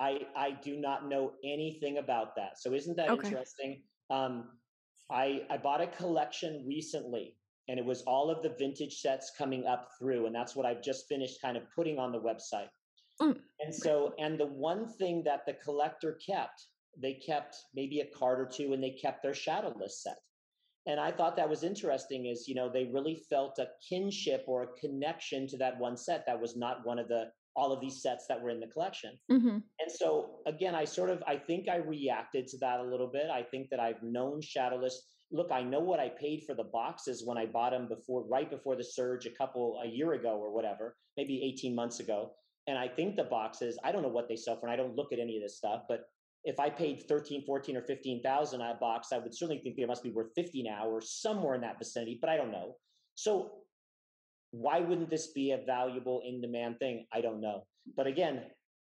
I 0.00 0.20
I 0.36 0.50
do 0.62 0.76
not 0.76 1.08
know 1.08 1.32
anything 1.44 1.98
about 1.98 2.34
that. 2.36 2.58
So 2.58 2.72
isn't 2.72 2.96
that 2.96 3.10
okay. 3.10 3.28
interesting? 3.28 3.82
Um, 4.10 4.50
I 5.10 5.42
I 5.50 5.56
bought 5.56 5.80
a 5.80 5.86
collection 5.86 6.64
recently, 6.66 7.36
and 7.68 7.78
it 7.78 7.84
was 7.84 8.02
all 8.02 8.30
of 8.30 8.42
the 8.42 8.54
vintage 8.58 9.00
sets 9.00 9.32
coming 9.36 9.66
up 9.66 9.90
through, 9.98 10.26
and 10.26 10.34
that's 10.34 10.56
what 10.56 10.66
I've 10.66 10.82
just 10.82 11.06
finished 11.08 11.40
kind 11.40 11.56
of 11.56 11.62
putting 11.74 11.98
on 11.98 12.12
the 12.12 12.20
website. 12.20 12.68
Mm. 13.22 13.38
And 13.60 13.72
so, 13.74 14.12
and 14.18 14.38
the 14.38 14.46
one 14.46 14.88
thing 14.88 15.22
that 15.24 15.46
the 15.46 15.54
collector 15.54 16.18
kept, 16.26 16.66
they 17.00 17.14
kept 17.14 17.56
maybe 17.74 18.00
a 18.00 18.06
card 18.06 18.40
or 18.40 18.46
two, 18.46 18.72
and 18.72 18.82
they 18.82 18.90
kept 18.90 19.22
their 19.22 19.34
shadowless 19.34 20.02
set. 20.02 20.18
And 20.86 21.00
I 21.00 21.12
thought 21.12 21.36
that 21.36 21.48
was 21.48 21.62
interesting. 21.62 22.26
Is 22.26 22.48
you 22.48 22.56
know 22.56 22.68
they 22.68 22.86
really 22.86 23.22
felt 23.30 23.58
a 23.60 23.68
kinship 23.88 24.44
or 24.48 24.64
a 24.64 24.80
connection 24.80 25.46
to 25.48 25.56
that 25.58 25.78
one 25.78 25.96
set 25.96 26.26
that 26.26 26.40
was 26.40 26.56
not 26.56 26.84
one 26.84 26.98
of 26.98 27.06
the 27.06 27.30
all 27.56 27.72
of 27.72 27.80
these 27.80 28.02
sets 28.02 28.26
that 28.28 28.40
were 28.40 28.50
in 28.50 28.60
the 28.60 28.66
collection. 28.66 29.18
Mm-hmm. 29.30 29.48
And 29.48 29.90
so 29.90 30.40
again, 30.46 30.74
I 30.74 30.84
sort 30.84 31.10
of 31.10 31.22
I 31.26 31.36
think 31.36 31.68
I 31.68 31.76
reacted 31.76 32.46
to 32.48 32.58
that 32.58 32.80
a 32.80 32.84
little 32.84 33.06
bit. 33.06 33.26
I 33.32 33.42
think 33.42 33.68
that 33.70 33.80
I've 33.80 34.02
known 34.02 34.40
Shadowless. 34.40 35.02
Look, 35.30 35.50
I 35.50 35.62
know 35.62 35.80
what 35.80 36.00
I 36.00 36.10
paid 36.10 36.44
for 36.46 36.54
the 36.54 36.64
boxes 36.64 37.22
when 37.24 37.38
I 37.38 37.46
bought 37.46 37.72
them 37.72 37.88
before, 37.88 38.24
right 38.24 38.48
before 38.50 38.76
the 38.76 38.84
surge, 38.84 39.26
a 39.26 39.30
couple 39.30 39.80
a 39.82 39.88
year 39.88 40.12
ago 40.12 40.38
or 40.38 40.52
whatever, 40.54 40.96
maybe 41.16 41.42
eighteen 41.42 41.74
months 41.74 42.00
ago. 42.00 42.32
And 42.66 42.78
I 42.78 42.88
think 42.88 43.16
the 43.16 43.24
boxes, 43.24 43.78
I 43.84 43.92
don't 43.92 44.02
know 44.02 44.08
what 44.08 44.28
they 44.28 44.36
sell 44.36 44.58
for, 44.58 44.66
and 44.66 44.72
I 44.72 44.76
don't 44.76 44.96
look 44.96 45.12
at 45.12 45.18
any 45.18 45.36
of 45.36 45.42
this 45.42 45.58
stuff, 45.58 45.82
but 45.88 46.06
if 46.44 46.60
I 46.60 46.68
paid 46.68 47.04
13, 47.08 47.44
14, 47.46 47.76
or 47.76 47.82
15,000 47.82 48.60
on 48.60 48.70
a 48.70 48.78
box, 48.78 49.08
I 49.12 49.18
would 49.18 49.34
certainly 49.34 49.62
think 49.62 49.76
they 49.76 49.86
must 49.86 50.02
be 50.02 50.10
worth 50.10 50.32
50 50.34 50.62
now 50.62 50.86
or 50.86 51.00
somewhere 51.00 51.54
in 51.54 51.62
that 51.62 51.78
vicinity, 51.78 52.18
but 52.20 52.28
I 52.30 52.36
don't 52.36 52.52
know. 52.52 52.76
So 53.14 53.63
why 54.60 54.80
wouldn't 54.80 55.10
this 55.10 55.28
be 55.28 55.50
a 55.50 55.58
valuable 55.58 56.22
in 56.24 56.40
demand 56.40 56.78
thing? 56.78 57.06
I 57.12 57.20
don't 57.20 57.40
know. 57.40 57.66
But 57.96 58.06
again, 58.06 58.42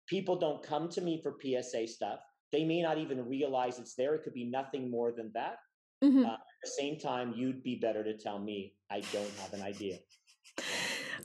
people 0.08 0.36
don't 0.36 0.62
come 0.62 0.88
to 0.90 1.00
me 1.00 1.20
for 1.22 1.36
PSA 1.40 1.86
stuff. 1.86 2.20
They 2.50 2.64
may 2.64 2.82
not 2.82 2.98
even 2.98 3.28
realize 3.28 3.78
it's 3.78 3.94
there. 3.94 4.14
It 4.14 4.24
could 4.24 4.34
be 4.34 4.44
nothing 4.50 4.90
more 4.90 5.12
than 5.12 5.30
that. 5.34 5.56
Mm-hmm. 6.02 6.24
Uh, 6.24 6.32
at 6.32 6.40
the 6.64 6.70
same 6.70 6.98
time, 6.98 7.34
you'd 7.36 7.62
be 7.62 7.76
better 7.76 8.02
to 8.02 8.16
tell 8.16 8.38
me 8.38 8.74
I 8.90 9.00
don't 9.12 9.32
have 9.40 9.52
an 9.52 9.62
idea. 9.62 9.98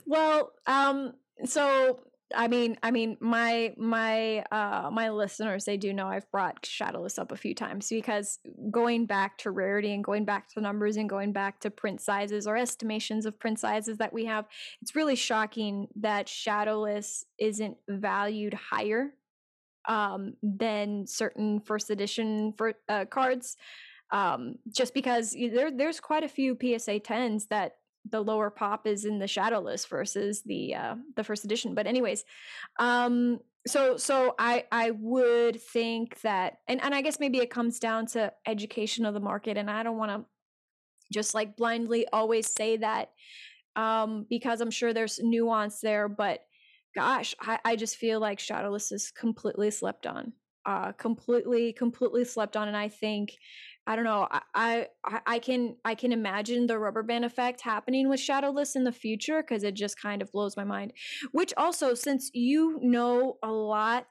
Well, 0.04 0.52
um, 0.66 1.14
so 1.44 2.00
I 2.34 2.48
mean, 2.48 2.76
I 2.82 2.90
mean, 2.90 3.16
my 3.20 3.72
my 3.76 4.40
uh 4.50 4.90
my 4.92 5.10
listeners 5.10 5.64
they 5.64 5.76
do 5.76 5.92
know 5.92 6.08
I've 6.08 6.30
brought 6.32 6.66
Shadowless 6.66 7.18
up 7.18 7.30
a 7.30 7.36
few 7.36 7.54
times 7.54 7.88
because 7.88 8.38
going 8.70 9.06
back 9.06 9.38
to 9.38 9.52
rarity 9.52 9.92
and 9.92 10.02
going 10.02 10.24
back 10.24 10.48
to 10.54 10.60
numbers 10.60 10.96
and 10.96 11.08
going 11.08 11.32
back 11.32 11.60
to 11.60 11.70
print 11.70 12.00
sizes 12.00 12.46
or 12.46 12.56
estimations 12.56 13.26
of 13.26 13.38
print 13.38 13.60
sizes 13.60 13.98
that 13.98 14.12
we 14.12 14.24
have, 14.24 14.46
it's 14.82 14.96
really 14.96 15.14
shocking 15.14 15.86
that 15.96 16.28
Shadowless 16.28 17.24
isn't 17.38 17.76
valued 17.88 18.54
higher 18.54 19.12
um 19.88 20.34
than 20.42 21.06
certain 21.06 21.60
first 21.60 21.90
edition 21.90 22.52
for 22.58 22.74
uh, 22.88 23.04
cards 23.04 23.56
um 24.10 24.56
just 24.74 24.94
because 24.94 25.30
there 25.32 25.70
there's 25.70 26.00
quite 26.00 26.24
a 26.24 26.28
few 26.28 26.56
PSA 26.60 26.98
10s 27.00 27.46
that 27.50 27.72
the 28.10 28.20
lower 28.20 28.50
pop 28.50 28.86
is 28.86 29.04
in 29.04 29.18
the 29.18 29.28
shadowless 29.28 29.86
versus 29.86 30.42
the 30.44 30.74
uh, 30.74 30.94
the 31.16 31.24
first 31.24 31.44
edition. 31.44 31.74
But 31.74 31.86
anyways, 31.86 32.24
um, 32.78 33.40
so 33.66 33.96
so 33.96 34.34
I 34.38 34.64
I 34.70 34.92
would 34.92 35.60
think 35.60 36.20
that, 36.22 36.58
and 36.68 36.82
and 36.82 36.94
I 36.94 37.02
guess 37.02 37.20
maybe 37.20 37.38
it 37.38 37.50
comes 37.50 37.78
down 37.78 38.06
to 38.08 38.32
education 38.46 39.04
of 39.04 39.14
the 39.14 39.20
market, 39.20 39.56
and 39.56 39.70
I 39.70 39.82
don't 39.82 39.98
want 39.98 40.12
to 40.12 40.24
just 41.12 41.34
like 41.34 41.56
blindly 41.56 42.06
always 42.12 42.52
say 42.52 42.76
that 42.78 43.10
um, 43.76 44.26
because 44.28 44.60
I'm 44.60 44.70
sure 44.70 44.92
there's 44.92 45.20
nuance 45.22 45.80
there, 45.80 46.08
but 46.08 46.40
gosh, 46.94 47.34
I, 47.40 47.58
I 47.64 47.76
just 47.76 47.96
feel 47.96 48.18
like 48.18 48.40
Shadowless 48.40 48.90
is 48.90 49.10
completely 49.10 49.70
slept 49.70 50.06
on. 50.06 50.32
Uh, 50.64 50.90
completely, 50.92 51.72
completely 51.72 52.24
slept 52.24 52.56
on. 52.56 52.66
And 52.66 52.76
I 52.76 52.88
think 52.88 53.36
I 53.86 53.94
don't 53.94 54.04
know. 54.04 54.26
I, 54.30 54.88
I 55.04 55.20
I 55.26 55.38
can 55.38 55.76
I 55.84 55.94
can 55.94 56.12
imagine 56.12 56.66
the 56.66 56.78
rubber 56.78 57.04
band 57.04 57.24
effect 57.24 57.60
happening 57.60 58.08
with 58.08 58.18
Shadowless 58.18 58.74
in 58.74 58.84
the 58.84 58.92
future 58.92 59.42
because 59.42 59.62
it 59.62 59.74
just 59.74 60.00
kind 60.00 60.22
of 60.22 60.32
blows 60.32 60.56
my 60.56 60.64
mind. 60.64 60.92
Which 61.30 61.54
also, 61.56 61.94
since 61.94 62.30
you 62.34 62.80
know 62.82 63.38
a 63.42 63.50
lot, 63.50 64.08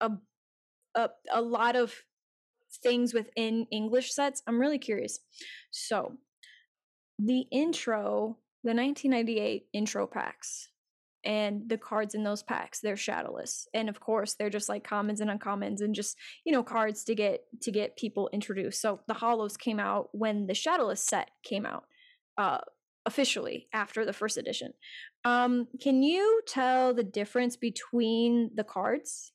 a 0.00 0.12
a, 0.94 1.10
a 1.30 1.42
lot 1.42 1.76
of 1.76 1.94
things 2.82 3.12
within 3.12 3.66
English 3.70 4.14
sets, 4.14 4.42
I'm 4.46 4.58
really 4.58 4.78
curious. 4.78 5.20
So, 5.70 6.16
the 7.18 7.44
intro, 7.52 8.38
the 8.64 8.74
1998 8.74 9.66
intro 9.74 10.06
packs 10.06 10.68
and 11.24 11.68
the 11.68 11.78
cards 11.78 12.14
in 12.14 12.24
those 12.24 12.42
packs 12.42 12.80
they're 12.80 12.96
shadowless. 12.96 13.68
And 13.74 13.88
of 13.88 14.00
course 14.00 14.34
they're 14.34 14.50
just 14.50 14.68
like 14.68 14.84
commons 14.84 15.20
and 15.20 15.30
uncommons 15.30 15.80
and 15.80 15.94
just 15.94 16.16
you 16.44 16.52
know 16.52 16.62
cards 16.62 17.04
to 17.04 17.14
get 17.14 17.44
to 17.62 17.70
get 17.70 17.96
people 17.96 18.30
introduced. 18.32 18.80
So 18.80 19.00
the 19.06 19.14
hollows 19.14 19.56
came 19.56 19.78
out 19.78 20.08
when 20.12 20.46
the 20.46 20.54
shadowless 20.54 21.04
set 21.04 21.30
came 21.42 21.66
out 21.66 21.84
uh 22.38 22.58
officially 23.04 23.68
after 23.72 24.04
the 24.04 24.12
first 24.12 24.36
edition. 24.36 24.72
Um 25.24 25.68
can 25.80 26.02
you 26.02 26.42
tell 26.46 26.94
the 26.94 27.04
difference 27.04 27.56
between 27.56 28.50
the 28.54 28.64
cards? 28.64 29.32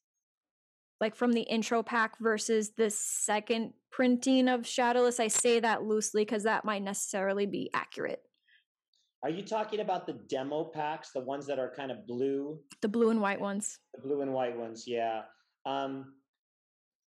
Like 1.00 1.16
from 1.16 1.34
the 1.34 1.42
intro 1.42 1.84
pack 1.84 2.18
versus 2.20 2.72
the 2.76 2.90
second 2.90 3.74
printing 3.92 4.48
of 4.48 4.66
shadowless? 4.66 5.20
I 5.20 5.28
say 5.28 5.60
that 5.60 5.84
loosely 5.84 6.24
because 6.24 6.44
that 6.44 6.66
might 6.66 6.82
necessarily 6.82 7.46
be 7.46 7.70
accurate 7.74 8.24
are 9.24 9.30
you 9.30 9.42
talking 9.42 9.80
about 9.80 10.06
the 10.06 10.14
demo 10.30 10.66
packs, 10.66 11.12
the 11.12 11.20
ones 11.20 11.48
that 11.48 11.60
are 11.60 11.72
kind 11.76 11.92
of 11.92 12.06
blue? 12.06 12.60
The 12.82 12.88
blue 12.88 13.10
and 13.10 13.20
white 13.20 13.40
ones. 13.40 13.80
The 13.96 14.02
blue 14.02 14.22
and 14.22 14.34
white 14.34 14.58
ones, 14.58 14.86
yeah. 14.88 15.24
Um, 15.66 16.14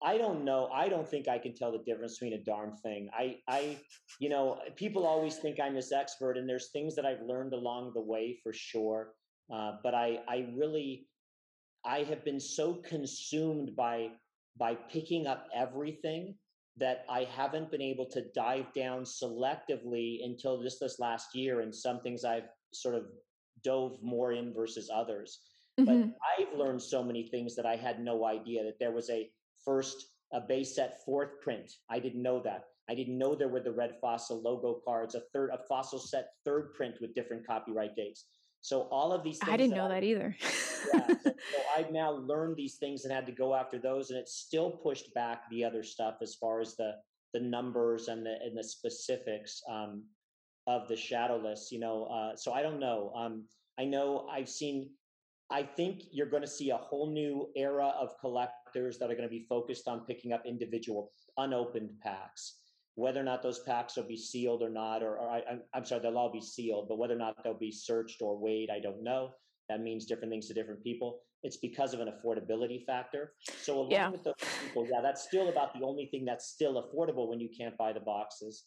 I 0.03 0.17
don't 0.17 0.45
know. 0.45 0.69
I 0.73 0.87
don't 0.87 1.07
think 1.07 1.27
I 1.27 1.39
can 1.39 1.55
tell 1.55 1.71
the 1.71 1.79
difference 1.79 2.19
between 2.19 2.39
a 2.39 2.43
darn 2.43 2.75
thing. 2.83 3.09
I, 3.17 3.37
I, 3.47 3.77
you 4.19 4.29
know, 4.29 4.59
people 4.75 5.07
always 5.07 5.37
think 5.37 5.59
I'm 5.59 5.73
this 5.73 5.91
expert, 5.91 6.37
and 6.37 6.47
there's 6.47 6.69
things 6.71 6.95
that 6.95 7.05
I've 7.05 7.21
learned 7.21 7.53
along 7.53 7.93
the 7.95 8.01
way 8.01 8.39
for 8.43 8.53
sure. 8.53 9.13
Uh, 9.51 9.73
but 9.83 9.95
I, 9.95 10.19
I 10.27 10.47
really, 10.55 11.07
I 11.85 11.99
have 12.03 12.23
been 12.23 12.39
so 12.39 12.75
consumed 12.75 13.75
by 13.75 14.09
by 14.57 14.73
picking 14.73 15.27
up 15.27 15.47
everything 15.53 16.35
that 16.77 17.05
I 17.09 17.23
haven't 17.35 17.71
been 17.71 17.81
able 17.81 18.05
to 18.07 18.25
dive 18.33 18.73
down 18.73 19.03
selectively 19.03 20.23
until 20.23 20.61
just 20.61 20.79
this 20.79 20.99
last 20.99 21.33
year. 21.33 21.61
And 21.61 21.73
some 21.73 22.01
things 22.01 22.25
I've 22.25 22.49
sort 22.73 22.95
of 22.95 23.05
dove 23.63 23.97
more 24.01 24.33
in 24.33 24.53
versus 24.53 24.89
others. 24.93 25.39
Mm-hmm. 25.79 25.85
But 25.85 26.17
I've 26.37 26.57
learned 26.57 26.81
so 26.81 27.03
many 27.03 27.23
things 27.23 27.55
that 27.55 27.65
I 27.65 27.75
had 27.75 27.99
no 27.99 28.25
idea 28.25 28.63
that 28.63 28.79
there 28.79 28.91
was 28.91 29.09
a 29.09 29.29
first 29.63 30.07
a 30.33 30.41
base 30.41 30.75
set 30.75 31.03
fourth 31.05 31.39
print. 31.41 31.71
I 31.89 31.99
didn't 31.99 32.21
know 32.21 32.41
that. 32.41 32.65
I 32.89 32.95
didn't 32.95 33.17
know 33.17 33.35
there 33.35 33.47
were 33.47 33.61
the 33.61 33.71
red 33.71 33.95
fossil 34.01 34.41
logo 34.41 34.81
cards, 34.85 35.15
a 35.15 35.21
third 35.33 35.49
a 35.51 35.59
fossil 35.67 35.99
set 35.99 36.29
third 36.43 36.73
print 36.73 36.95
with 37.01 37.15
different 37.15 37.47
copyright 37.47 37.95
dates. 37.95 38.25
So 38.65 38.87
all 38.89 39.13
of 39.13 39.23
these 39.23 39.37
things 39.37 39.53
I 39.53 39.57
didn't 39.57 39.75
know 39.75 39.85
I, 39.85 39.89
that 39.89 40.03
either. 40.03 40.35
yeah, 40.91 41.07
so, 41.07 41.17
so 41.23 41.33
I've 41.77 41.91
now 41.91 42.13
learned 42.13 42.55
these 42.55 42.77
things 42.77 43.05
and 43.05 43.13
had 43.13 43.27
to 43.27 43.31
go 43.31 43.53
after 43.53 43.77
those, 43.77 44.09
and 44.09 44.17
it 44.17 44.27
still 44.27 44.71
pushed 44.71 45.13
back 45.13 45.43
the 45.51 45.63
other 45.63 45.83
stuff 45.83 46.15
as 46.23 46.33
far 46.33 46.61
as 46.61 46.75
the 46.75 46.93
the 47.35 47.41
numbers 47.41 48.07
and 48.07 48.25
the 48.25 48.37
and 48.43 48.57
the 48.57 48.63
specifics 48.63 49.61
um, 49.69 50.03
of 50.65 50.87
the 50.87 50.95
shadow 50.95 51.37
shadowless. 51.37 51.71
You 51.71 51.79
know, 51.79 52.05
uh, 52.05 52.35
so 52.35 52.53
I 52.53 52.63
don't 52.63 52.79
know. 52.79 53.13
Um, 53.15 53.43
I 53.79 53.85
know 53.85 54.27
I've 54.31 54.49
seen. 54.49 54.89
I 55.51 55.61
think 55.61 56.05
you're 56.11 56.25
going 56.25 56.41
to 56.41 56.47
see 56.47 56.71
a 56.71 56.77
whole 56.77 57.11
new 57.11 57.49
era 57.55 57.93
of 57.99 58.17
collectors 58.19 58.97
that 58.97 59.11
are 59.11 59.15
going 59.15 59.29
to 59.29 59.37
be 59.39 59.45
focused 59.47 59.87
on 59.87 60.07
picking 60.07 60.33
up 60.33 60.41
individual 60.43 61.11
unopened 61.37 61.91
packs 62.01 62.55
whether 62.95 63.19
or 63.19 63.23
not 63.23 63.43
those 63.43 63.59
packs 63.59 63.97
will 63.97 64.07
be 64.07 64.17
sealed 64.17 64.61
or 64.61 64.69
not, 64.69 65.03
or, 65.03 65.17
or 65.17 65.29
I, 65.29 65.41
am 65.73 65.85
sorry, 65.85 66.01
they'll 66.01 66.17
all 66.17 66.31
be 66.31 66.41
sealed, 66.41 66.87
but 66.87 66.97
whether 66.97 67.13
or 67.13 67.17
not 67.17 67.43
they'll 67.43 67.53
be 67.53 67.71
searched 67.71 68.21
or 68.21 68.37
weighed, 68.37 68.69
I 68.69 68.79
don't 68.79 69.03
know. 69.03 69.31
That 69.69 69.81
means 69.81 70.05
different 70.05 70.31
things 70.31 70.47
to 70.47 70.53
different 70.53 70.83
people. 70.83 71.19
It's 71.43 71.57
because 71.57 71.93
of 71.93 71.99
an 71.99 72.07
affordability 72.07 72.85
factor. 72.85 73.33
So 73.61 73.79
along 73.79 73.91
yeah. 73.91 74.09
with 74.09 74.23
those 74.23 74.35
people, 74.63 74.87
yeah, 74.89 75.01
that's 75.01 75.23
still 75.23 75.49
about 75.49 75.73
the 75.77 75.85
only 75.85 76.07
thing 76.07 76.25
that's 76.25 76.47
still 76.47 76.81
affordable 76.81 77.29
when 77.29 77.39
you 77.39 77.49
can't 77.55 77.77
buy 77.77 77.91
the 77.93 77.99
boxes. 77.99 78.63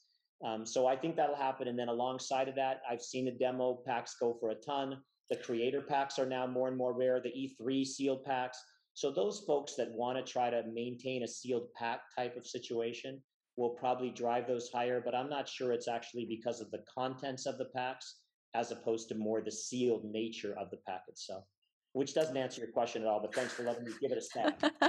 Um, 0.47 0.65
so 0.65 0.87
I 0.87 0.97
think 0.97 1.17
that'll 1.17 1.35
happen. 1.35 1.69
And 1.69 1.79
then 1.79 1.89
alongside 1.89 2.49
of 2.49 2.55
that, 2.57 2.83
I've 2.89 3.03
seen 3.03 3.25
the 3.25 3.33
demo 3.33 3.81
packs 3.87 4.17
go 4.21 4.37
for 4.39 4.51
a 4.51 4.55
ton. 4.55 4.99
The 5.31 5.37
creator 5.37 5.81
packs 5.81 6.19
are 6.19 6.27
now 6.27 6.47
more 6.47 6.69
and 6.69 6.77
more 6.77 6.97
rare. 6.97 7.21
The 7.21 7.31
E3 7.31 7.85
sealed 7.85 8.25
packs. 8.25 8.63
So 8.95 9.11
those 9.11 9.45
folks 9.47 9.75
that 9.77 9.93
want 9.93 10.19
to 10.19 10.33
try 10.33 10.51
to 10.51 10.63
maintain 10.73 11.23
a 11.23 11.29
sealed 11.29 11.69
pack 11.77 12.01
type 12.17 12.37
of 12.37 12.47
situation, 12.47 13.21
will 13.59 13.71
probably 13.71 14.11
drive 14.11 14.47
those 14.47 14.71
higher, 14.73 15.03
but 15.05 15.15
I'm 15.15 15.29
not 15.29 15.49
sure 15.49 15.73
it's 15.73 15.89
actually 15.89 16.27
because 16.27 16.61
of 16.61 16.71
the 16.71 16.85
contents 16.97 17.45
of 17.45 17.59
the 17.59 17.67
packs 17.75 18.21
as 18.55 18.71
opposed 18.71 19.09
to 19.09 19.15
more 19.17 19.43
the 19.43 19.51
sealed 19.51 20.05
nature 20.05 20.57
of 20.59 20.71
the 20.71 20.79
pack 20.87 21.03
itself. 21.09 21.45
Which 21.93 22.15
doesn't 22.15 22.37
answer 22.37 22.61
your 22.61 22.71
question 22.71 23.03
at 23.03 23.09
all, 23.09 23.21
but 23.21 23.35
thanks 23.35 23.53
for 23.53 23.65
letting 23.65 23.85
me 23.85 23.93
give 24.01 24.13
it 24.13 24.19
a 24.19 24.23
stab. 24.23 24.55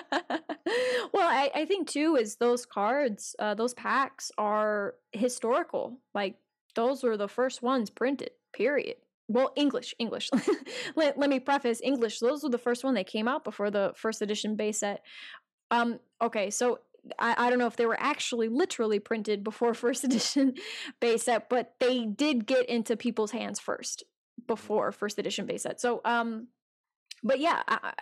well, 1.13 1.27
I, 1.27 1.49
I, 1.55 1.65
think 1.65 1.87
too 1.89 2.15
is 2.15 2.35
those 2.35 2.65
cards, 2.65 3.35
uh, 3.39 3.55
those 3.55 3.73
packs 3.73 4.31
are 4.37 4.95
historical. 5.13 5.97
Like 6.13 6.35
those 6.75 7.03
were 7.03 7.17
the 7.17 7.27
first 7.27 7.63
ones 7.63 7.89
printed. 7.89 8.31
Period. 8.53 8.97
Well, 9.27 9.51
English, 9.55 9.95
English. 9.97 10.29
let, 10.95 11.17
let 11.17 11.29
me 11.29 11.39
preface 11.39 11.81
English. 11.83 12.19
Those 12.19 12.43
were 12.43 12.49
the 12.49 12.57
first 12.57 12.83
one 12.83 12.95
that 12.95 13.07
came 13.07 13.27
out 13.27 13.43
before 13.43 13.71
the 13.71 13.93
first 13.95 14.21
edition 14.21 14.55
base 14.55 14.79
set. 14.79 15.03
Um, 15.71 15.99
okay, 16.21 16.49
so 16.49 16.79
I, 17.17 17.35
I, 17.37 17.49
don't 17.49 17.59
know 17.59 17.67
if 17.67 17.75
they 17.75 17.85
were 17.85 17.99
actually 17.99 18.47
literally 18.49 18.99
printed 18.99 19.43
before 19.43 19.73
first 19.73 20.03
edition 20.03 20.55
base 20.99 21.23
set, 21.23 21.49
but 21.49 21.73
they 21.79 22.05
did 22.05 22.45
get 22.45 22.67
into 22.69 22.97
people's 22.97 23.31
hands 23.31 23.59
first 23.59 24.03
before 24.47 24.91
first 24.91 25.17
edition 25.17 25.45
base 25.45 25.63
set. 25.63 25.81
So, 25.81 26.01
um, 26.05 26.47
but 27.23 27.39
yeah, 27.39 27.61
I, 27.67 27.93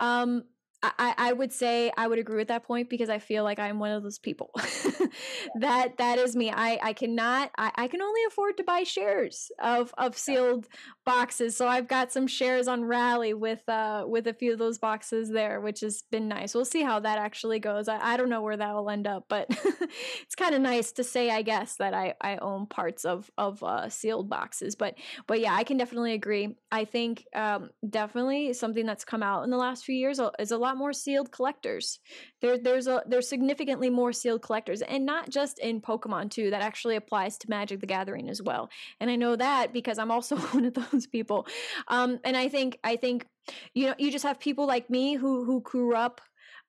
um, 0.00 0.44
I, 0.82 1.14
I 1.16 1.32
would 1.32 1.52
say 1.52 1.92
I 1.96 2.08
would 2.08 2.18
agree 2.18 2.36
with 2.36 2.48
that 2.48 2.64
point 2.64 2.90
because 2.90 3.08
I 3.08 3.20
feel 3.20 3.44
like 3.44 3.60
I'm 3.60 3.78
one 3.78 3.92
of 3.92 4.02
those 4.02 4.18
people. 4.18 4.50
that 5.60 5.96
that 5.98 6.18
is 6.18 6.34
me. 6.34 6.50
I, 6.50 6.78
I 6.82 6.92
cannot 6.92 7.50
I, 7.56 7.70
I 7.76 7.88
can 7.88 8.02
only 8.02 8.20
afford 8.26 8.56
to 8.56 8.64
buy 8.64 8.82
shares 8.82 9.52
of 9.60 9.94
of 9.96 10.18
sealed 10.18 10.66
boxes. 11.06 11.56
So 11.56 11.68
I've 11.68 11.86
got 11.86 12.10
some 12.10 12.26
shares 12.26 12.66
on 12.66 12.84
Rally 12.84 13.32
with 13.32 13.68
uh 13.68 14.04
with 14.08 14.26
a 14.26 14.34
few 14.34 14.52
of 14.52 14.58
those 14.58 14.78
boxes 14.78 15.30
there, 15.30 15.60
which 15.60 15.80
has 15.80 16.02
been 16.10 16.26
nice. 16.26 16.54
We'll 16.54 16.64
see 16.64 16.82
how 16.82 16.98
that 17.00 17.18
actually 17.18 17.60
goes. 17.60 17.86
I, 17.86 18.14
I 18.14 18.16
don't 18.16 18.28
know 18.28 18.42
where 18.42 18.56
that 18.56 18.74
will 18.74 18.90
end 18.90 19.06
up, 19.06 19.26
but 19.28 19.46
it's 20.22 20.34
kind 20.34 20.54
of 20.54 20.60
nice 20.60 20.90
to 20.92 21.04
say 21.04 21.30
I 21.30 21.42
guess 21.42 21.76
that 21.76 21.94
I, 21.94 22.14
I 22.20 22.36
own 22.38 22.66
parts 22.66 23.04
of 23.04 23.30
of 23.38 23.62
uh, 23.62 23.88
sealed 23.88 24.28
boxes. 24.28 24.74
But 24.74 24.96
but 25.28 25.38
yeah, 25.38 25.54
I 25.54 25.62
can 25.62 25.76
definitely 25.76 26.14
agree. 26.14 26.56
I 26.72 26.84
think 26.86 27.24
um 27.36 27.70
definitely 27.88 28.52
something 28.52 28.84
that's 28.84 29.04
come 29.04 29.22
out 29.22 29.44
in 29.44 29.50
the 29.50 29.56
last 29.56 29.84
few 29.84 29.94
years 29.94 30.20
is 30.38 30.50
a 30.50 30.58
lot 30.58 30.71
lot 30.72 30.78
more 30.78 30.92
sealed 30.92 31.30
collectors. 31.30 31.98
There, 32.40 32.58
there's 32.58 32.86
a 32.86 33.02
there's 33.06 33.28
significantly 33.28 33.90
more 33.90 34.12
sealed 34.12 34.42
collectors, 34.42 34.82
and 34.82 35.06
not 35.06 35.30
just 35.30 35.58
in 35.58 35.80
Pokemon 35.80 36.30
too. 36.30 36.50
That 36.50 36.62
actually 36.62 36.96
applies 36.96 37.38
to 37.38 37.50
Magic 37.50 37.80
the 37.80 37.86
Gathering 37.86 38.28
as 38.28 38.42
well. 38.42 38.70
And 39.00 39.10
I 39.10 39.16
know 39.16 39.36
that 39.36 39.72
because 39.72 39.98
I'm 39.98 40.10
also 40.10 40.36
one 40.52 40.64
of 40.64 40.74
those 40.74 41.06
people. 41.06 41.46
Um, 41.88 42.18
and 42.24 42.36
I 42.36 42.48
think 42.48 42.78
I 42.82 42.96
think 42.96 43.26
you 43.74 43.86
know 43.86 43.94
you 43.98 44.10
just 44.10 44.24
have 44.24 44.40
people 44.40 44.66
like 44.66 44.90
me 44.90 45.14
who 45.14 45.44
who 45.44 45.60
grew 45.60 45.94
up 45.94 46.20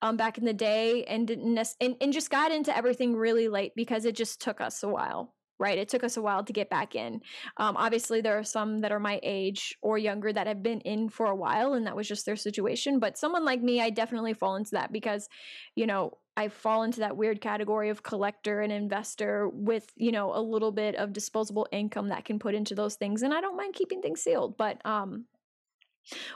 um, 0.02 0.18
back 0.18 0.38
in 0.38 0.46
the 0.46 0.54
day 0.54 1.04
and 1.06 1.28
didn't 1.28 1.58
and, 1.80 1.96
and 2.02 2.14
just 2.14 2.30
got 2.30 2.52
into 2.52 2.76
everything 2.76 3.16
really 3.16 3.48
late 3.48 3.74
because 3.76 4.06
it 4.06 4.16
just 4.16 4.42
took 4.42 4.60
us 4.60 4.84
a 4.84 4.88
while 4.88 5.34
right? 5.64 5.78
It 5.78 5.88
took 5.88 6.04
us 6.04 6.18
a 6.18 6.22
while 6.22 6.44
to 6.44 6.52
get 6.52 6.70
back 6.70 6.94
in. 6.94 7.22
Um, 7.56 7.78
obviously, 7.78 8.20
there 8.20 8.38
are 8.38 8.44
some 8.44 8.82
that 8.82 8.92
are 8.92 9.00
my 9.00 9.22
age 9.24 9.78
or 9.82 9.98
younger 9.98 10.34
that 10.34 10.46
have 10.46 10.62
been 10.62 10.82
in 10.82 11.08
for 11.08 11.28
a 11.28 11.36
while, 11.36 11.74
and 11.74 11.88
that 11.88 11.96
was 11.96 12.06
just 12.06 12.26
their 12.26 12.36
situation. 12.36 13.00
But 13.00 13.18
someone 13.18 13.46
like 13.46 13.62
me, 13.62 13.80
I 13.80 13.90
definitely 13.90 14.34
fall 14.34 14.58
into 14.58 14.72
that 14.72 14.92
because, 14.92 15.30
you 15.76 15.88
know, 15.88 16.18
I 16.36 16.50
fall 16.50 16.84
into 16.84 17.00
that 17.00 17.16
weird 17.16 17.40
category 17.40 17.90
of 17.90 18.04
collector 18.04 18.60
and 18.60 18.74
investor 18.74 19.48
with, 19.48 19.86
you 19.96 20.12
know, 20.12 20.36
a 20.36 20.42
little 20.42 20.74
bit 20.74 20.96
of 20.96 21.14
disposable 21.14 21.68
income 21.72 22.10
that 22.10 22.26
can 22.26 22.40
put 22.40 22.56
into 22.56 22.76
those 22.76 22.96
things, 22.96 23.22
and 23.24 23.34
I 23.34 23.40
don't 23.40 23.58
mind 23.58 23.74
keeping 23.74 24.02
things 24.02 24.22
sealed. 24.22 24.58
But, 24.58 24.86
um, 24.86 25.26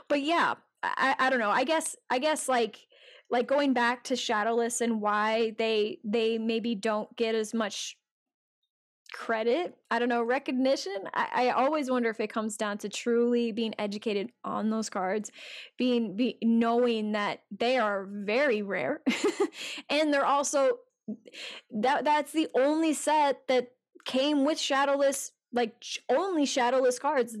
but 0.08 0.22
yeah, 0.22 0.54
I, 0.82 1.14
I 1.18 1.28
don't 1.28 1.40
know. 1.40 1.50
I 1.50 1.64
guess, 1.64 1.96
I 2.08 2.18
guess 2.18 2.48
like 2.48 2.78
like 3.30 3.46
going 3.46 3.74
back 3.74 4.04
to 4.04 4.16
shadowless 4.16 4.80
and 4.80 5.02
why 5.02 5.52
they 5.58 5.98
they 6.02 6.38
maybe 6.38 6.74
don't 6.74 7.14
get 7.16 7.34
as 7.34 7.52
much 7.52 7.98
credit 9.12 9.76
i 9.90 9.98
don't 9.98 10.08
know 10.08 10.22
recognition 10.22 10.96
I, 11.14 11.28
I, 11.32 11.50
always 11.50 11.90
wonder 11.90 12.10
if 12.10 12.20
it 12.20 12.28
comes 12.28 12.56
down 12.56 12.78
to 12.78 12.88
truly 12.88 13.52
being 13.52 13.74
educated 13.78 14.30
on 14.44 14.68
those 14.70 14.90
cards 14.90 15.30
being 15.78 16.14
be 16.14 16.36
knowing 16.42 17.12
that 17.12 17.42
they 17.56 17.78
are 17.78 18.06
very 18.10 18.60
rare 18.60 19.00
and 19.90 20.12
they're 20.12 20.26
also 20.26 20.78
that 21.70 22.04
that's 22.04 22.32
the 22.32 22.48
only 22.54 22.92
set 22.92 23.48
that 23.48 23.72
came 24.04 24.44
with 24.44 24.58
shadowless 24.58 25.32
like 25.52 25.82
only 26.10 26.44
shadowless 26.44 26.98
cards 26.98 27.36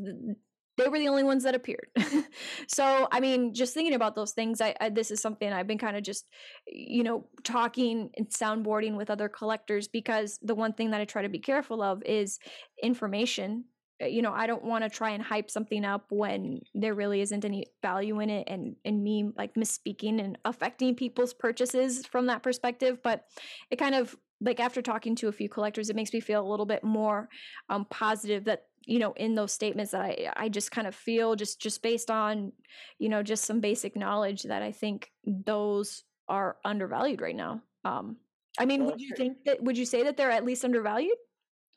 they 0.84 0.88
were 0.88 0.98
the 0.98 1.08
only 1.08 1.24
ones 1.24 1.44
that 1.44 1.54
appeared. 1.54 1.88
so, 2.68 3.08
I 3.10 3.20
mean, 3.20 3.54
just 3.54 3.74
thinking 3.74 3.94
about 3.94 4.14
those 4.14 4.32
things, 4.32 4.60
I, 4.60 4.74
I 4.80 4.88
this 4.90 5.10
is 5.10 5.20
something 5.20 5.52
I've 5.52 5.66
been 5.66 5.78
kind 5.78 5.96
of 5.96 6.02
just, 6.02 6.26
you 6.66 7.02
know, 7.02 7.26
talking 7.44 8.10
and 8.16 8.28
soundboarding 8.28 8.96
with 8.96 9.10
other 9.10 9.28
collectors 9.28 9.88
because 9.88 10.38
the 10.42 10.54
one 10.54 10.72
thing 10.72 10.90
that 10.90 11.00
I 11.00 11.04
try 11.04 11.22
to 11.22 11.28
be 11.28 11.38
careful 11.38 11.82
of 11.82 12.02
is 12.04 12.38
information. 12.82 13.64
Uh, 14.00 14.06
you 14.06 14.22
know, 14.22 14.32
I 14.32 14.46
don't 14.46 14.64
want 14.64 14.84
to 14.84 14.90
try 14.90 15.10
and 15.10 15.22
hype 15.22 15.50
something 15.50 15.84
up 15.84 16.06
when 16.10 16.60
there 16.74 16.94
really 16.94 17.20
isn't 17.20 17.44
any 17.44 17.66
value 17.82 18.20
in 18.20 18.30
it, 18.30 18.48
and 18.48 18.76
and 18.84 19.02
me 19.02 19.30
like 19.36 19.54
misspeaking 19.54 20.22
and 20.22 20.38
affecting 20.44 20.94
people's 20.94 21.34
purchases 21.34 22.06
from 22.06 22.26
that 22.26 22.42
perspective. 22.42 22.98
But 23.02 23.24
it 23.70 23.76
kind 23.76 23.94
of 23.94 24.16
like 24.40 24.60
after 24.60 24.82
talking 24.82 25.16
to 25.16 25.28
a 25.28 25.32
few 25.32 25.48
collectors, 25.48 25.90
it 25.90 25.96
makes 25.96 26.12
me 26.12 26.20
feel 26.20 26.46
a 26.46 26.48
little 26.48 26.66
bit 26.66 26.84
more 26.84 27.28
um, 27.68 27.86
positive 27.90 28.44
that 28.44 28.66
you 28.88 28.98
know 28.98 29.12
in 29.12 29.34
those 29.34 29.52
statements 29.52 29.92
that 29.92 30.00
I 30.00 30.32
I 30.34 30.48
just 30.48 30.70
kind 30.70 30.86
of 30.86 30.94
feel 30.94 31.36
just 31.36 31.60
just 31.60 31.82
based 31.82 32.10
on 32.10 32.52
you 32.98 33.10
know 33.10 33.22
just 33.22 33.44
some 33.44 33.60
basic 33.60 33.94
knowledge 33.94 34.44
that 34.44 34.62
I 34.62 34.72
think 34.72 35.12
those 35.24 36.04
are 36.28 36.56
undervalued 36.64 37.20
right 37.20 37.36
now. 37.36 37.62
Um, 37.84 38.16
I 38.58 38.64
mean, 38.64 38.80
well, 38.80 38.92
would 38.92 39.00
you 39.00 39.14
think 39.14 39.44
that 39.44 39.62
would 39.62 39.76
you 39.76 39.84
say 39.84 40.02
that 40.04 40.16
they're 40.16 40.30
at 40.30 40.44
least 40.44 40.64
undervalued? 40.64 41.18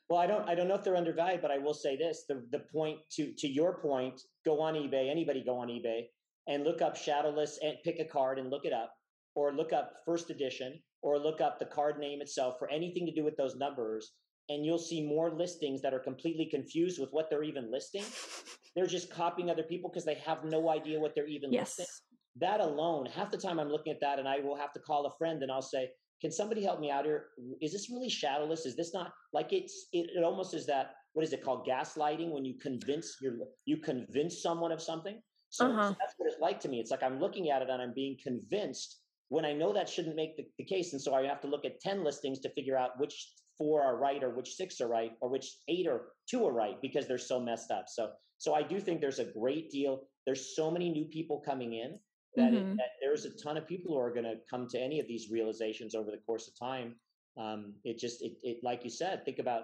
Well, 0.08 0.20
I 0.20 0.26
don't 0.26 0.48
I 0.48 0.54
don't 0.54 0.68
know 0.68 0.74
if 0.74 0.84
they're 0.84 0.96
undervalued, 0.96 1.42
but 1.42 1.50
I 1.50 1.58
will 1.58 1.74
say 1.74 1.96
this: 1.96 2.24
the 2.26 2.46
the 2.50 2.60
point 2.72 2.98
to 3.12 3.32
to 3.36 3.46
your 3.46 3.78
point, 3.80 4.18
go 4.46 4.60
on 4.60 4.74
eBay. 4.74 5.10
Anybody 5.10 5.44
go 5.44 5.58
on 5.58 5.68
eBay 5.68 6.04
and 6.48 6.64
look 6.64 6.80
up 6.80 6.96
Shadowless 6.96 7.58
and 7.62 7.76
pick 7.84 8.00
a 8.00 8.06
card 8.06 8.38
and 8.38 8.48
look 8.50 8.64
it 8.64 8.72
up, 8.72 8.94
or 9.34 9.52
look 9.52 9.74
up 9.74 9.92
first 10.06 10.30
edition, 10.30 10.80
or 11.02 11.18
look 11.18 11.42
up 11.42 11.58
the 11.58 11.66
card 11.66 11.98
name 11.98 12.22
itself 12.22 12.54
for 12.58 12.70
anything 12.70 13.04
to 13.04 13.12
do 13.12 13.22
with 13.22 13.36
those 13.36 13.56
numbers 13.56 14.12
and 14.48 14.64
you'll 14.64 14.78
see 14.78 15.06
more 15.06 15.30
listings 15.30 15.82
that 15.82 15.94
are 15.94 15.98
completely 15.98 16.46
confused 16.50 17.00
with 17.00 17.10
what 17.12 17.30
they're 17.30 17.44
even 17.44 17.70
listing. 17.70 18.04
They're 18.74 18.86
just 18.86 19.10
copying 19.10 19.50
other 19.50 19.62
people 19.62 19.90
because 19.90 20.04
they 20.04 20.14
have 20.14 20.44
no 20.44 20.70
idea 20.70 20.98
what 20.98 21.14
they're 21.14 21.28
even 21.28 21.52
yes. 21.52 21.78
listing. 21.78 21.86
That 22.40 22.60
alone, 22.60 23.06
half 23.06 23.30
the 23.30 23.36
time 23.36 23.60
I'm 23.60 23.68
looking 23.68 23.92
at 23.92 24.00
that 24.00 24.18
and 24.18 24.26
I 24.26 24.40
will 24.40 24.56
have 24.56 24.72
to 24.72 24.80
call 24.80 25.06
a 25.06 25.16
friend 25.18 25.42
and 25.42 25.52
I'll 25.52 25.62
say, 25.62 25.90
can 26.20 26.30
somebody 26.30 26.62
help 26.62 26.80
me 26.80 26.90
out 26.90 27.04
here? 27.04 27.26
Is 27.60 27.72
this 27.72 27.90
really 27.90 28.08
shadowless? 28.08 28.64
Is 28.64 28.76
this 28.76 28.94
not 28.94 29.12
like 29.32 29.52
it's 29.52 29.88
it, 29.92 30.10
it 30.16 30.24
almost 30.24 30.54
is 30.54 30.66
that 30.66 30.94
what 31.14 31.24
is 31.24 31.32
it 31.32 31.44
called 31.44 31.66
gaslighting 31.66 32.30
when 32.30 32.44
you 32.44 32.54
convince 32.62 33.16
your 33.20 33.34
you 33.66 33.76
convince 33.78 34.40
someone 34.40 34.72
of 34.72 34.80
something? 34.80 35.20
So, 35.50 35.66
uh-huh. 35.66 35.90
so 35.90 35.96
that's 36.00 36.14
what 36.16 36.32
it's 36.32 36.40
like 36.40 36.60
to 36.60 36.68
me. 36.68 36.80
It's 36.80 36.90
like 36.90 37.02
I'm 37.02 37.20
looking 37.20 37.50
at 37.50 37.60
it 37.60 37.68
and 37.68 37.82
I'm 37.82 37.92
being 37.92 38.16
convinced 38.22 39.00
when 39.28 39.44
I 39.44 39.52
know 39.52 39.72
that 39.72 39.88
shouldn't 39.88 40.16
make 40.16 40.36
the, 40.36 40.44
the 40.58 40.64
case. 40.64 40.92
And 40.92 41.02
so 41.02 41.14
I 41.14 41.26
have 41.26 41.40
to 41.40 41.48
look 41.48 41.64
at 41.64 41.80
10 41.80 42.04
listings 42.04 42.38
to 42.40 42.50
figure 42.50 42.78
out 42.78 42.98
which 42.98 43.32
four 43.58 43.82
are 43.82 43.96
right 43.96 44.22
or 44.22 44.30
which 44.30 44.54
six 44.54 44.80
are 44.80 44.88
right 44.88 45.12
or 45.20 45.28
which 45.28 45.58
eight 45.68 45.86
or 45.86 46.12
two 46.28 46.46
are 46.46 46.52
right 46.52 46.80
because 46.80 47.06
they're 47.06 47.18
so 47.18 47.40
messed 47.40 47.70
up. 47.70 47.84
So 47.88 48.10
so 48.38 48.54
I 48.54 48.62
do 48.62 48.80
think 48.80 49.00
there's 49.00 49.20
a 49.20 49.24
great 49.24 49.70
deal. 49.70 50.02
There's 50.26 50.56
so 50.56 50.70
many 50.70 50.90
new 50.90 51.04
people 51.04 51.40
coming 51.44 51.74
in 51.74 51.98
that, 52.36 52.52
mm-hmm. 52.52 52.72
it, 52.72 52.76
that 52.76 52.90
there's 53.00 53.24
a 53.24 53.30
ton 53.42 53.56
of 53.56 53.68
people 53.68 53.94
who 53.94 54.00
are 54.00 54.12
going 54.12 54.24
to 54.24 54.34
come 54.50 54.66
to 54.70 54.80
any 54.80 54.98
of 54.98 55.06
these 55.06 55.28
realizations 55.30 55.94
over 55.94 56.10
the 56.10 56.18
course 56.26 56.48
of 56.48 56.58
time. 56.58 56.96
Um, 57.38 57.74
it 57.84 57.98
just 57.98 58.22
it, 58.22 58.32
it 58.42 58.58
like 58.62 58.84
you 58.84 58.90
said, 58.90 59.24
think 59.24 59.38
about 59.38 59.62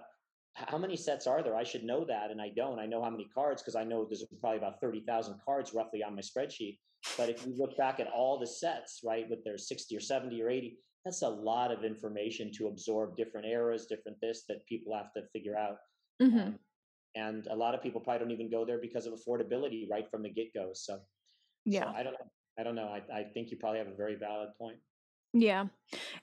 how 0.54 0.78
many 0.78 0.96
sets 0.96 1.26
are 1.26 1.42
there? 1.42 1.56
I 1.56 1.64
should 1.64 1.84
know 1.84 2.04
that, 2.06 2.30
and 2.30 2.40
I 2.40 2.50
don't. 2.56 2.78
I 2.78 2.86
know 2.86 3.02
how 3.02 3.10
many 3.10 3.26
cards 3.34 3.62
because 3.62 3.76
I 3.76 3.84
know 3.84 4.06
there's 4.08 4.24
probably 4.40 4.58
about 4.58 4.80
thirty 4.80 5.00
thousand 5.00 5.36
cards 5.44 5.74
roughly 5.74 6.02
on 6.02 6.14
my 6.14 6.22
spreadsheet. 6.22 6.78
But 7.16 7.28
if 7.28 7.46
you 7.46 7.54
look 7.56 7.76
back 7.76 8.00
at 8.00 8.08
all 8.08 8.38
the 8.38 8.46
sets, 8.46 9.00
right, 9.04 9.28
with 9.28 9.44
their 9.44 9.58
sixty 9.58 9.96
or 9.96 10.00
seventy 10.00 10.42
or 10.42 10.50
eighty, 10.50 10.78
that's 11.04 11.22
a 11.22 11.28
lot 11.28 11.70
of 11.70 11.84
information 11.84 12.50
to 12.58 12.68
absorb 12.68 13.16
different 13.16 13.46
eras, 13.46 13.86
different 13.86 14.18
this 14.20 14.44
that 14.48 14.66
people 14.66 14.94
have 14.96 15.12
to 15.14 15.22
figure 15.32 15.56
out. 15.56 15.76
Mm-hmm. 16.20 16.38
Um, 16.38 16.58
and 17.14 17.46
a 17.48 17.56
lot 17.56 17.74
of 17.74 17.82
people 17.82 18.00
probably 18.00 18.20
don't 18.20 18.30
even 18.30 18.50
go 18.50 18.64
there 18.64 18.78
because 18.78 19.06
of 19.06 19.14
affordability 19.14 19.88
right 19.90 20.08
from 20.10 20.22
the 20.22 20.30
get 20.30 20.52
go. 20.54 20.70
So, 20.74 20.98
yeah, 21.64 21.84
so 21.84 21.90
I 21.96 22.02
don't 22.02 22.12
know. 22.12 22.30
I 22.58 22.62
don't 22.62 22.74
know. 22.74 22.88
I, 22.88 23.20
I 23.20 23.22
think 23.22 23.50
you 23.50 23.56
probably 23.56 23.78
have 23.78 23.88
a 23.88 23.94
very 23.94 24.16
valid 24.16 24.50
point. 24.60 24.78
Yeah. 25.34 25.66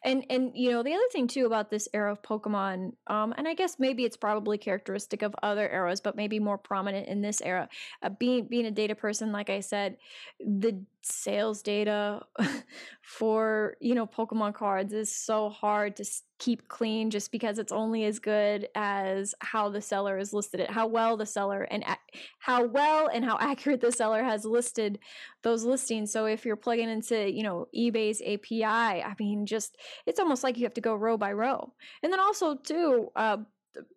And 0.03 0.25
and 0.31 0.51
you 0.55 0.71
know, 0.71 0.81
the 0.81 0.93
other 0.93 1.07
thing 1.11 1.27
too 1.27 1.45
about 1.45 1.69
this 1.69 1.87
era 1.93 2.11
of 2.11 2.23
Pokemon, 2.23 2.93
um, 3.07 3.35
and 3.37 3.47
I 3.47 3.53
guess 3.53 3.75
maybe 3.77 4.03
it's 4.03 4.17
probably 4.17 4.57
characteristic 4.57 5.21
of 5.21 5.35
other 5.43 5.69
eras, 5.69 6.01
but 6.01 6.15
maybe 6.15 6.39
more 6.39 6.57
prominent 6.57 7.07
in 7.07 7.21
this 7.21 7.39
era. 7.41 7.69
Uh, 8.01 8.09
being 8.09 8.47
being 8.47 8.65
a 8.65 8.71
data 8.71 8.95
person, 8.95 9.31
like 9.31 9.49
I 9.49 9.59
said, 9.59 9.97
the 10.39 10.83
sales 11.05 11.61
data 11.61 12.21
for 13.01 13.75
you 13.79 13.93
know 13.93 14.07
Pokemon 14.07 14.53
cards 14.53 14.93
is 14.93 15.15
so 15.15 15.49
hard 15.49 15.95
to 15.97 16.05
keep 16.39 16.67
clean 16.67 17.09
just 17.09 17.31
because 17.31 17.59
it's 17.59 17.71
only 17.71 18.03
as 18.05 18.19
good 18.19 18.67
as 18.75 19.33
how 19.39 19.69
the 19.69 19.81
seller 19.81 20.17
has 20.17 20.33
listed 20.33 20.59
it, 20.59 20.69
how 20.69 20.87
well 20.87 21.15
the 21.15 21.25
seller 21.25 21.61
and 21.63 21.83
how 22.39 22.65
well 22.65 23.07
and 23.07 23.23
how 23.23 23.37
accurate 23.39 23.81
the 23.81 23.91
seller 23.91 24.23
has 24.23 24.43
listed 24.45 24.99
those 25.43 25.63
listings. 25.63 26.11
So 26.11 26.25
if 26.25 26.45
you're 26.45 26.55
plugging 26.55 26.89
into, 26.89 27.31
you 27.31 27.43
know, 27.43 27.67
eBay's 27.75 28.21
API, 28.21 28.63
I 28.63 29.13
mean, 29.19 29.45
just 29.45 29.77
it's 30.05 30.19
almost 30.19 30.43
like 30.43 30.57
you 30.57 30.63
have 30.63 30.73
to 30.73 30.81
go 30.81 30.95
row 30.95 31.17
by 31.17 31.31
row. 31.31 31.73
And 32.03 32.11
then 32.11 32.19
also 32.19 32.55
too, 32.55 33.09
uh, 33.15 33.37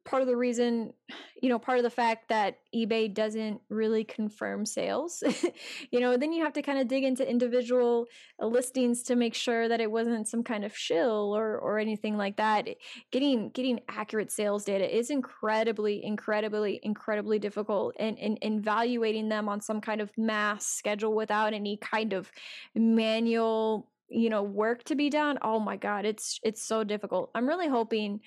part 0.04 0.22
of 0.22 0.28
the 0.28 0.36
reason, 0.36 0.92
you 1.40 1.48
know, 1.48 1.58
part 1.58 1.78
of 1.78 1.84
the 1.84 1.90
fact 1.90 2.28
that 2.28 2.58
eBay 2.74 3.12
doesn't 3.12 3.60
really 3.68 4.04
confirm 4.04 4.64
sales, 4.64 5.22
you 5.90 6.00
know, 6.00 6.16
then 6.16 6.32
you 6.32 6.44
have 6.44 6.52
to 6.54 6.62
kind 6.62 6.78
of 6.78 6.88
dig 6.88 7.04
into 7.04 7.28
individual 7.28 8.06
uh, 8.42 8.46
listings 8.46 9.02
to 9.04 9.16
make 9.16 9.34
sure 9.34 9.68
that 9.68 9.80
it 9.80 9.90
wasn't 9.90 10.28
some 10.28 10.42
kind 10.42 10.64
of 10.64 10.76
shill 10.76 11.36
or 11.36 11.58
or 11.58 11.78
anything 11.78 12.16
like 12.16 12.36
that. 12.36 12.68
Getting 13.12 13.50
getting 13.50 13.80
accurate 13.88 14.32
sales 14.32 14.64
data 14.64 14.96
is 14.96 15.10
incredibly, 15.10 16.04
incredibly, 16.04 16.80
incredibly 16.82 17.38
difficult, 17.38 17.94
and 17.98 18.18
and, 18.18 18.38
and 18.42 18.60
evaluating 18.60 19.28
them 19.28 19.48
on 19.48 19.60
some 19.60 19.80
kind 19.80 20.00
of 20.00 20.10
mass 20.16 20.66
schedule 20.66 21.14
without 21.14 21.52
any 21.52 21.76
kind 21.76 22.12
of 22.12 22.30
manual 22.74 23.90
you 24.08 24.30
know 24.30 24.42
work 24.42 24.82
to 24.84 24.94
be 24.94 25.10
done 25.10 25.38
oh 25.42 25.60
my 25.60 25.76
god 25.76 26.04
it's 26.04 26.40
it's 26.42 26.66
so 26.66 26.82
difficult 26.82 27.30
i'm 27.34 27.46
really 27.46 27.68
hoping 27.68 28.20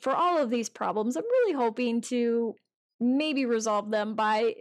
for 0.00 0.14
all 0.14 0.38
of 0.38 0.50
these 0.50 0.68
problems, 0.68 1.16
I'm 1.16 1.24
really 1.24 1.54
hoping 1.54 2.00
to 2.02 2.54
maybe 3.00 3.46
resolve 3.46 3.90
them 3.90 4.14
by 4.14 4.54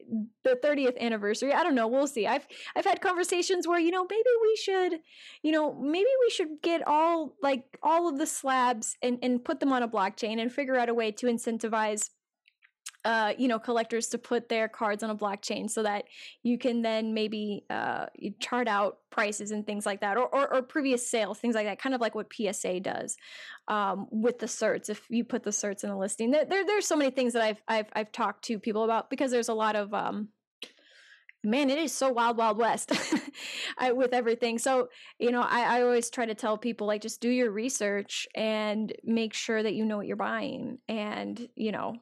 the 0.46 0.58
30th 0.64 0.98
anniversary. 1.00 1.54
I 1.54 1.62
don't 1.62 1.76
know, 1.76 1.88
we'll 1.88 2.08
see. 2.08 2.26
I've 2.26 2.48
I've 2.76 2.86
had 2.86 3.02
conversations 3.02 3.68
where, 3.68 3.80
you 3.80 3.92
know, 3.92 4.08
maybe 4.10 4.30
we 4.42 4.56
should, 4.56 5.00
you 5.44 5.52
know, 5.52 5.74
maybe 5.74 6.10
we 6.22 6.30
should 6.30 6.62
get 6.64 6.88
all 6.88 7.36
like 7.42 7.66
all 7.84 8.08
of 8.08 8.18
the 8.18 8.26
slabs 8.26 8.96
and 9.02 9.20
and 9.22 9.44
put 9.44 9.60
them 9.60 9.74
on 9.74 9.84
a 9.84 9.90
blockchain 9.90 10.42
and 10.42 10.52
figure 10.52 10.78
out 10.78 10.90
a 10.90 10.94
way 10.94 11.12
to 11.12 11.28
incentivize 11.28 12.10
uh, 13.06 13.34
you 13.38 13.48
know, 13.48 13.58
collectors 13.60 14.08
to 14.08 14.18
put 14.18 14.50
their 14.50 14.68
cards 14.68 15.04
on 15.04 15.10
a 15.10 15.16
blockchain 15.16 15.70
so 15.70 15.84
that 15.84 16.04
you 16.44 16.58
can 16.58 16.82
then 16.82 17.14
maybe 17.14 17.64
uh, 17.70 18.08
chart 18.40 18.68
out 18.68 18.98
prices 19.10 19.52
and 19.52 19.66
things 19.66 19.86
like 19.86 20.02
that, 20.02 20.18
or, 20.18 20.28
or, 20.28 20.54
or, 20.54 20.62
previous 20.62 21.10
sales, 21.10 21.40
things 21.40 21.56
like 21.56 21.66
that, 21.66 21.82
kind 21.82 21.96
of 21.96 22.02
like 22.02 22.14
what 22.14 22.28
PSA 22.34 22.82
does 22.82 23.16
um, 23.70 24.08
with 24.12 24.40
the 24.40 24.46
certs. 24.46 24.90
If 24.90 25.06
you 25.10 25.24
put 25.24 25.44
the 25.44 25.50
certs 25.50 25.84
in 25.84 25.90
a 25.90 25.98
listing, 25.98 26.32
there, 26.32 26.46
there, 26.46 26.66
there's 26.66 26.88
so 26.88 26.98
many 26.98 27.12
things 27.12 27.34
that 27.34 27.42
I've 27.42 27.62
I've 27.68 27.88
I've 27.94 28.12
talked 28.12 28.44
to 28.46 28.60
people 28.60 28.84
about 28.84 29.10
because 29.10 29.32
there's 29.32 29.50
a 29.50 29.54
lot 29.54 29.78
of 29.78 29.94
um, 29.94 30.28
man, 31.44 31.70
it 31.70 31.78
is 31.78 31.94
so 31.94 32.12
wild, 32.12 32.38
wild 32.38 32.58
west 32.58 32.92
I, 33.78 33.94
with 33.94 34.14
everything. 34.14 34.60
So, 34.60 34.90
you 35.20 35.32
know, 35.32 35.42
I, 35.42 35.78
I 35.78 35.82
always 35.84 36.10
try 36.10 36.26
to 36.26 36.36
tell 36.36 36.58
people 36.58 36.88
like 36.88 37.02
just 37.02 37.22
do 37.22 37.30
your 37.30 37.52
research 37.52 38.28
and 38.36 38.92
make 39.04 39.34
sure 39.34 39.64
that 39.64 39.74
you 39.74 39.86
know 39.86 39.98
what 39.98 40.08
you're 40.08 40.18
buying. 40.18 40.80
And, 40.90 41.48
you 41.56 41.72
know, 41.72 41.96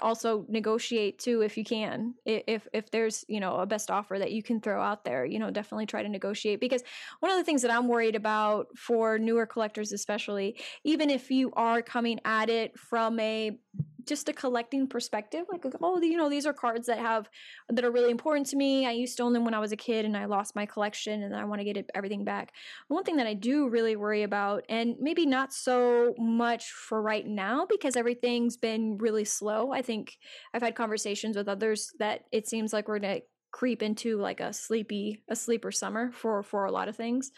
also 0.00 0.44
negotiate 0.48 1.18
too 1.18 1.42
if 1.42 1.56
you 1.56 1.64
can. 1.64 2.14
If 2.24 2.68
if 2.72 2.90
there's 2.90 3.24
you 3.28 3.40
know 3.40 3.56
a 3.56 3.66
best 3.66 3.90
offer 3.90 4.18
that 4.18 4.32
you 4.32 4.42
can 4.42 4.60
throw 4.60 4.82
out 4.82 5.04
there 5.04 5.24
you 5.24 5.38
know 5.38 5.50
definitely 5.50 5.86
try 5.86 6.02
to 6.02 6.08
negotiate. 6.08 6.60
Because 6.60 6.82
one 7.20 7.30
of 7.30 7.38
the 7.38 7.44
things 7.44 7.62
that 7.62 7.70
i'm 7.70 7.88
worried 7.88 8.14
about 8.16 8.66
for 8.76 9.18
newer 9.18 9.46
collectors 9.46 9.92
especially 9.92 10.58
even 10.84 11.10
if 11.10 11.30
you 11.30 11.52
are 11.54 11.82
coming 11.82 12.20
at 12.24 12.48
it 12.48 12.78
from 12.78 13.18
a 13.20 13.58
just 14.06 14.28
a 14.28 14.32
collecting 14.32 14.86
perspective 14.86 15.44
like 15.50 15.64
oh 15.82 16.00
you 16.00 16.16
know 16.16 16.30
these 16.30 16.46
are 16.46 16.52
cards 16.52 16.86
that 16.86 16.98
have 16.98 17.28
that 17.68 17.84
are 17.84 17.90
really 17.90 18.10
important 18.10 18.46
to 18.46 18.56
me. 18.56 18.86
I 18.86 18.92
used 18.92 19.16
to 19.16 19.22
own 19.22 19.32
them 19.32 19.44
when 19.44 19.54
i 19.54 19.58
was 19.58 19.72
a 19.72 19.76
kid 19.76 20.04
and 20.04 20.16
i 20.16 20.24
lost 20.24 20.54
my 20.54 20.66
collection 20.66 21.22
and 21.22 21.34
i 21.34 21.44
want 21.44 21.60
to 21.60 21.64
get 21.64 21.76
it, 21.76 21.90
everything 21.94 22.24
back. 22.24 22.52
One 22.88 23.04
thing 23.04 23.16
that 23.16 23.26
i 23.26 23.34
do 23.34 23.68
really 23.68 23.96
worry 23.96 24.22
about 24.22 24.64
and 24.68 24.96
maybe 25.00 25.26
not 25.26 25.52
so 25.52 26.14
much 26.18 26.70
for 26.70 27.02
right 27.02 27.26
now 27.26 27.66
because 27.68 27.96
everything's 27.96 28.56
been 28.56 28.98
really 28.98 29.24
slow. 29.24 29.72
I 29.72 29.82
think 29.82 30.16
i've 30.54 30.62
had 30.62 30.74
conversations 30.74 31.36
with 31.36 31.48
others 31.48 31.92
that 31.98 32.24
it 32.32 32.48
seems 32.48 32.72
like 32.72 32.88
we're 32.88 32.98
to 33.00 33.20
creep 33.50 33.82
into 33.82 34.18
like 34.20 34.40
a 34.40 34.52
sleepy 34.52 35.22
a 35.28 35.36
sleeper 35.36 35.72
summer 35.72 36.12
for 36.12 36.42
for 36.42 36.64
a 36.64 36.72
lot 36.72 36.88
of 36.88 36.96
things. 36.96 37.32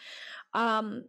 Um 0.53 1.03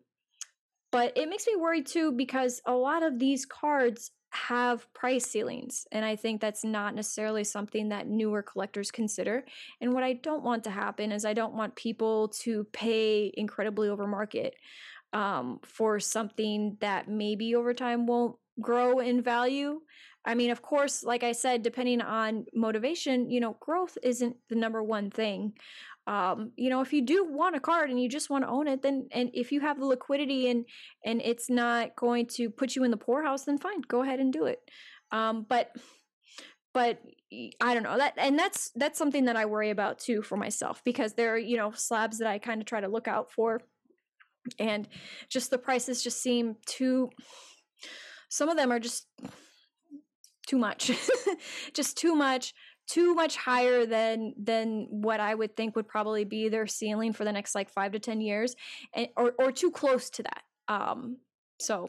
but 0.92 1.16
it 1.16 1.28
makes 1.28 1.46
me 1.46 1.54
worried 1.56 1.86
too 1.86 2.12
because 2.12 2.60
a 2.66 2.72
lot 2.72 3.02
of 3.02 3.18
these 3.18 3.46
cards 3.46 4.10
have 4.30 4.92
price 4.94 5.26
ceilings. 5.26 5.86
And 5.92 6.04
I 6.04 6.16
think 6.16 6.40
that's 6.40 6.64
not 6.64 6.94
necessarily 6.94 7.44
something 7.44 7.88
that 7.88 8.06
newer 8.06 8.42
collectors 8.42 8.90
consider. 8.90 9.44
And 9.80 9.92
what 9.92 10.04
I 10.04 10.14
don't 10.14 10.44
want 10.44 10.64
to 10.64 10.70
happen 10.70 11.12
is 11.12 11.24
I 11.24 11.34
don't 11.34 11.54
want 11.54 11.74
people 11.74 12.28
to 12.40 12.64
pay 12.72 13.32
incredibly 13.36 13.88
over 13.88 14.06
market 14.06 14.54
um, 15.12 15.58
for 15.64 15.98
something 15.98 16.76
that 16.80 17.08
maybe 17.08 17.54
over 17.54 17.74
time 17.74 18.06
won't 18.06 18.36
grow 18.60 19.00
in 19.00 19.22
value. 19.22 19.80
I 20.24 20.34
mean, 20.34 20.50
of 20.50 20.60
course, 20.60 21.02
like 21.02 21.22
I 21.22 21.32
said, 21.32 21.62
depending 21.62 22.02
on 22.02 22.44
motivation, 22.54 23.30
you 23.30 23.40
know, 23.40 23.56
growth 23.58 23.96
isn't 24.02 24.36
the 24.48 24.54
number 24.54 24.82
one 24.82 25.10
thing. 25.10 25.54
Um, 26.10 26.50
you 26.56 26.70
know, 26.70 26.80
if 26.80 26.92
you 26.92 27.02
do 27.02 27.24
want 27.24 27.54
a 27.54 27.60
card 27.60 27.88
and 27.88 28.02
you 28.02 28.08
just 28.08 28.30
want 28.30 28.42
to 28.42 28.50
own 28.50 28.66
it, 28.66 28.82
then 28.82 29.06
and 29.12 29.30
if 29.32 29.52
you 29.52 29.60
have 29.60 29.78
the 29.78 29.86
liquidity 29.86 30.50
and 30.50 30.66
and 31.04 31.22
it's 31.22 31.48
not 31.48 31.94
going 31.94 32.26
to 32.34 32.50
put 32.50 32.74
you 32.74 32.82
in 32.82 32.90
the 32.90 32.96
poorhouse, 32.96 33.44
then 33.44 33.58
fine, 33.58 33.80
go 33.86 34.02
ahead 34.02 34.18
and 34.18 34.32
do 34.32 34.46
it. 34.46 34.58
Um, 35.12 35.46
but 35.48 35.70
but 36.74 36.98
I 37.60 37.74
don't 37.74 37.84
know 37.84 37.96
that, 37.96 38.14
and 38.16 38.36
that's 38.36 38.72
that's 38.74 38.98
something 38.98 39.26
that 39.26 39.36
I 39.36 39.44
worry 39.46 39.70
about 39.70 40.00
too 40.00 40.20
for 40.20 40.36
myself 40.36 40.82
because 40.84 41.14
there 41.14 41.34
are 41.34 41.38
you 41.38 41.56
know 41.56 41.70
slabs 41.76 42.18
that 42.18 42.26
I 42.26 42.38
kind 42.38 42.60
of 42.60 42.66
try 42.66 42.80
to 42.80 42.88
look 42.88 43.06
out 43.06 43.30
for, 43.30 43.60
and 44.58 44.88
just 45.28 45.52
the 45.52 45.58
prices 45.58 46.02
just 46.02 46.20
seem 46.20 46.56
too. 46.66 47.10
Some 48.30 48.48
of 48.48 48.56
them 48.56 48.72
are 48.72 48.80
just 48.80 49.06
too 50.48 50.58
much, 50.58 50.90
just 51.72 51.96
too 51.96 52.16
much, 52.16 52.52
too 52.90 53.14
much 53.14 53.36
higher 53.36 53.86
than 53.86 54.34
than 54.36 54.86
what 54.90 55.20
I 55.20 55.34
would 55.34 55.56
think 55.56 55.76
would 55.76 55.88
probably 55.88 56.24
be 56.24 56.48
their 56.48 56.66
ceiling 56.66 57.12
for 57.12 57.24
the 57.24 57.32
next 57.32 57.54
like 57.54 57.70
five 57.70 57.92
to 57.92 57.98
ten 57.98 58.20
years, 58.20 58.56
and 58.94 59.08
or 59.16 59.32
or 59.38 59.52
too 59.52 59.70
close 59.70 60.10
to 60.10 60.22
that. 60.22 60.42
Um, 60.68 61.18
so. 61.58 61.88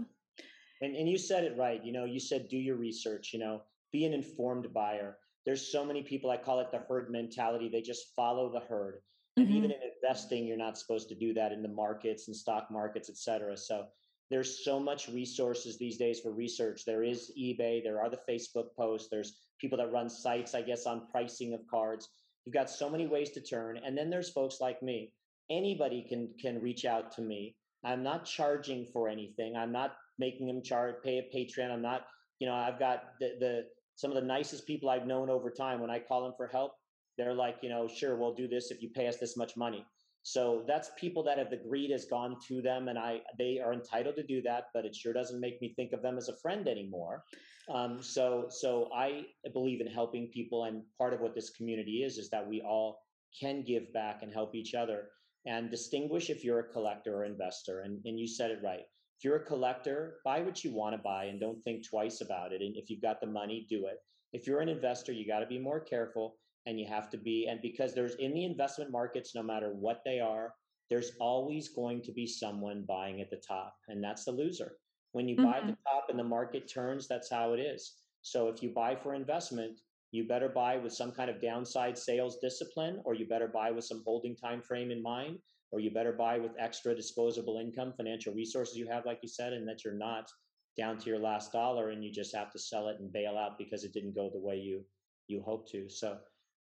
And 0.82 0.96
and 0.96 1.08
you 1.08 1.18
said 1.18 1.44
it 1.44 1.56
right. 1.58 1.84
You 1.84 1.92
know, 1.92 2.06
you 2.06 2.20
said 2.20 2.48
do 2.48 2.58
your 2.58 2.76
research. 2.76 3.34
You 3.34 3.40
know 3.40 3.62
be 3.92 4.06
an 4.06 4.14
informed 4.14 4.74
buyer. 4.74 5.18
There's 5.46 5.72
so 5.72 5.84
many 5.84 6.04
people, 6.04 6.30
I 6.30 6.38
call 6.38 6.60
it 6.60 6.72
the 6.72 6.84
herd 6.88 7.12
mentality. 7.12 7.70
They 7.70 7.82
just 7.82 8.16
follow 8.16 8.52
the 8.52 8.60
herd. 8.60 9.02
And 9.38 9.48
mm-hmm. 9.48 9.58
even 9.58 9.72
in 9.72 9.78
investing, 9.96 10.46
you're 10.46 10.58
not 10.58 10.78
supposed 10.78 11.10
to 11.10 11.16
do 11.16 11.34
that 11.34 11.52
in 11.52 11.62
the 11.62 11.70
markets 11.70 12.28
and 12.28 12.36
stock 12.36 12.68
markets, 12.70 13.10
et 13.10 13.18
cetera. 13.18 13.58
So 13.58 13.86
there's 14.30 14.64
so 14.64 14.80
much 14.80 15.10
resources 15.10 15.78
these 15.78 15.98
days 15.98 16.20
for 16.20 16.32
research. 16.32 16.86
There 16.86 17.04
is 17.04 17.32
eBay, 17.40 17.84
there 17.84 18.02
are 18.02 18.10
the 18.10 18.20
Facebook 18.30 18.76
posts, 18.78 19.10
there's 19.12 19.38
people 19.62 19.78
that 19.78 19.92
run 19.92 20.10
sites, 20.10 20.54
I 20.56 20.62
guess, 20.62 20.86
on 20.86 21.08
pricing 21.12 21.54
of 21.54 21.62
cards. 21.70 22.10
You've 22.46 22.56
got 22.56 22.70
so 22.70 22.90
many 22.90 23.08
ways 23.08 23.30
to 23.32 23.42
turn. 23.42 23.78
And 23.86 23.98
then 23.98 24.10
there's 24.10 24.32
folks 24.32 24.58
like 24.60 24.82
me. 24.82 25.14
Anybody 25.50 26.06
can 26.10 26.34
can 26.42 26.62
reach 26.62 26.86
out 26.86 27.12
to 27.14 27.22
me. 27.22 27.56
I'm 27.84 28.04
not 28.04 28.26
charging 28.26 28.86
for 28.92 29.08
anything. 29.08 29.56
I'm 29.56 29.72
not 29.72 29.96
making 30.18 30.48
them 30.48 30.62
charge 30.64 30.96
pay 31.04 31.20
a 31.20 31.36
Patreon. 31.36 31.72
I'm 31.72 31.82
not, 31.82 32.02
you 32.40 32.48
know, 32.48 32.56
I've 32.56 32.80
got 32.80 33.14
the 33.20 33.36
the 33.40 33.64
some 33.96 34.12
of 34.12 34.16
the 34.16 34.28
nicest 34.28 34.66
people 34.66 34.90
I've 34.90 35.06
known 35.06 35.30
over 35.30 35.52
time, 35.52 35.80
when 35.80 35.92
I 35.92 36.00
call 36.00 36.24
them 36.24 36.34
for 36.36 36.48
help, 36.48 36.74
they're 37.18 37.34
like, 37.34 37.58
you 37.62 37.70
know, 37.70 37.88
sure, 37.88 38.16
we'll 38.16 38.34
do 38.34 38.48
this 38.48 38.72
if 38.72 38.82
you 38.82 38.90
pay 38.90 39.08
us 39.08 39.18
this 39.18 39.38
much 39.38 39.56
money. 39.56 39.86
So 40.24 40.64
that's 40.68 40.92
people 41.00 41.24
that 41.24 41.38
have 41.40 41.50
the 41.50 41.58
greed 41.58 41.92
has 41.92 42.06
gone 42.06 42.38
to 42.48 42.62
them, 42.62 42.88
and 42.90 42.98
I 42.98 43.22
they 43.38 43.60
are 43.60 43.74
entitled 43.74 44.16
to 44.18 44.24
do 44.24 44.42
that, 44.44 44.66
but 44.74 44.86
it 44.86 44.96
sure 44.96 45.14
doesn't 45.14 45.40
make 45.40 45.62
me 45.62 45.74
think 45.76 45.94
of 45.94 46.02
them 46.02 46.18
as 46.18 46.30
a 46.30 46.38
friend 46.38 46.68
anymore. 46.68 47.24
Um, 47.70 48.02
so 48.02 48.46
so 48.50 48.90
I 48.94 49.26
believe 49.54 49.82
in 49.82 49.88
helping 49.88 50.28
people, 50.28 50.66
and 50.66 50.84
part 50.98 51.14
of 51.14 51.22
what 51.22 51.34
this 51.34 51.50
community 51.52 52.04
is 52.04 52.18
is 52.18 52.30
that 52.30 52.48
we 52.48 52.62
all 52.62 53.00
can 53.40 53.64
give 53.64 53.92
back 53.94 54.22
and 54.22 54.32
help 54.32 54.54
each 54.54 54.74
other 54.76 55.10
and 55.46 55.72
distinguish 55.72 56.30
if 56.30 56.44
you're 56.44 56.60
a 56.60 56.72
collector 56.72 57.16
or 57.16 57.26
investor. 57.26 57.82
And 57.82 58.00
and 58.06 58.20
you 58.20 58.28
said 58.28 58.52
it 58.52 58.60
right. 58.64 58.86
If 59.18 59.26
you're 59.26 59.38
a 59.38 59.46
collector, 59.46 60.18
buy 60.24 60.42
what 60.42 60.64
you 60.64 60.74
want 60.74 60.96
to 60.96 61.02
buy 61.02 61.26
and 61.26 61.40
don't 61.40 61.64
think 61.64 61.88
twice 61.88 62.22
about 62.22 62.54
it. 62.54 62.62
And 62.62 62.76
if 62.76 62.90
you've 62.90 63.02
got 63.02 63.22
the 63.22 63.28
money, 63.28 63.66
do 63.70 63.88
it. 63.88 63.98
If 64.34 64.48
you're 64.48 64.62
an 64.62 64.70
investor, 64.70 65.12
you 65.12 65.28
got 65.28 65.40
to 65.40 65.46
be 65.46 65.60
more 65.60 65.80
careful 65.80 66.38
and 66.66 66.80
you 66.80 66.86
have 66.88 67.10
to 67.10 67.18
be, 67.18 67.48
and 67.50 67.62
because 67.62 67.94
there's 67.94 68.16
in 68.16 68.34
the 68.34 68.46
investment 68.46 68.92
markets, 68.92 69.34
no 69.36 69.44
matter 69.44 69.74
what 69.74 70.02
they 70.06 70.20
are, 70.20 70.54
there's 70.90 71.14
always 71.20 71.70
going 71.70 72.02
to 72.04 72.12
be 72.12 72.28
someone 72.28 72.86
buying 72.88 73.22
at 73.22 73.30
the 73.30 73.42
top, 73.48 73.76
and 73.88 74.04
that's 74.04 74.26
the 74.26 74.32
loser. 74.32 74.74
When 75.14 75.28
you 75.28 75.36
mm-hmm. 75.36 75.46
buy 75.46 75.58
at 75.58 75.66
the 75.68 75.74
mm-hmm. 75.74 75.98
top 75.98 76.06
and 76.10 76.20
the 76.20 76.24
market 76.24 76.72
turns, 76.72 77.08
that's 77.08 77.32
how 77.32 77.54
it 77.54 77.60
is. 77.60 77.96
So 78.22 78.48
if 78.48 78.62
you 78.62 78.70
buy 78.70 78.96
for 78.96 79.16
investment, 79.16 79.80
you 80.12 80.28
better 80.28 80.50
buy 80.50 80.78
with 80.78 80.94
some 80.94 81.12
kind 81.12 81.30
of 81.30 81.42
downside 81.42 81.98
sales 81.98 82.38
discipline, 82.42 83.02
or 83.06 83.16
you 83.16 83.28
better 83.28 83.48
buy 83.48 83.72
with 83.72 83.86
some 83.86 84.04
holding 84.06 84.36
time 84.36 84.62
frame 84.62 84.92
in 84.92 85.02
mind, 85.02 85.40
or 85.72 85.80
you 85.80 85.92
better 85.92 86.12
buy 86.12 86.38
with 86.38 86.52
extra 86.60 86.94
disposable 86.94 87.58
income, 87.58 87.94
financial 87.96 88.34
resources 88.34 88.78
you 88.78 88.88
have, 88.88 89.06
like 89.06 89.20
you 89.24 89.30
said, 89.30 89.54
and 89.54 89.68
that 89.68 89.84
you're 89.84 89.94
not 89.94 90.30
down 90.78 90.98
to 90.98 91.10
your 91.10 91.20
last 91.20 91.52
dollar 91.52 91.90
and 91.90 92.04
you 92.04 92.12
just 92.12 92.36
have 92.36 92.52
to 92.52 92.60
sell 92.60 92.88
it 92.88 92.98
and 93.00 93.12
bail 93.12 93.38
out 93.38 93.58
because 93.58 93.84
it 93.84 93.94
didn't 93.94 94.16
go 94.16 94.30
the 94.32 94.40
way 94.40 94.56
you 94.56 94.84
you 95.28 95.42
hope 95.42 95.70
to. 95.72 95.90
So, 95.90 96.18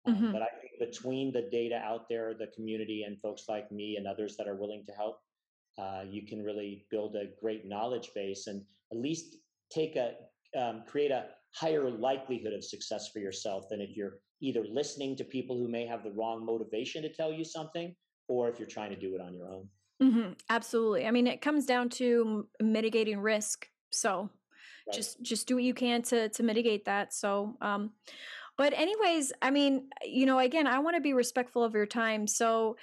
um, 0.06 0.16
mm-hmm. 0.16 0.32
but 0.32 0.41
I 0.41 0.47
think 0.62 0.80
between 0.80 1.32
the 1.32 1.50
data 1.52 1.76
out 1.76 2.08
there, 2.10 2.34
the 2.34 2.47
community, 2.47 3.04
and 3.04 3.20
folks 3.22 3.43
like 3.50 3.72
me 3.72 3.97
and 3.97 4.08
others 4.08 4.36
that 4.38 4.47
are 4.47 4.56
willing 4.56 4.84
to 4.86 4.91
help, 4.93 5.20
uh, 5.78 6.04
you 6.10 6.26
can 6.26 6.43
really 6.43 6.86
build 6.89 7.16
a 7.16 7.26
great 7.39 7.66
knowledge 7.66 8.10
base 8.16 8.47
and 8.47 8.64
at 8.91 8.97
least 8.97 9.38
take 9.72 9.95
a 9.95 10.14
um, 10.58 10.84
create 10.88 11.12
a 11.12 11.26
higher 11.54 11.89
likelihood 11.89 12.54
of 12.54 12.64
success 12.64 13.10
for 13.12 13.20
yourself 13.20 13.66
than 13.70 13.82
if 13.82 13.95
you're 13.95 14.20
either 14.41 14.64
listening 14.72 15.16
to 15.16 15.24
people 15.24 15.58
who 15.58 15.68
may 15.68 15.86
have 15.86 16.04
the 16.04 16.12
wrong 16.12 16.45
motivation 16.45 17.04
to 17.04 17.14
tell 17.14 17.32
you 17.32 17.43
something 17.43 17.95
or 18.28 18.50
if 18.50 18.58
you're 18.58 18.68
trying 18.68 18.89
to 18.89 18.95
do 18.95 19.16
it 19.16 19.22
on 19.22 19.34
your 19.34 19.50
own. 19.50 19.68
Mm-hmm. 20.02 20.34
Absolutely. 20.50 21.06
I 21.06 21.12
mean, 21.12 21.28
it 21.28 21.41
comes 21.41 21.66
down 21.66 21.89
to 21.89 22.47
mitigating 22.62 23.20
risk. 23.20 23.68
So 23.91 24.30
right. 24.88 24.95
just 24.95 25.22
just 25.22 25.47
do 25.47 25.56
what 25.56 25.64
you 25.64 25.74
can 25.74 26.02
to 26.04 26.30
to 26.30 26.43
mitigate 26.43 26.86
that. 26.86 27.14
So 27.14 27.58
um 27.62 27.91
but 28.60 28.74
anyways, 28.74 29.32
I 29.41 29.51
mean, 29.51 29.88
you 30.05 30.26
know, 30.26 30.38
again, 30.38 30.68
I 30.68 30.80
want 30.80 30.97
to 30.97 31.01
be 31.01 31.14
respectful 31.14 31.64
of 31.64 31.74
your 31.74 31.86
time. 31.86 32.28
So 32.28 32.76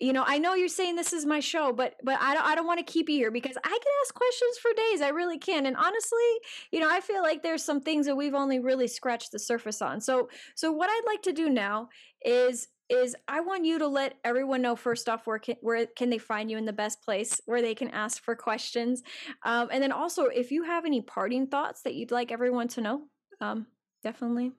you 0.00 0.12
know, 0.12 0.22
I 0.24 0.38
know 0.38 0.54
you're 0.54 0.68
saying 0.68 0.94
this 0.94 1.12
is 1.12 1.26
my 1.26 1.40
show, 1.40 1.72
but 1.72 1.96
but 2.02 2.18
I 2.20 2.32
don't 2.32 2.46
I 2.46 2.54
don't 2.54 2.66
want 2.66 2.78
to 2.78 2.92
keep 2.92 3.10
you 3.10 3.16
here 3.16 3.30
because 3.30 3.56
I 3.62 3.68
can 3.68 3.92
ask 4.04 4.14
questions 4.14 4.58
for 4.62 4.70
days. 4.72 5.02
I 5.02 5.08
really 5.08 5.38
can. 5.38 5.66
And 5.66 5.76
honestly, 5.76 6.30
you 6.70 6.80
know, 6.80 6.88
I 6.88 7.00
feel 7.00 7.20
like 7.20 7.42
there's 7.42 7.64
some 7.64 7.80
things 7.80 8.06
that 8.06 8.16
we've 8.16 8.32
only 8.34 8.58
really 8.58 8.86
scratched 8.86 9.32
the 9.32 9.38
surface 9.38 9.82
on. 9.82 10.00
So 10.00 10.30
so 10.54 10.72
what 10.72 10.88
I'd 10.88 11.06
like 11.06 11.22
to 11.22 11.32
do 11.32 11.50
now 11.50 11.88
is 12.24 12.68
is 12.88 13.14
I 13.26 13.40
want 13.40 13.66
you 13.66 13.78
to 13.80 13.88
let 13.88 14.14
everyone 14.24 14.62
know 14.62 14.76
first 14.76 15.10
off 15.10 15.26
where 15.26 15.40
can, 15.40 15.56
where 15.60 15.84
can 15.84 16.08
they 16.08 16.18
find 16.18 16.50
you 16.50 16.56
in 16.56 16.64
the 16.64 16.72
best 16.72 17.02
place 17.02 17.38
where 17.44 17.60
they 17.60 17.74
can 17.74 17.90
ask 17.90 18.22
for 18.22 18.34
questions, 18.34 19.02
um, 19.44 19.68
and 19.70 19.82
then 19.82 19.92
also 19.92 20.26
if 20.26 20.50
you 20.52 20.62
have 20.62 20.86
any 20.86 21.02
parting 21.02 21.48
thoughts 21.48 21.82
that 21.82 21.94
you'd 21.96 22.12
like 22.12 22.32
everyone 22.32 22.68
to 22.68 22.80
know, 22.80 23.02
um, 23.42 23.66
definitely, 24.02 24.52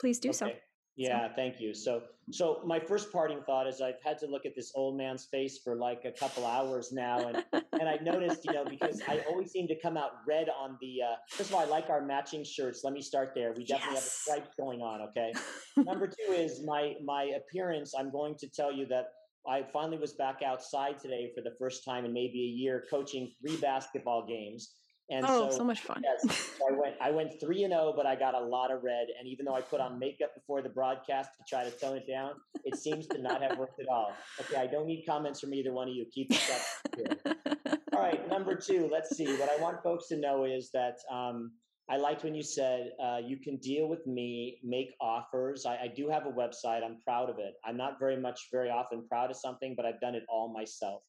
please 0.00 0.18
do 0.18 0.30
okay. 0.30 0.36
so. 0.36 0.50
Yeah, 0.96 1.28
so. 1.28 1.34
thank 1.36 1.60
you. 1.60 1.72
So, 1.72 2.02
so 2.30 2.60
my 2.66 2.78
first 2.78 3.12
parting 3.12 3.40
thought 3.46 3.66
is 3.66 3.80
I've 3.80 4.02
had 4.04 4.18
to 4.18 4.26
look 4.26 4.44
at 4.44 4.54
this 4.54 4.72
old 4.74 4.98
man's 4.98 5.26
face 5.30 5.60
for 5.62 5.76
like 5.76 6.04
a 6.04 6.10
couple 6.10 6.44
hours 6.44 6.92
now, 6.92 7.28
and 7.28 7.44
and 7.52 7.88
I 7.88 7.96
noticed, 8.02 8.44
you 8.44 8.52
know, 8.52 8.64
because 8.64 9.00
I 9.08 9.20
always 9.28 9.50
seem 9.50 9.66
to 9.68 9.80
come 9.80 9.96
out 9.96 10.10
red 10.26 10.48
on 10.48 10.76
the. 10.80 11.02
Uh, 11.02 11.16
first 11.30 11.50
of 11.50 11.54
all, 11.54 11.62
I 11.62 11.66
like 11.66 11.88
our 11.88 12.02
matching 12.04 12.44
shirts. 12.44 12.82
Let 12.84 12.92
me 12.92 13.00
start 13.00 13.32
there. 13.34 13.54
We 13.56 13.64
definitely 13.64 13.94
yes. 13.94 14.26
have 14.26 14.38
a 14.38 14.40
stripe 14.42 14.56
going 14.58 14.80
on. 14.82 15.08
Okay. 15.08 15.32
Number 15.76 16.06
two 16.06 16.32
is 16.32 16.62
my 16.64 16.94
my 17.04 17.30
appearance. 17.36 17.94
I'm 17.98 18.10
going 18.10 18.34
to 18.40 18.48
tell 18.48 18.72
you 18.72 18.86
that 18.86 19.06
I 19.48 19.62
finally 19.72 19.98
was 19.98 20.12
back 20.14 20.40
outside 20.44 20.98
today 20.98 21.30
for 21.34 21.40
the 21.40 21.54
first 21.58 21.84
time 21.84 22.04
in 22.04 22.12
maybe 22.12 22.42
a 22.42 22.52
year, 22.60 22.84
coaching 22.90 23.32
three 23.40 23.56
basketball 23.56 24.26
games. 24.26 24.74
And 25.10 25.26
oh, 25.28 25.50
so, 25.50 25.58
so 25.58 25.64
much 25.64 25.80
fun. 25.80 26.02
Yes, 26.04 26.36
so 26.58 26.68
I 26.68 26.78
went 26.78 26.94
I 27.00 27.10
went 27.10 27.40
three 27.40 27.64
and 27.64 27.72
zero, 27.72 27.90
oh, 27.90 27.92
but 27.96 28.06
I 28.06 28.14
got 28.14 28.34
a 28.34 28.40
lot 28.40 28.70
of 28.70 28.82
red. 28.84 29.08
And 29.18 29.28
even 29.28 29.44
though 29.44 29.54
I 29.54 29.60
put 29.60 29.80
on 29.80 29.98
makeup 29.98 30.34
before 30.34 30.62
the 30.62 30.68
broadcast 30.68 31.30
to 31.38 31.44
try 31.48 31.64
to 31.64 31.70
tone 31.70 31.96
it 31.96 32.06
down, 32.06 32.34
it 32.64 32.76
seems 32.76 33.06
to 33.08 33.20
not 33.20 33.42
have 33.42 33.58
worked 33.58 33.80
at 33.80 33.88
all. 33.88 34.12
Okay, 34.40 34.60
I 34.60 34.66
don't 34.66 34.86
need 34.86 35.04
comments 35.04 35.40
from 35.40 35.52
either 35.52 35.72
one 35.72 35.88
of 35.88 35.94
you. 35.94 36.06
Keep 36.12 36.30
this 36.30 36.50
up. 36.50 36.96
Here. 36.96 37.34
All 37.92 38.00
right, 38.00 38.28
number 38.28 38.54
two. 38.54 38.88
Let's 38.90 39.16
see. 39.16 39.26
What 39.36 39.50
I 39.50 39.60
want 39.60 39.82
folks 39.82 40.06
to 40.08 40.16
know 40.16 40.44
is 40.44 40.70
that 40.72 40.96
um, 41.10 41.50
I 41.90 41.96
liked 41.96 42.22
when 42.22 42.36
you 42.36 42.42
said 42.42 42.92
uh, 43.02 43.18
you 43.24 43.36
can 43.36 43.56
deal 43.56 43.88
with 43.88 44.06
me, 44.06 44.60
make 44.62 44.94
offers. 45.00 45.66
I, 45.66 45.76
I 45.76 45.88
do 45.88 46.08
have 46.08 46.24
a 46.24 46.30
website. 46.30 46.84
I'm 46.84 46.98
proud 47.04 47.28
of 47.28 47.40
it. 47.40 47.54
I'm 47.64 47.76
not 47.76 47.98
very 47.98 48.16
much, 48.16 48.48
very 48.52 48.70
often 48.70 49.04
proud 49.08 49.30
of 49.30 49.36
something, 49.36 49.74
but 49.76 49.84
I've 49.84 50.00
done 50.00 50.14
it 50.14 50.22
all 50.28 50.52
myself. 50.52 51.02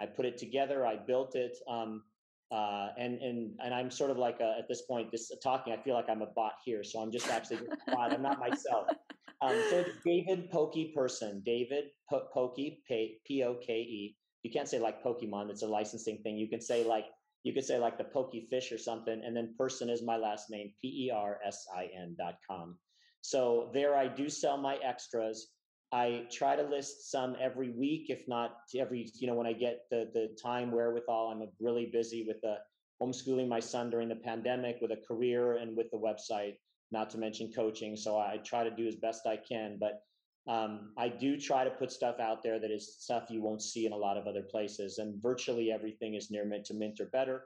I 0.00 0.06
put 0.06 0.26
it 0.26 0.38
together. 0.38 0.86
I 0.86 0.94
built 0.94 1.34
it. 1.34 1.56
Um, 1.68 2.04
uh, 2.50 2.88
and 2.98 3.20
and 3.20 3.52
and 3.62 3.74
I'm 3.74 3.90
sort 3.90 4.10
of 4.10 4.16
like 4.16 4.40
a, 4.40 4.56
at 4.58 4.68
this 4.68 4.82
point, 4.82 5.10
this 5.10 5.30
talking. 5.42 5.72
I 5.72 5.82
feel 5.82 5.94
like 5.94 6.08
I'm 6.08 6.22
a 6.22 6.32
bot 6.34 6.54
here, 6.64 6.82
so 6.82 7.00
I'm 7.00 7.12
just 7.12 7.28
actually 7.28 7.58
a 7.88 7.90
bot. 7.94 8.12
I'm 8.12 8.22
not 8.22 8.38
myself. 8.38 8.88
Um, 9.40 9.54
so 9.70 9.76
it's 9.78 9.90
David 10.04 10.50
Pokey 10.50 10.92
Persin, 10.96 11.44
David 11.44 11.90
po- 12.10 12.26
Pokey 12.34 12.82
P 12.88 13.44
O 13.44 13.54
K 13.54 13.72
E. 13.72 14.16
You 14.42 14.50
can't 14.50 14.68
say 14.68 14.80
like 14.80 15.00
Pokemon; 15.00 15.48
it's 15.48 15.62
a 15.62 15.68
licensing 15.68 16.18
thing. 16.24 16.36
You 16.36 16.48
can 16.48 16.60
say 16.60 16.82
like 16.84 17.04
you 17.44 17.52
could 17.52 17.64
say 17.64 17.78
like 17.78 17.98
the 17.98 18.04
Pokey 18.04 18.48
Fish 18.50 18.72
or 18.72 18.78
something, 18.78 19.22
and 19.24 19.36
then 19.36 19.54
Persin 19.56 19.90
is 19.90 20.02
my 20.02 20.16
last 20.16 20.50
name, 20.50 20.72
P 20.82 21.06
E 21.06 21.12
R 21.14 21.38
S 21.46 21.64
I 21.72 21.88
N 21.96 22.16
dot 22.18 22.34
com. 22.50 22.78
So 23.20 23.70
there, 23.72 23.94
I 23.94 24.08
do 24.08 24.28
sell 24.28 24.56
my 24.56 24.76
extras. 24.76 25.48
I 25.92 26.26
try 26.30 26.54
to 26.54 26.62
list 26.62 27.10
some 27.10 27.34
every 27.40 27.70
week, 27.70 28.10
if 28.10 28.28
not 28.28 28.58
every, 28.76 29.10
you 29.14 29.26
know, 29.26 29.34
when 29.34 29.46
I 29.46 29.54
get 29.54 29.86
the 29.90 30.10
the 30.12 30.36
time 30.40 30.70
wherewithal. 30.70 31.28
I'm 31.28 31.48
really 31.60 31.86
busy 31.86 32.24
with 32.26 32.40
the 32.42 32.58
homeschooling 33.02 33.48
my 33.48 33.60
son 33.60 33.88
during 33.88 34.08
the 34.08 34.16
pandemic, 34.16 34.78
with 34.82 34.90
a 34.90 34.96
career 34.96 35.56
and 35.56 35.76
with 35.76 35.90
the 35.90 35.96
website, 35.96 36.56
not 36.90 37.08
to 37.10 37.18
mention 37.18 37.52
coaching. 37.52 37.96
So 37.96 38.18
I 38.18 38.38
try 38.44 38.64
to 38.64 38.70
do 38.70 38.86
as 38.86 38.96
best 38.96 39.26
I 39.26 39.38
can. 39.38 39.78
But 39.80 40.02
um, 40.46 40.92
I 40.98 41.08
do 41.08 41.38
try 41.38 41.64
to 41.64 41.70
put 41.70 41.90
stuff 41.90 42.20
out 42.20 42.42
there 42.42 42.58
that 42.58 42.70
is 42.70 42.96
stuff 42.98 43.30
you 43.30 43.40
won't 43.40 43.62
see 43.62 43.86
in 43.86 43.92
a 43.92 43.96
lot 43.96 44.18
of 44.18 44.26
other 44.26 44.42
places. 44.42 44.98
And 44.98 45.22
virtually 45.22 45.72
everything 45.72 46.14
is 46.14 46.30
near 46.30 46.44
mint 46.44 46.66
to 46.66 46.74
mint 46.74 47.00
or 47.00 47.06
better. 47.06 47.44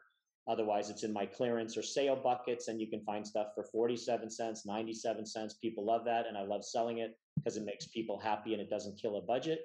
Otherwise, 0.48 0.90
it's 0.90 1.04
in 1.04 1.12
my 1.12 1.26
clearance 1.26 1.76
or 1.76 1.82
sale 1.82 2.16
buckets, 2.16 2.66
and 2.66 2.80
you 2.80 2.88
can 2.88 3.04
find 3.04 3.24
stuff 3.24 3.48
for 3.54 3.62
47 3.62 4.28
cents, 4.28 4.66
97 4.66 5.24
cents. 5.24 5.54
People 5.54 5.86
love 5.86 6.04
that, 6.06 6.26
and 6.26 6.36
I 6.36 6.42
love 6.42 6.64
selling 6.64 6.98
it 6.98 7.16
because 7.36 7.56
it 7.56 7.64
makes 7.64 7.86
people 7.86 8.18
happy 8.18 8.52
and 8.52 8.62
it 8.62 8.70
doesn't 8.70 9.00
kill 9.00 9.16
a 9.16 9.22
budget. 9.22 9.60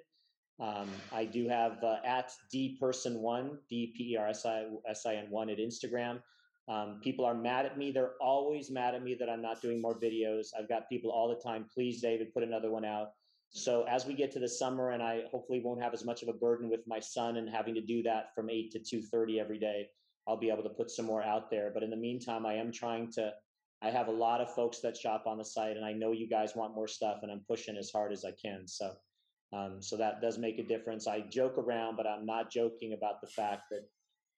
Um, 0.59 0.89
I 1.11 1.26
do 1.26 1.47
have 1.47 1.84
uh, 1.84 1.97
at 2.03 2.32
dpersin1, 2.53 3.57
D 3.70 3.93
P 3.95 4.13
E 4.13 4.18
R 4.18 4.28
S 4.28 4.45
I 4.45 4.65
S 4.89 5.05
I 5.05 5.15
N 5.15 5.28
1 5.30 5.49
at 5.49 5.57
Instagram. 5.59 6.20
Um, 6.68 6.99
people 7.01 7.26
are 7.26 7.36
mad 7.36 7.65
at 7.65 7.78
me. 7.78 7.91
They're 7.91 8.15
always 8.20 8.70
mad 8.70 8.93
at 8.93 9.03
me 9.03 9.15
that 9.20 9.30
I'm 9.30 9.41
not 9.41 9.61
doing 9.61 9.82
more 9.82 9.97
videos. 9.97 10.47
I've 10.57 10.68
got 10.68 10.89
people 10.89 11.11
all 11.11 11.30
the 11.30 11.41
time. 11.41 11.65
Please, 11.74 12.01
David, 12.01 12.34
put 12.34 12.43
another 12.43 12.72
one 12.72 12.84
out. 12.84 13.11
So 13.49 13.84
as 13.84 14.05
we 14.05 14.13
get 14.13 14.32
to 14.34 14.39
the 14.39 14.49
summer, 14.49 14.91
and 14.91 15.01
I 15.01 15.24
hopefully 15.32 15.61
won't 15.63 15.82
have 15.82 15.93
as 15.93 16.03
much 16.03 16.24
of 16.24 16.28
a 16.28 16.34
burden 16.34 16.70
with 16.70 16.82
my 16.86 16.99
son 16.99 17.38
and 17.38 17.49
having 17.49 17.74
to 17.76 17.82
do 17.82 18.03
that 18.03 18.36
from 18.36 18.49
eight 18.49 18.72
to 18.72 18.80
two 18.80 19.01
thirty 19.01 19.39
every 19.39 19.59
day, 19.59 19.88
I'll 20.28 20.38
be 20.38 20.49
able 20.49 20.63
to 20.63 20.70
put 20.70 20.91
some 20.91 21.05
more 21.05 21.24
out 21.24 21.49
there. 21.49 21.72
But 21.74 21.84
in 21.84 21.89
the 21.89 21.95
meantime, 21.95 22.45
I 22.45 22.55
am 22.55 22.72
trying 22.72 23.11
to. 23.13 23.34
I 23.82 23.90
have 23.92 24.08
a 24.08 24.12
lot 24.12 24.42
of 24.42 24.54
folks 24.54 24.80
that 24.80 24.98
shop 24.98 25.26
on 25.28 25.38
the 25.38 25.46
site, 25.46 25.78
and 25.78 25.86
I 25.86 25.94
know 25.94 26.12
you 26.12 26.28
guys 26.28 26.56
want 26.56 26.76
more 26.76 26.88
stuff, 26.88 27.20
and 27.22 27.32
I'm 27.32 27.44
pushing 27.48 27.78
as 27.78 27.92
hard 27.92 28.12
as 28.12 28.26
I 28.26 28.32
can. 28.32 28.68
So, 28.68 28.92
um, 29.54 29.78
so 29.82 29.98
that 29.98 30.22
does 30.22 30.38
make 30.38 30.58
a 30.60 30.64
difference. 30.64 31.08
I 31.08 31.22
joke 31.22 31.58
around, 31.58 31.96
but 31.96 32.08
I'm 32.08 32.26
not 32.26 32.52
joking 32.52 32.94
about 32.94 33.22
the 33.22 33.28
fact 33.28 33.64
that 33.72 33.88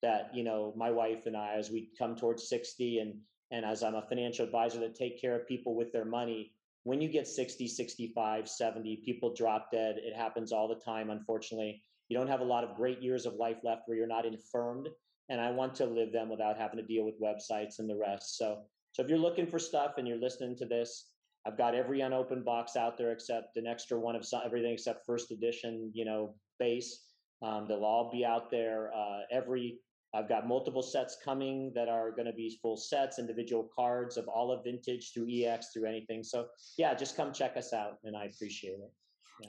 that 0.02 0.34
you 0.34 0.44
know 0.44 0.74
my 0.78 0.92
wife 0.92 1.26
and 1.26 1.36
I, 1.36 1.56
as 1.56 1.70
we 1.70 1.90
come 1.98 2.16
towards 2.16 2.50
60, 2.50 3.00
and 3.00 3.16
and 3.52 3.66
as 3.66 3.82
I'm 3.82 3.96
a 3.96 4.06
financial 4.08 4.46
advisor 4.46 4.80
that 4.80 4.96
take 4.96 5.20
care 5.20 5.36
of 5.40 5.48
people 5.48 5.76
with 5.76 5.92
their 5.92 6.06
money, 6.06 6.54
when 6.84 7.02
you 7.02 7.10
get 7.10 7.28
60, 7.28 7.68
65, 7.68 8.48
70, 8.48 9.02
people 9.06 9.34
drop 9.34 9.72
dead. 9.72 9.98
It 9.98 10.16
happens 10.16 10.52
all 10.52 10.68
the 10.68 10.82
time, 10.84 11.10
unfortunately. 11.10 11.84
You 12.08 12.18
don't 12.18 12.28
have 12.28 12.42
a 12.42 12.46
lot 12.46 12.64
of 12.64 12.76
great 12.76 13.02
years 13.02 13.26
of 13.26 13.36
life 13.36 13.58
left 13.64 13.84
where 13.86 13.98
you're 13.98 14.08
not 14.08 14.26
infirmed. 14.26 14.90
And 15.30 15.40
I 15.40 15.52
want 15.52 15.76
to 15.76 15.86
live 15.86 16.12
them 16.12 16.30
without 16.30 16.58
having 16.58 16.78
to 16.78 16.86
deal 16.86 17.06
with 17.06 17.22
websites 17.22 17.78
and 17.80 17.90
the 17.90 17.96
rest. 17.96 18.38
So, 18.38 18.64
so 18.92 19.04
if 19.04 19.10
you're 19.10 19.18
looking 19.18 19.48
for 19.48 19.60
stuff 19.60 19.94
and 19.98 20.08
you're 20.08 20.20
listening 20.20 20.56
to 20.58 20.66
this, 20.66 21.12
I've 21.46 21.58
got 21.58 21.76
every 21.76 22.02
unopened 22.02 22.46
box 22.46 22.76
out 22.76 22.98
there 22.98 23.12
except 23.12 23.56
an 23.58 23.66
extra 23.66 24.00
one 24.00 24.16
of 24.16 24.26
some, 24.26 24.42
everything 24.46 24.74
except 24.74 25.06
first 25.06 25.32
edition, 25.32 25.92
you 25.94 26.06
know, 26.06 26.36
base. 26.60 27.06
Um, 27.42 27.66
they'll 27.68 27.86
all 27.86 28.12
be 28.12 28.26
out 28.26 28.52
there. 28.52 28.92
Uh, 28.94 29.22
every 29.32 29.80
I've 30.14 30.28
got 30.28 30.48
multiple 30.48 30.82
sets 30.82 31.18
coming 31.24 31.72
that 31.76 31.88
are 31.88 32.12
going 32.12 32.26
to 32.26 32.34
be 32.34 32.58
full 32.62 32.78
sets, 32.78 33.20
individual 33.20 33.70
cards 33.76 34.18
of 34.18 34.28
all 34.28 34.52
of 34.52 34.64
vintage 34.64 35.12
through 35.14 35.28
EX 35.32 35.68
through 35.72 35.88
anything. 35.88 36.24
So 36.24 36.48
yeah, 36.78 36.94
just 36.96 37.16
come 37.16 37.32
check 37.32 37.56
us 37.56 37.74
out, 37.74 37.98
and 38.04 38.18
I 38.18 38.26
appreciate 38.26 38.80
it. 38.80 38.92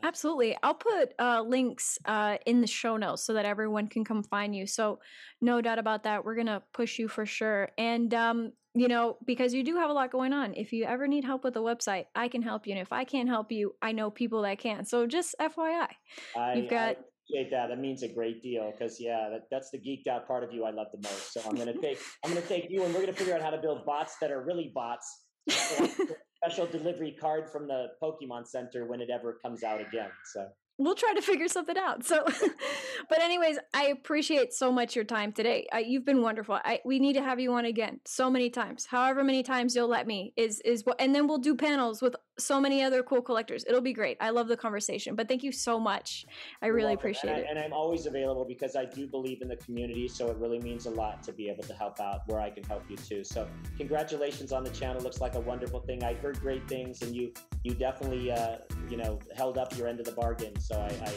Absolutely. 0.02 0.56
I'll 0.62 0.74
put 0.74 1.12
uh, 1.18 1.42
links 1.42 1.98
uh, 2.04 2.38
in 2.46 2.60
the 2.60 2.66
show 2.66 2.96
notes 2.96 3.24
so 3.24 3.34
that 3.34 3.44
everyone 3.44 3.88
can 3.88 4.04
come 4.04 4.22
find 4.22 4.54
you. 4.54 4.66
So, 4.66 5.00
no 5.40 5.60
doubt 5.60 5.78
about 5.78 6.04
that. 6.04 6.24
We're 6.24 6.34
going 6.34 6.46
to 6.46 6.62
push 6.72 6.98
you 6.98 7.08
for 7.08 7.26
sure. 7.26 7.70
And, 7.78 8.12
um, 8.14 8.52
you 8.74 8.88
know, 8.88 9.16
because 9.26 9.52
you 9.52 9.64
do 9.64 9.76
have 9.76 9.90
a 9.90 9.92
lot 9.92 10.12
going 10.12 10.32
on. 10.32 10.54
If 10.54 10.72
you 10.72 10.84
ever 10.84 11.08
need 11.08 11.24
help 11.24 11.44
with 11.44 11.54
the 11.54 11.62
website, 11.62 12.04
I 12.14 12.28
can 12.28 12.42
help 12.42 12.66
you. 12.66 12.72
And 12.72 12.82
if 12.82 12.92
I 12.92 13.04
can't 13.04 13.28
help 13.28 13.50
you, 13.50 13.74
I 13.82 13.92
know 13.92 14.10
people 14.10 14.42
that 14.42 14.58
can. 14.58 14.84
So, 14.84 15.06
just 15.06 15.34
FYI, 15.40 15.88
I, 16.36 16.54
you've 16.54 16.70
got. 16.70 16.96
I- 16.96 16.96
appreciate 17.30 17.50
that. 17.50 17.68
That 17.68 17.78
means 17.78 18.02
a 18.02 18.08
great 18.08 18.42
deal 18.42 18.72
because 18.72 19.00
yeah, 19.00 19.28
that, 19.30 19.42
that's 19.50 19.70
the 19.70 19.78
geeked 19.78 20.08
out 20.08 20.26
part 20.26 20.42
of 20.42 20.52
you 20.52 20.64
I 20.64 20.70
love 20.70 20.88
the 20.92 21.08
most. 21.08 21.32
So 21.32 21.40
I'm 21.46 21.54
gonna 21.54 21.78
take 21.80 21.98
I'm 22.24 22.32
gonna 22.32 22.44
take 22.44 22.66
you 22.68 22.82
and 22.82 22.92
we're 22.92 23.00
gonna 23.00 23.12
figure 23.12 23.34
out 23.34 23.42
how 23.42 23.50
to 23.50 23.58
build 23.58 23.86
bots 23.86 24.16
that 24.20 24.30
are 24.30 24.42
really 24.42 24.72
bots. 24.74 25.26
special 26.42 26.66
delivery 26.66 27.12
card 27.12 27.50
from 27.50 27.68
the 27.68 27.88
Pokemon 28.02 28.46
Center 28.46 28.86
when 28.86 29.00
it 29.00 29.10
ever 29.10 29.38
comes 29.42 29.62
out 29.62 29.80
again. 29.80 30.10
So 30.32 30.48
we'll 30.80 30.94
try 30.94 31.12
to 31.14 31.20
figure 31.20 31.46
something 31.46 31.76
out. 31.76 32.04
So, 32.04 32.24
but 33.08 33.20
anyways, 33.20 33.58
I 33.74 33.88
appreciate 33.88 34.54
so 34.54 34.72
much 34.72 34.96
your 34.96 35.04
time 35.04 35.30
today. 35.32 35.68
I, 35.72 35.80
you've 35.80 36.06
been 36.06 36.22
wonderful. 36.22 36.58
I, 36.64 36.80
we 36.84 36.98
need 36.98 37.12
to 37.12 37.22
have 37.22 37.38
you 37.38 37.52
on 37.52 37.66
again 37.66 38.00
so 38.06 38.30
many 38.30 38.48
times. 38.48 38.86
However 38.86 39.22
many 39.22 39.42
times 39.42 39.76
you'll 39.76 39.88
let 39.88 40.06
me 40.06 40.32
is 40.36 40.60
is 40.64 40.84
what, 40.84 40.96
and 40.98 41.14
then 41.14 41.28
we'll 41.28 41.38
do 41.38 41.54
panels 41.54 42.00
with 42.00 42.16
so 42.38 42.58
many 42.60 42.82
other 42.82 43.02
cool 43.02 43.20
collectors. 43.20 43.64
It'll 43.68 43.82
be 43.82 43.92
great. 43.92 44.16
I 44.20 44.30
love 44.30 44.48
the 44.48 44.56
conversation. 44.56 45.14
But 45.14 45.28
thank 45.28 45.42
you 45.42 45.52
so 45.52 45.78
much. 45.78 46.24
I 46.62 46.66
You're 46.66 46.74
really 46.74 46.88
welcome. 46.88 47.00
appreciate 47.00 47.30
and 47.32 47.40
it. 47.40 47.46
And 47.50 47.58
I'm 47.58 47.74
always 47.74 48.06
available 48.06 48.46
because 48.46 48.74
I 48.74 48.86
do 48.86 49.06
believe 49.06 49.42
in 49.42 49.48
the 49.48 49.56
community. 49.56 50.08
So 50.08 50.30
it 50.30 50.38
really 50.38 50.58
means 50.58 50.86
a 50.86 50.90
lot 50.90 51.22
to 51.24 51.32
be 51.32 51.50
able 51.50 51.64
to 51.64 51.74
help 51.74 52.00
out 52.00 52.20
where 52.26 52.40
I 52.40 52.48
can 52.48 52.64
help 52.64 52.84
you 52.88 52.96
too. 52.96 53.22
So 53.22 53.46
congratulations 53.76 54.52
on 54.52 54.64
the 54.64 54.70
channel. 54.70 55.02
Looks 55.02 55.20
like 55.20 55.34
a 55.34 55.40
wonderful 55.40 55.80
thing. 55.80 56.02
I 56.02 56.14
heard 56.14 56.40
great 56.40 56.66
things, 56.68 57.02
and 57.02 57.14
you 57.14 57.32
you 57.64 57.74
definitely 57.74 58.32
uh, 58.32 58.58
you 58.88 58.96
know 58.96 59.18
held 59.36 59.58
up 59.58 59.76
your 59.76 59.86
end 59.86 60.00
of 60.00 60.06
the 60.06 60.12
bargain. 60.12 60.58
So 60.70 60.78
I, 60.78 60.86
I 61.04 61.12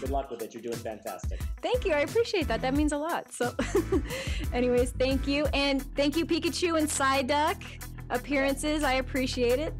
good 0.00 0.10
luck 0.10 0.30
with 0.30 0.42
it. 0.42 0.54
You're 0.54 0.62
doing 0.62 0.76
fantastic. 0.76 1.40
Thank 1.60 1.84
you. 1.84 1.92
I 1.92 2.00
appreciate 2.00 2.46
that. 2.46 2.60
That 2.62 2.74
means 2.74 2.92
a 2.92 2.96
lot. 2.96 3.32
So, 3.32 3.52
anyways, 4.52 4.92
thank 4.92 5.26
you, 5.26 5.46
and 5.46 5.82
thank 5.96 6.16
you, 6.16 6.24
Pikachu 6.24 6.78
and 6.78 6.88
Psyduck 6.88 7.60
appearances. 8.10 8.84
I 8.84 8.94
appreciate 8.94 9.58
it. 9.58 9.74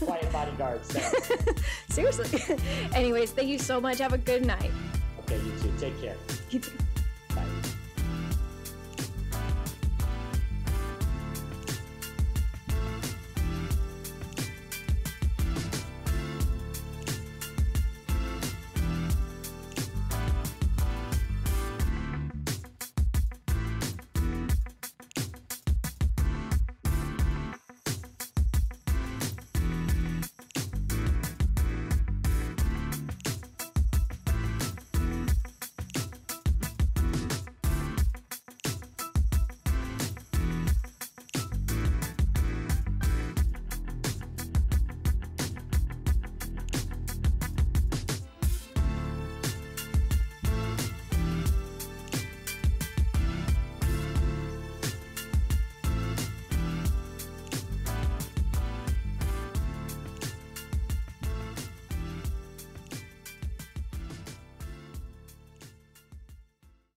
quiet 0.00 0.32
bodyguards. 0.32 0.96
Seriously. 1.90 2.56
Anyways, 2.94 3.32
thank 3.32 3.48
you 3.48 3.58
so 3.58 3.78
much. 3.78 3.98
Have 3.98 4.14
a 4.14 4.18
good 4.18 4.46
night. 4.46 4.70
Okay, 5.20 5.36
you 5.36 5.52
too. 5.60 5.72
Take 5.78 6.00
care. 6.00 6.16
You 6.50 6.60
too. 6.60 6.72